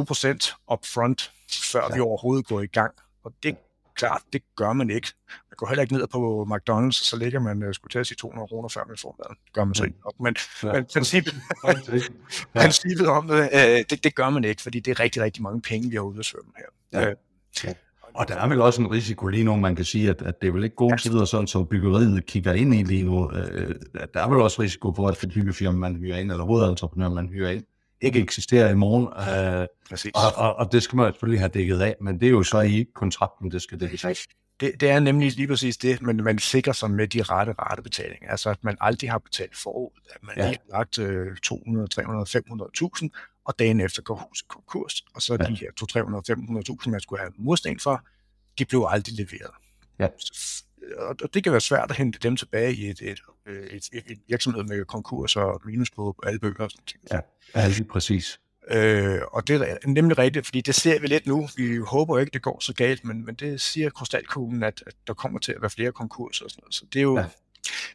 upfront, 0.72 1.32
før 1.52 1.88
ja. 1.90 1.96
vi 1.96 2.00
overhovedet 2.00 2.48
går 2.48 2.62
i 2.62 2.68
gang. 2.68 2.94
Og 3.24 3.34
det 3.44 3.58
klart, 3.96 4.22
det 4.34 4.42
gør 4.56 4.74
man 4.74 4.90
ikke. 4.90 5.08
Man 5.30 5.56
går 5.58 5.68
heller 5.68 5.82
ikke 5.82 5.94
ned 5.94 6.08
på 6.08 6.48
McDonald's, 6.52 6.92
så 6.92 7.18
ligger 7.18 7.40
man, 7.40 7.64
uh, 7.64 7.74
skulle 7.74 7.92
til 7.92 8.00
at 8.00 8.08
sige 8.08 8.18
200 8.18 8.48
kroner, 8.48 8.70
før 8.70 8.84
man 8.88 8.98
får 8.98 9.16
maden. 9.20 9.38
Det 9.46 9.54
gør 9.54 9.64
man 9.64 9.76
så 9.76 9.84
ikke 9.84 9.98
nok. 10.06 10.20
Men, 10.20 10.36
ja. 10.64 10.74
men 10.74 10.86
princippet, 10.94 11.34
ja. 11.66 11.72
princippet 12.54 13.08
om 13.08 13.28
det, 13.28 13.50
uh, 13.54 13.86
det, 13.90 14.04
det 14.04 14.16
gør 14.16 14.30
man 14.30 14.44
ikke, 14.44 14.62
fordi 14.62 14.80
det 14.80 14.92
er 14.92 15.00
rigtig, 15.00 15.22
rigtig 15.22 15.44
mange 15.44 15.62
penge, 15.62 15.90
vi 15.90 15.96
har 15.96 16.04
ude 16.04 16.20
at 16.20 16.26
svømme 16.26 16.52
her. 16.58 17.00
Ja. 17.02 17.10
Uh, 17.10 17.16
ja. 17.64 17.74
Og 18.16 18.28
der 18.28 18.36
er 18.36 18.48
vel 18.48 18.62
også 18.62 18.82
en 18.82 18.92
risiko 18.92 19.28
lige 19.28 19.44
nu, 19.44 19.56
man 19.56 19.76
kan 19.76 19.86
sige, 19.86 20.10
at, 20.10 20.22
at 20.22 20.42
det 20.42 20.48
er 20.48 20.52
vel 20.52 20.64
ikke 20.64 20.76
gode 20.76 20.98
tider, 20.98 21.26
sådan 21.26 21.48
så 21.48 21.64
byggeriet 21.64 22.26
kigger 22.26 22.54
ind 22.54 22.76
i 22.76 22.84
lige 22.84 23.04
nu. 23.04 23.32
Øh, 23.32 23.76
der 24.14 24.20
er 24.20 24.30
vel 24.30 24.42
også 24.42 24.62
risiko 24.62 24.94
for, 24.94 25.08
at 25.08 25.26
byggefirma, 25.34 25.78
man 25.78 25.96
hyrer 25.96 26.18
ind, 26.18 26.32
eller 26.32 26.46
hovedentreprenør, 26.46 27.10
man 27.10 27.28
hyrer 27.28 27.52
ind, 27.52 27.64
ikke 28.02 28.20
eksisterer 28.20 28.70
i 28.70 28.76
morgen. 28.76 29.08
Øh, 29.62 29.68
Præcis. 29.90 30.12
Og, 30.16 30.44
og, 30.46 30.56
og 30.56 30.72
det 30.72 30.84
skal 30.84 30.98
man 30.98 31.14
selvfølgelig 31.14 31.40
have 31.40 31.50
dækket 31.50 31.82
af, 31.82 31.96
men 32.02 32.20
det 32.20 32.26
er 32.26 32.30
jo 32.30 32.44
så 32.44 32.62
i 32.62 32.86
kontrakten, 32.96 33.52
det 33.52 33.62
skal 33.62 33.80
dækkes 33.80 34.06
af. 34.06 34.16
Det, 34.60 34.72
det 34.80 34.90
er 34.90 35.00
nemlig 35.00 35.36
lige 35.36 35.48
præcis 35.48 35.78
det, 35.78 36.02
men 36.02 36.24
man 36.24 36.40
sikrer 36.40 36.74
sig 36.74 36.92
med 36.92 37.08
de 37.08 37.24
rette 37.24 37.54
retebetalinger. 37.60 38.30
Altså 38.30 38.50
at 38.50 38.64
man 38.64 38.78
aldrig 38.82 39.12
har 39.12 39.18
betalt 39.18 39.58
forud, 39.58 39.90
at 40.16 40.24
man 40.24 40.34
ja. 40.38 40.48
lige 40.48 40.60
har 40.72 40.78
lagt 40.78 41.00
øh, 41.00 41.38
200, 41.44 41.88
300, 41.88 42.26
500.000, 42.38 43.35
og 43.46 43.60
dagen 43.60 43.80
efter 43.82 44.02
går 44.02 44.28
huset 44.30 44.48
konkurs, 44.48 45.06
og 45.16 45.22
så 45.22 45.38
ja. 45.40 45.46
de 45.46 45.56
her 45.56 45.72
200, 45.78 46.24
300, 46.24 46.72
500.000, 46.84 46.90
man 46.90 47.00
skulle 47.00 47.20
have 47.20 47.32
mursten 47.38 47.80
for, 47.80 48.06
de 48.60 48.66
blev 48.66 48.86
aldrig 48.90 49.16
leveret. 49.16 49.52
Ja. 50.00 50.08
Og 50.98 51.34
det 51.34 51.44
kan 51.44 51.52
være 51.52 51.62
svært 51.62 51.92
at 51.92 51.98
hente 51.98 52.20
dem 52.20 52.36
tilbage 52.36 52.74
i 52.74 52.90
et, 52.90 53.02
et, 53.02 53.20
et, 53.48 53.90
et, 53.94 54.04
et 54.08 54.20
virksomhed 54.28 54.64
med 54.64 54.86
konkurs 54.86 55.36
og 55.36 55.62
minus 55.66 55.92
på 55.92 56.16
alle 56.24 56.40
bøger. 56.40 56.64
Og 56.64 56.72
sådan 56.72 57.02
Ja, 57.12 57.20
ja 57.56 57.68
lige 57.68 57.84
præcis. 57.84 58.40
Øh, 58.72 59.22
og 59.32 59.48
det 59.48 59.62
er 59.62 59.88
nemlig 59.88 60.18
rigtigt, 60.18 60.46
fordi 60.46 60.62
det 60.62 60.76
ser 60.76 61.00
vi 61.00 61.08
lidt 61.08 61.28
nu. 61.28 61.48
Vi 61.58 61.78
håber 61.78 62.20
ikke, 62.20 62.32
det 62.34 62.42
går 62.42 62.60
så 62.60 62.74
galt, 62.74 63.06
men, 63.06 63.26
men 63.26 63.36
det 63.36 63.62
siger 63.62 63.90
krystalkuglen, 63.90 64.64
at, 64.64 64.84
at 64.88 64.94
der 65.08 65.14
kommer 65.14 65.40
til 65.40 65.52
at 65.52 65.62
være 65.62 65.70
flere 65.70 65.92
konkurser 65.92 66.46
og 66.46 66.52
sådan 66.52 66.62
noget. 66.62 66.76
Så 66.76 66.86
det 66.94 67.00
er 67.00 67.04
jo, 67.04 67.20
ja. 67.20 67.26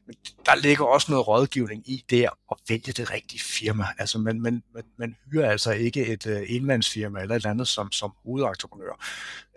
Men 0.06 0.16
der 0.46 0.54
ligger 0.54 0.84
også 0.84 1.12
noget 1.12 1.28
rådgivning 1.28 1.90
i 1.90 2.04
det 2.10 2.22
at 2.22 2.56
vælge 2.68 2.92
det 2.92 3.10
rigtige 3.10 3.40
firma. 3.40 3.84
Altså 3.98 4.18
man, 4.18 4.40
man, 4.40 4.62
man, 4.74 4.84
man 4.98 5.16
hyrer 5.32 5.50
altså 5.50 5.72
ikke 5.72 6.06
et 6.06 6.26
uh, 6.26 6.42
enmandsfirma 6.46 7.20
eller 7.20 7.36
et 7.36 7.46
andet 7.46 7.68
som, 7.68 7.92
som 7.92 8.12
hovedentreprenør, 8.24 9.06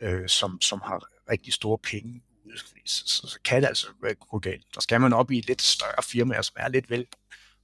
øh, 0.02 0.28
som, 0.28 0.62
som 0.62 0.82
har 0.86 1.04
rigtig 1.30 1.54
store 1.54 1.78
penge 1.78 2.22
så, 2.56 3.04
så, 3.06 3.28
så 3.28 3.40
kan 3.46 3.62
det 3.62 3.68
altså 3.68 3.88
gå 4.30 4.40
galt. 4.40 4.66
Der 4.76 4.82
skal 4.82 5.02
man 5.02 5.14
op 5.14 5.32
i 5.32 5.38
et 5.38 5.48
lidt 5.48 5.62
større 5.62 6.04
firma, 6.04 6.42
som 6.42 6.56
er 6.60 6.68
lidt 6.68 6.90
vel 6.90 7.08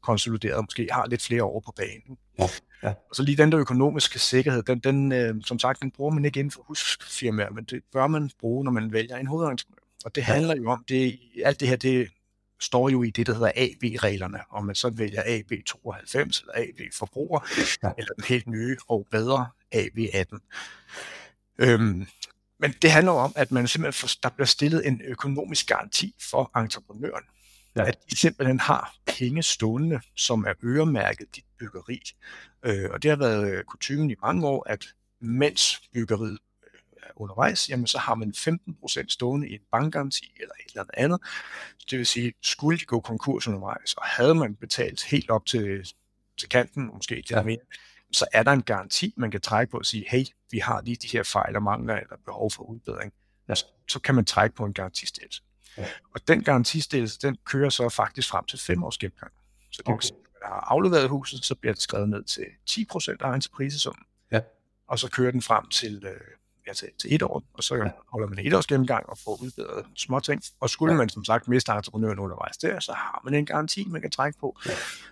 konsolideret, 0.01 0.55
og 0.55 0.63
måske 0.63 0.87
har 0.91 1.07
lidt 1.07 1.21
flere 1.21 1.43
år 1.43 1.59
på 1.59 1.71
banen. 1.71 2.17
Ja. 2.39 2.47
Ja. 2.83 2.89
Og 3.09 3.15
så 3.15 3.23
lige 3.23 3.37
den 3.37 3.51
der 3.51 3.59
økonomiske 3.59 4.19
sikkerhed, 4.19 4.63
den, 4.63 4.79
den 4.79 5.11
øh, 5.11 5.35
som 5.45 5.59
sagt, 5.59 5.81
den 5.81 5.91
bruger 5.91 6.11
man 6.11 6.25
ikke 6.25 6.39
inden 6.39 6.51
for 6.51 6.63
husfirmaer, 6.67 7.49
men 7.49 7.63
det 7.63 7.83
bør 7.93 8.07
man 8.07 8.31
bruge, 8.39 8.63
når 8.63 8.71
man 8.71 8.91
vælger 8.91 9.17
en 9.17 9.27
hovedentreprenør. 9.27 9.79
Og 10.05 10.15
det 10.15 10.23
handler 10.23 10.55
jo 10.55 10.71
om, 10.71 10.83
det, 10.87 11.19
alt 11.45 11.59
det 11.59 11.67
her, 11.67 11.75
det 11.75 12.09
står 12.59 12.89
jo 12.89 13.03
i 13.03 13.09
det, 13.09 13.27
der 13.27 13.33
hedder 13.33 13.51
AB-reglerne, 13.55 14.39
om 14.49 14.65
man 14.65 14.75
så 14.75 14.89
vælger 14.89 15.21
AB92 15.21 16.15
eller 16.15 16.53
AB-forbruger, 16.55 17.39
ja. 17.83 17.91
eller 17.97 18.13
den 18.13 18.23
helt 18.23 18.47
nye 18.47 18.77
og 18.87 19.07
bedre 19.11 19.49
AB18. 19.75 20.39
Øhm, 21.59 22.07
men 22.59 22.73
det 22.81 22.91
handler 22.91 23.11
om, 23.11 23.33
at 23.35 23.51
man 23.51 23.67
simpelthen 23.67 23.93
for, 23.93 24.15
der 24.23 24.29
bliver 24.29 24.45
stillet 24.45 24.87
en 24.87 25.01
økonomisk 25.05 25.67
garanti 25.67 26.15
for 26.29 26.51
entreprenøren. 26.59 27.23
Ja. 27.75 27.85
At 27.85 27.97
de 28.11 28.15
simpelthen 28.15 28.59
har 28.59 28.95
penge 29.05 29.43
stående, 29.43 30.01
som 30.15 30.43
er 30.43 30.53
øremærket 30.63 31.35
dit 31.35 31.45
byggeri. 31.59 32.01
Øh, 32.63 32.89
og 32.91 33.03
det 33.03 33.09
har 33.09 33.17
været 33.17 33.51
øh, 33.51 33.63
kutumen 33.63 34.11
i 34.11 34.15
mange 34.21 34.47
år, 34.47 34.69
at 34.69 34.85
mens 35.21 35.81
byggeriet 35.93 36.37
undervejs, 37.15 37.69
jamen 37.69 37.87
så 37.87 37.97
har 37.97 38.15
man 38.15 38.33
15% 38.37 39.05
stående 39.09 39.49
i 39.49 39.53
en 39.53 39.59
bankgaranti 39.71 40.33
eller 40.41 40.53
et 40.65 40.71
eller 40.71 40.85
andet. 40.93 41.19
Så 41.77 41.87
det 41.91 41.97
vil 41.97 42.05
sige, 42.05 42.33
skulle 42.43 42.79
de 42.79 42.85
gå 42.85 42.99
konkurs 42.99 43.47
undervejs, 43.47 43.93
og 43.93 44.03
havde 44.05 44.35
man 44.35 44.55
betalt 44.55 45.03
helt 45.03 45.29
op 45.29 45.45
til, 45.45 45.93
til 46.39 46.49
kanten, 46.49 46.89
måske 46.93 47.15
lidt 47.15 47.31
ja. 47.31 47.43
mere, 47.43 47.57
så 48.11 48.25
er 48.33 48.43
der 48.43 48.51
en 48.51 48.61
garanti, 48.61 49.13
man 49.17 49.31
kan 49.31 49.41
trække 49.41 49.71
på 49.71 49.77
og 49.77 49.85
sige, 49.85 50.05
hey, 50.09 50.25
vi 50.51 50.59
har 50.59 50.81
lige 50.81 50.95
de 50.95 51.07
her 51.07 51.23
fejl 51.23 51.55
og 51.55 51.63
mangler 51.63 51.95
eller 51.95 52.15
behov 52.25 52.51
for 52.51 52.63
udbedring. 52.63 53.13
Ja. 53.49 53.53
Så 53.87 53.99
kan 53.99 54.15
man 54.15 54.25
trække 54.25 54.55
på 54.55 54.65
en 54.65 54.73
garantistillelse. 54.73 55.43
Ja. 55.77 55.85
Og 56.15 56.27
den 56.27 56.43
garantistillelse, 56.43 57.19
den 57.19 57.37
kører 57.45 57.69
så 57.69 57.89
faktisk 57.89 58.29
frem 58.29 58.45
til 58.45 58.59
fem 58.59 58.83
års 58.83 58.97
gennemgang. 58.97 59.31
Så 59.71 59.81
det 59.81 59.93
okay. 59.93 60.07
vil 60.07 60.15
man 60.41 60.51
har 60.51 60.59
afleveret 60.59 61.09
huset, 61.09 61.45
så 61.45 61.55
bliver 61.55 61.73
det 61.73 61.81
skrevet 61.81 62.09
ned 62.09 62.23
til 62.23 62.45
10% 62.69 63.15
af 63.19 63.35
entreprisesummen. 63.35 64.05
Ja. 64.31 64.41
Og 64.87 64.99
så 64.99 65.09
kører 65.09 65.31
den 65.31 65.41
frem 65.41 65.69
til 65.69 66.05
øh, 66.05 66.21
ja, 66.69 66.73
til, 66.73 66.87
til 67.01 67.15
et 67.15 67.23
år, 67.23 67.43
og 67.53 67.63
så 67.63 67.75
ja. 67.75 67.89
holder 68.11 68.27
man 68.27 68.39
et 68.45 68.53
års 68.53 68.67
gennemgang 68.67 69.09
og 69.09 69.17
får 69.17 69.43
udbedret 69.43 69.85
små 69.95 70.19
ting. 70.19 70.41
Og 70.59 70.69
skulle 70.69 70.93
ja. 70.93 70.97
man 70.97 71.09
som 71.09 71.25
sagt 71.25 71.47
miste 71.47 71.71
entreprenøren 71.71 72.19
undervejs 72.19 72.57
der, 72.57 72.79
så 72.79 72.91
har 72.91 73.21
man 73.25 73.33
en 73.33 73.45
garanti, 73.45 73.85
man 73.87 74.01
kan 74.01 74.11
trække 74.11 74.39
på, 74.39 74.57
ja. 74.65 74.71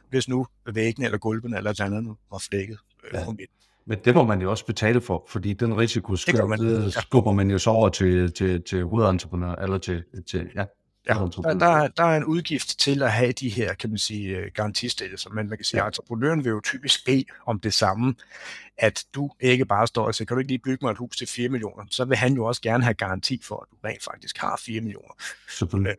hvis 0.10 0.28
nu 0.28 0.48
væggene 0.66 1.06
eller 1.06 1.18
gulvene 1.18 1.58
eller 1.58 1.72
et 1.72 1.80
andet 1.80 2.16
var 2.32 2.38
flækket 2.38 2.78
øh, 3.04 3.14
ja. 3.14 3.46
Men 3.90 3.98
det 4.06 4.16
må 4.16 4.24
man 4.24 4.42
jo 4.42 4.50
også 4.50 4.66
betale 4.66 5.02
for, 5.02 5.26
fordi 5.30 5.54
den 5.54 5.78
risiko 5.78 6.16
skubber 6.16 6.46
man, 6.46 6.92
skubber 6.92 7.32
man 7.32 7.52
jo 7.52 7.58
så 7.58 7.70
over 7.70 7.90
til, 7.90 8.34
til, 8.34 8.64
til 8.64 8.84
hovedentreprenør, 8.84 9.56
eller 9.56 9.78
til, 9.78 10.04
til 10.30 10.50
ja, 10.56 10.66
Ja, 11.10 11.14
der, 11.14 11.54
der, 11.54 11.88
der 11.88 12.04
er 12.04 12.18
en 12.18 12.26
udgift 12.26 12.80
til 12.80 13.04
at 13.04 13.12
have 13.12 13.32
de 13.32 13.50
her, 13.50 13.74
kan 13.74 13.90
man 13.90 13.98
sige, 13.98 14.38
øh, 14.38 14.52
garantistillelser, 14.54 15.30
men 15.30 15.50
man 15.50 15.58
kan 15.58 15.66
sige, 15.66 15.82
at 15.82 15.88
entreprenøren 15.88 16.44
vil 16.44 16.50
jo 16.50 16.62
typisk 16.64 17.06
bede 17.06 17.26
om 17.46 17.60
det 17.60 17.74
samme, 17.74 18.16
at 18.78 19.06
du 19.16 19.32
ikke 19.40 19.66
bare 19.66 19.88
står 19.88 20.06
og 20.06 20.16
siger, 20.16 20.26
kan 20.26 20.36
du 20.36 20.40
ikke 20.40 20.52
lige 20.52 20.60
bygge 20.60 20.86
mig 20.86 20.92
et 20.92 20.98
hus 20.98 21.18
til 21.18 21.28
4 21.28 21.50
millioner, 21.50 21.84
så 21.90 22.06
vil 22.06 22.18
han 22.18 22.34
jo 22.34 22.46
også 22.46 22.62
gerne 22.62 22.84
have 22.84 22.94
garanti 22.94 23.42
for, 23.44 23.56
at 23.56 23.68
du 23.72 23.88
rent 23.88 24.04
faktisk 24.04 24.38
har 24.38 24.62
4 24.66 24.82
millioner. 24.82 25.14
Selvfølgelig. 25.50 25.90
Øh, 25.90 25.96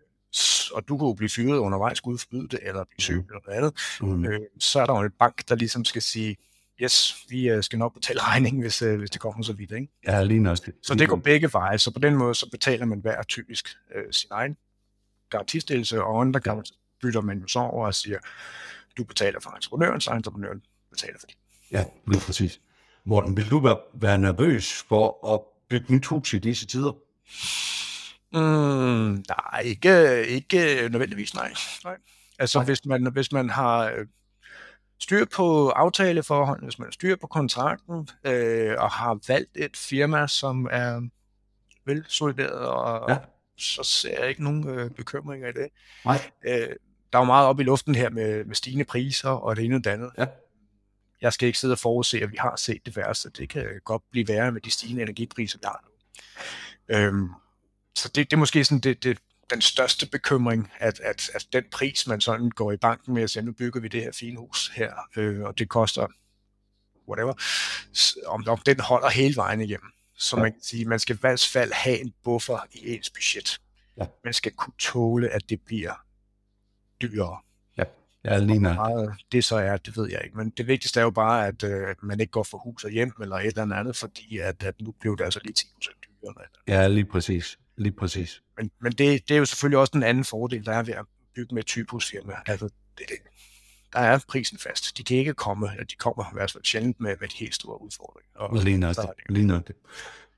og 0.72 0.88
du 0.88 0.98
kan 0.98 1.06
jo 1.06 1.12
blive 1.12 1.30
fyret 1.30 1.58
undervejs, 1.58 2.00
Gud 2.00 2.18
forbyde 2.18 2.48
det, 2.48 2.60
eller 2.62 2.84
blive 2.84 3.00
syg 3.00 3.14
mm. 3.14 3.24
eller 3.28 3.40
noget 3.46 3.58
andet. 3.58 3.74
Mm. 4.00 4.24
Øh, 4.24 4.40
så 4.58 4.80
er 4.80 4.86
der 4.86 4.98
jo 4.98 5.04
en 5.04 5.10
bank, 5.18 5.48
der 5.48 5.54
ligesom 5.54 5.84
skal 5.84 6.02
sige, 6.02 6.36
yes, 6.82 7.16
vi 7.28 7.62
skal 7.62 7.78
nok 7.78 7.94
betale 7.94 8.20
regningen, 8.20 8.62
hvis, 8.62 8.78
hvis 8.78 9.10
det 9.10 9.20
kommer 9.20 9.42
så 9.42 9.52
vidt. 9.52 9.70
Ikke? 9.72 9.88
Ja, 10.06 10.22
lige 10.22 10.40
nok. 10.40 10.56
Så 10.82 10.94
det 10.94 11.08
går 11.08 11.16
begge 11.16 11.52
veje, 11.52 11.78
så 11.78 11.92
på 11.92 11.98
den 11.98 12.14
måde, 12.14 12.34
så 12.34 12.50
betaler 12.50 12.86
man 12.86 13.00
hver 13.00 13.22
typisk 13.22 13.68
øh, 13.94 14.12
sin 14.12 14.28
egen 14.30 14.56
garantistillelse, 15.30 16.02
og 16.02 16.32
gange 16.42 16.64
bytter 17.02 17.20
man 17.20 17.38
jo 17.38 17.46
så 17.46 17.58
over 17.58 17.86
og 17.86 17.94
siger, 17.94 18.18
du 18.96 19.04
betaler 19.04 19.40
for 19.40 19.50
entreprenøren, 19.50 20.00
så 20.00 20.10
entreprenøren 20.10 20.62
betaler 20.90 21.18
for 21.20 21.26
det. 21.26 21.36
Ja, 21.72 21.84
lige 22.06 22.20
præcis. 22.20 22.60
Morten, 23.04 23.36
vil 23.36 23.50
du 23.50 23.58
være, 23.60 23.78
være 23.94 24.18
nervøs 24.18 24.84
for 24.88 25.34
at 25.34 25.40
bygge 25.68 25.94
nyt 25.94 26.06
hus 26.06 26.34
i 26.34 26.38
disse 26.38 26.66
tider? 26.66 26.92
Mm, 28.32 29.24
nej, 29.28 29.60
ikke, 29.64 30.26
ikke 30.26 30.88
nødvendigvis, 30.88 31.34
nej. 31.34 31.52
nej. 31.84 31.96
Altså, 32.38 32.58
nej. 32.58 32.64
Hvis, 32.64 32.84
man, 32.84 33.12
hvis 33.12 33.32
man 33.32 33.50
har 33.50 33.84
øh, 33.84 34.06
styr 35.00 35.24
på 35.36 35.68
aftaleforhold, 35.68 36.62
hvis 36.62 36.78
man 36.78 36.86
har 36.86 36.92
styr 36.92 37.16
på 37.16 37.26
kontrakten, 37.26 38.08
øh, 38.24 38.74
og 38.78 38.90
har 38.90 39.18
valgt 39.28 39.56
et 39.56 39.76
firma, 39.76 40.26
som 40.26 40.68
er 40.70 41.08
velsolideret 41.86 42.66
og 42.66 43.10
ja 43.10 43.16
så 43.58 43.82
ser 43.82 44.20
jeg 44.20 44.28
ikke 44.28 44.44
nogen 44.44 44.68
øh, 44.68 44.90
bekymringer 44.90 45.48
i 45.48 45.52
det. 45.52 45.68
Nej. 46.04 46.30
Øh, 46.44 46.68
der 47.12 47.18
er 47.18 47.22
jo 47.22 47.24
meget 47.24 47.46
op 47.46 47.60
i 47.60 47.62
luften 47.62 47.94
her 47.94 48.10
med, 48.10 48.44
med 48.44 48.54
stigende 48.54 48.84
priser 48.84 49.28
og 49.28 49.56
det 49.56 49.64
ene 49.64 49.76
og 49.76 49.84
det 49.84 49.90
andet. 49.90 50.10
Ja. 50.18 50.26
Jeg 51.20 51.32
skal 51.32 51.46
ikke 51.46 51.58
sidde 51.58 51.72
og 51.72 51.78
forudse, 51.78 52.20
at 52.20 52.32
vi 52.32 52.36
har 52.36 52.56
set 52.56 52.86
det 52.86 52.96
værste. 52.96 53.30
Det 53.30 53.48
kan 53.48 53.80
godt 53.84 54.02
blive 54.10 54.28
værre 54.28 54.52
med 54.52 54.60
de 54.60 54.70
stigende 54.70 55.02
energipriser, 55.02 55.58
der 55.58 55.68
er 55.68 55.84
nu. 55.84 55.90
Øhm, 56.96 57.28
så 57.94 58.08
det, 58.08 58.30
det 58.30 58.32
er 58.32 58.38
måske 58.38 58.64
sådan 58.64 58.80
det, 58.80 59.04
det, 59.04 59.18
den 59.50 59.60
største 59.60 60.06
bekymring, 60.06 60.72
at, 60.78 61.00
at, 61.00 61.30
at 61.34 61.46
den 61.52 61.64
pris, 61.72 62.06
man 62.06 62.20
sådan 62.20 62.50
går 62.50 62.72
i 62.72 62.76
banken 62.76 63.14
med 63.14 63.22
at 63.22 63.30
sige, 63.30 63.42
nu 63.42 63.52
bygger 63.52 63.80
vi 63.80 63.88
det 63.88 64.02
her 64.02 64.12
fine 64.12 64.38
hus 64.38 64.72
her, 64.74 64.92
øh, 65.16 65.40
og 65.40 65.58
det 65.58 65.68
koster 65.68 66.06
whatever, 67.08 67.34
om, 68.26 68.44
om 68.48 68.58
den 68.66 68.80
holder 68.80 69.08
hele 69.08 69.36
vejen 69.36 69.60
igennem. 69.60 69.90
Så 70.18 70.36
ja. 70.36 70.42
man 70.42 70.52
kan 70.52 70.62
sige, 70.62 70.84
man 70.84 70.98
skal 70.98 71.16
i 71.16 71.18
hvert 71.20 71.48
fald 71.52 71.72
have 71.72 72.00
en 72.00 72.12
buffer 72.24 72.58
i 72.72 72.94
ens 72.94 73.10
budget. 73.10 73.60
Ja. 73.96 74.06
Man 74.24 74.32
skal 74.32 74.52
kunne 74.52 74.72
tåle, 74.78 75.28
at 75.28 75.50
det 75.50 75.60
bliver 75.60 76.04
dyrere. 77.02 77.38
Ja, 77.76 77.84
ja 78.24 78.38
lige 78.38 78.60
Hvor 78.60 78.72
meget 78.72 79.14
det 79.32 79.44
så 79.44 79.56
er, 79.56 79.76
det 79.76 79.96
ved 79.96 80.10
jeg 80.10 80.20
ikke. 80.24 80.36
Men 80.36 80.50
det 80.50 80.66
vigtigste 80.66 81.00
er 81.00 81.04
jo 81.04 81.10
bare, 81.10 81.46
at 81.46 81.62
øh, 81.62 81.94
man 82.02 82.20
ikke 82.20 82.30
går 82.30 82.42
for 82.42 82.58
hus 82.58 82.84
og 82.84 82.90
hjem 82.90 83.12
eller 83.20 83.36
et 83.36 83.46
eller 83.46 83.76
andet, 83.76 83.96
fordi 83.96 84.38
at, 84.38 84.62
at 84.62 84.80
nu 84.80 84.92
bliver 85.00 85.16
det 85.16 85.24
altså 85.24 85.40
lige 85.44 85.54
10% 85.58 86.00
dyrere. 86.22 86.34
Ja, 86.68 86.88
lige 86.88 87.04
præcis. 87.04 87.58
Lige 87.76 87.92
præcis. 87.92 88.42
Men, 88.56 88.70
men 88.80 88.92
det, 88.92 89.28
det 89.28 89.34
er 89.34 89.38
jo 89.38 89.44
selvfølgelig 89.44 89.78
også 89.78 89.90
den 89.94 90.02
anden 90.02 90.24
fordel, 90.24 90.66
der 90.66 90.72
er 90.72 90.82
ved 90.82 90.94
at 90.94 91.04
bygge 91.34 91.54
med 91.54 91.62
et 91.62 91.66
typehusfirma. 91.66 92.32
Altså, 92.46 92.68
det, 92.98 93.08
det, 93.08 93.16
der 93.92 93.98
er 93.98 94.18
prisen 94.28 94.58
fast. 94.58 94.98
De 94.98 95.04
kan 95.04 95.16
ikke 95.16 95.34
komme, 95.34 95.68
eller 95.72 95.84
de 95.84 95.94
kommer 95.94 96.24
i 96.24 96.32
hvert 96.32 96.50
fald 96.52 96.64
sjældent 96.64 97.00
med, 97.00 97.14
med 97.20 97.28
de 97.28 97.36
helt 97.36 97.54
store 97.54 97.82
udfordringer. 97.82 98.30
Og 98.34 98.64
lige 98.64 98.78
nok 98.78 98.96
det. 98.96 99.10
Lige 99.28 99.46
nok 99.46 99.68
det. 99.68 99.76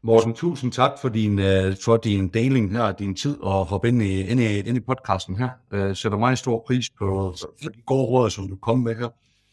Morten, 0.02 0.34
tusind 0.34 0.72
tak 0.72 0.90
for 1.00 1.08
din, 1.08 1.38
uh, 1.38 1.76
for 1.84 1.96
din 1.96 2.28
deling 2.28 2.72
her, 2.72 2.92
din 2.92 3.14
tid 3.14 3.36
og 3.40 3.66
hoppe 3.66 3.88
ind 3.88 4.02
i, 4.02 4.20
ind 4.20 4.40
i, 4.40 4.58
ind 4.58 4.76
i 4.76 4.80
podcasten 4.80 5.36
her. 5.36 5.48
Uh, 5.74 5.96
sætter 5.96 6.18
meget 6.18 6.38
stor 6.38 6.64
pris 6.66 6.90
på 6.98 7.34
de 7.62 7.82
gode 7.86 8.04
råd, 8.04 8.30
som 8.30 8.48
du 8.48 8.56
kom 8.56 8.78
med 8.78 8.96
her. 8.96 9.08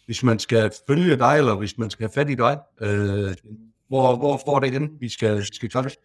Hvis 0.06 0.24
man 0.24 0.40
skal 0.40 0.72
følge 0.88 1.18
dig, 1.18 1.38
eller 1.38 1.56
hvis 1.56 1.78
man 1.78 1.90
skal 1.90 2.04
have 2.04 2.14
fat 2.14 2.30
i 2.30 2.36
dig, 2.36 2.58
uh, 2.82 3.34
hvor, 3.88 4.16
hvor 4.16 4.42
får 4.46 4.60
det 4.60 4.72
hen, 4.72 4.90
vi 5.00 5.10
skal, 5.10 5.46
skal 5.46 5.70
gøre 5.70 5.84
det? 5.84 5.96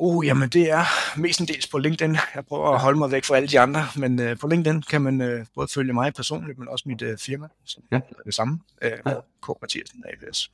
Uh, 0.00 0.26
jamen 0.26 0.48
det 0.48 0.70
er 0.70 0.84
mestendels 1.20 1.66
på 1.66 1.78
LinkedIn. 1.78 2.16
Jeg 2.34 2.46
prøver 2.46 2.68
at 2.70 2.80
holde 2.80 2.98
mig 2.98 3.10
væk 3.10 3.24
fra 3.24 3.36
alle 3.36 3.48
de 3.48 3.60
andre, 3.60 3.82
men 3.96 4.20
uh, 4.20 4.38
på 4.40 4.46
LinkedIn 4.46 4.82
kan 4.82 5.02
man 5.02 5.20
uh, 5.20 5.46
både 5.54 5.68
følge 5.74 5.92
mig 5.92 6.14
personligt, 6.14 6.58
men 6.58 6.68
også 6.68 6.84
mit 6.88 7.02
uh, 7.02 7.08
firma, 7.18 7.48
som 7.64 7.82
ja. 7.92 7.96
er 7.96 8.22
det 8.26 8.34
samme, 8.34 8.60
uh, 8.84 8.90
ja. 9.06 9.14
K. 9.42 9.48
Mathiasen 9.62 10.04
AVS. 10.06 10.50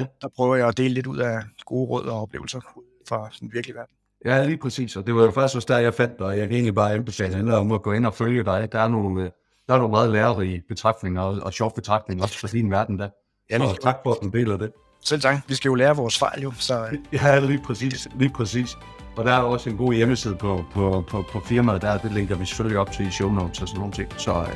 Ja. 0.00 0.04
Der 0.22 0.28
prøver 0.36 0.56
jeg 0.56 0.68
at 0.68 0.76
dele 0.76 0.94
lidt 0.94 1.06
ud 1.06 1.18
af 1.18 1.42
gode 1.66 1.88
råd 1.88 2.04
og 2.04 2.22
oplevelser 2.22 2.60
fra 3.08 3.30
den 3.40 3.52
virkelige 3.52 3.76
verden. 3.76 3.94
Ja, 4.24 4.46
lige 4.46 4.56
præcis, 4.56 4.96
og 4.96 5.06
det 5.06 5.14
var 5.14 5.22
jo 5.22 5.30
først 5.30 5.56
også 5.56 5.66
der, 5.70 5.78
jeg 5.78 5.94
fandt 5.94 6.18
dig, 6.18 6.38
jeg 6.38 6.48
kan 6.48 6.52
egentlig 6.52 6.74
bare 6.74 6.92
anbefale 6.92 7.36
andre 7.36 7.58
om 7.58 7.72
at 7.72 7.82
gå 7.82 7.92
ind 7.92 8.06
og 8.06 8.14
følge 8.14 8.44
dig. 8.44 8.68
Der 8.72 8.78
er 8.80 8.88
nogle, 8.88 9.30
der 9.66 9.74
er 9.74 9.78
nogle 9.78 9.90
meget 9.90 10.10
lærerige 10.10 10.62
betragtninger 10.68 11.22
og, 11.22 11.42
og 11.42 11.52
sjove 11.52 11.70
betragtninger 11.74 12.24
også 12.24 12.38
fra 12.38 12.48
din 12.48 12.70
verden 12.70 12.98
der. 12.98 13.08
Ja, 13.50 13.62
og 13.62 13.80
tak 13.82 13.96
for, 14.02 14.12
at 14.12 14.18
du 14.22 14.28
deler 14.28 14.56
det. 14.56 14.72
Selv 15.04 15.20
tak. 15.20 15.36
Vi 15.48 15.54
skal 15.54 15.68
jo 15.68 15.74
lære 15.74 15.96
vores 15.96 16.18
fejl 16.18 16.42
jo. 16.42 16.52
Så... 16.58 16.86
Ja, 17.12 17.38
lige 17.38 17.58
præcis. 17.58 18.08
Lige 18.14 18.30
præcis. 18.30 18.76
Og 19.16 19.24
der 19.24 19.32
er 19.32 19.38
også 19.38 19.70
en 19.70 19.76
god 19.76 19.94
hjemmeside 19.94 20.34
på, 20.34 20.64
på, 20.72 21.04
på, 21.08 21.24
på 21.32 21.40
firmaet 21.40 21.82
der. 21.82 21.98
Det 21.98 22.12
linker 22.12 22.36
vi 22.36 22.46
selvfølgelig 22.46 22.78
op 22.78 22.92
til 22.92 23.06
i 23.06 23.10
show 23.10 23.32
notes 23.32 23.62
og 23.62 23.68
sådan 23.68 23.78
nogle 23.78 23.94
ting. 23.94 24.08
Så 24.16 24.32
uh, 24.32 24.46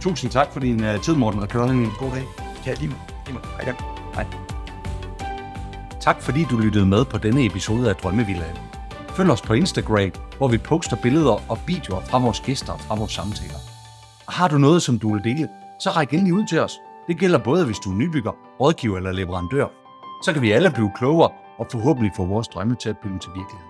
tusind 0.00 0.30
tak 0.30 0.52
for 0.52 0.60
din 0.60 0.84
uh, 0.84 1.00
tid, 1.00 1.14
Morten, 1.14 1.40
og 1.40 1.48
køre 1.48 1.68
en 1.68 1.92
god 1.98 2.10
dag. 2.10 2.24
Ja, 2.66 2.74
lige 2.74 2.88
med. 2.88 2.96
Lige 3.26 3.34
med. 3.34 3.42
Hej. 3.64 3.74
Hej. 4.14 4.26
Tak 6.00 6.22
fordi 6.22 6.44
du 6.50 6.58
lyttede 6.58 6.86
med 6.86 7.04
på 7.04 7.18
denne 7.18 7.46
episode 7.46 7.88
af 7.88 7.96
Drømmevillagen. 7.96 8.56
Følg 9.08 9.30
os 9.30 9.42
på 9.42 9.52
Instagram, 9.52 10.10
hvor 10.38 10.48
vi 10.48 10.58
poster 10.58 10.96
billeder 11.02 11.50
og 11.50 11.58
videoer 11.66 12.00
fra 12.00 12.18
vores 12.18 12.40
gæster 12.40 12.72
og 12.72 12.80
fra 12.80 12.94
vores 12.94 13.12
samtaler. 13.12 13.58
Og 14.26 14.32
har 14.32 14.48
du 14.48 14.58
noget, 14.58 14.82
som 14.82 14.98
du 14.98 15.12
vil 15.14 15.24
dele, 15.24 15.48
så 15.80 15.90
ræk 15.90 16.12
endelig 16.12 16.34
ud 16.34 16.46
til 16.48 16.60
os. 16.60 16.72
Det 17.08 17.18
gælder 17.18 17.38
både, 17.38 17.64
hvis 17.64 17.78
du 17.78 17.90
er 17.90 17.96
nybygger, 17.96 18.32
rådgiver 18.60 18.96
eller 18.96 19.12
leverandør 19.12 19.85
så 20.26 20.32
kan 20.32 20.42
vi 20.42 20.50
alle 20.50 20.70
blive 20.70 20.90
klogere 20.94 21.30
og 21.58 21.66
forhåbentlig 21.70 22.12
få 22.16 22.24
vores 22.24 22.48
drømme 22.48 22.74
til 22.74 22.88
at 22.88 22.98
blive 22.98 23.18
til 23.18 23.30
virkelighed. 23.34 23.65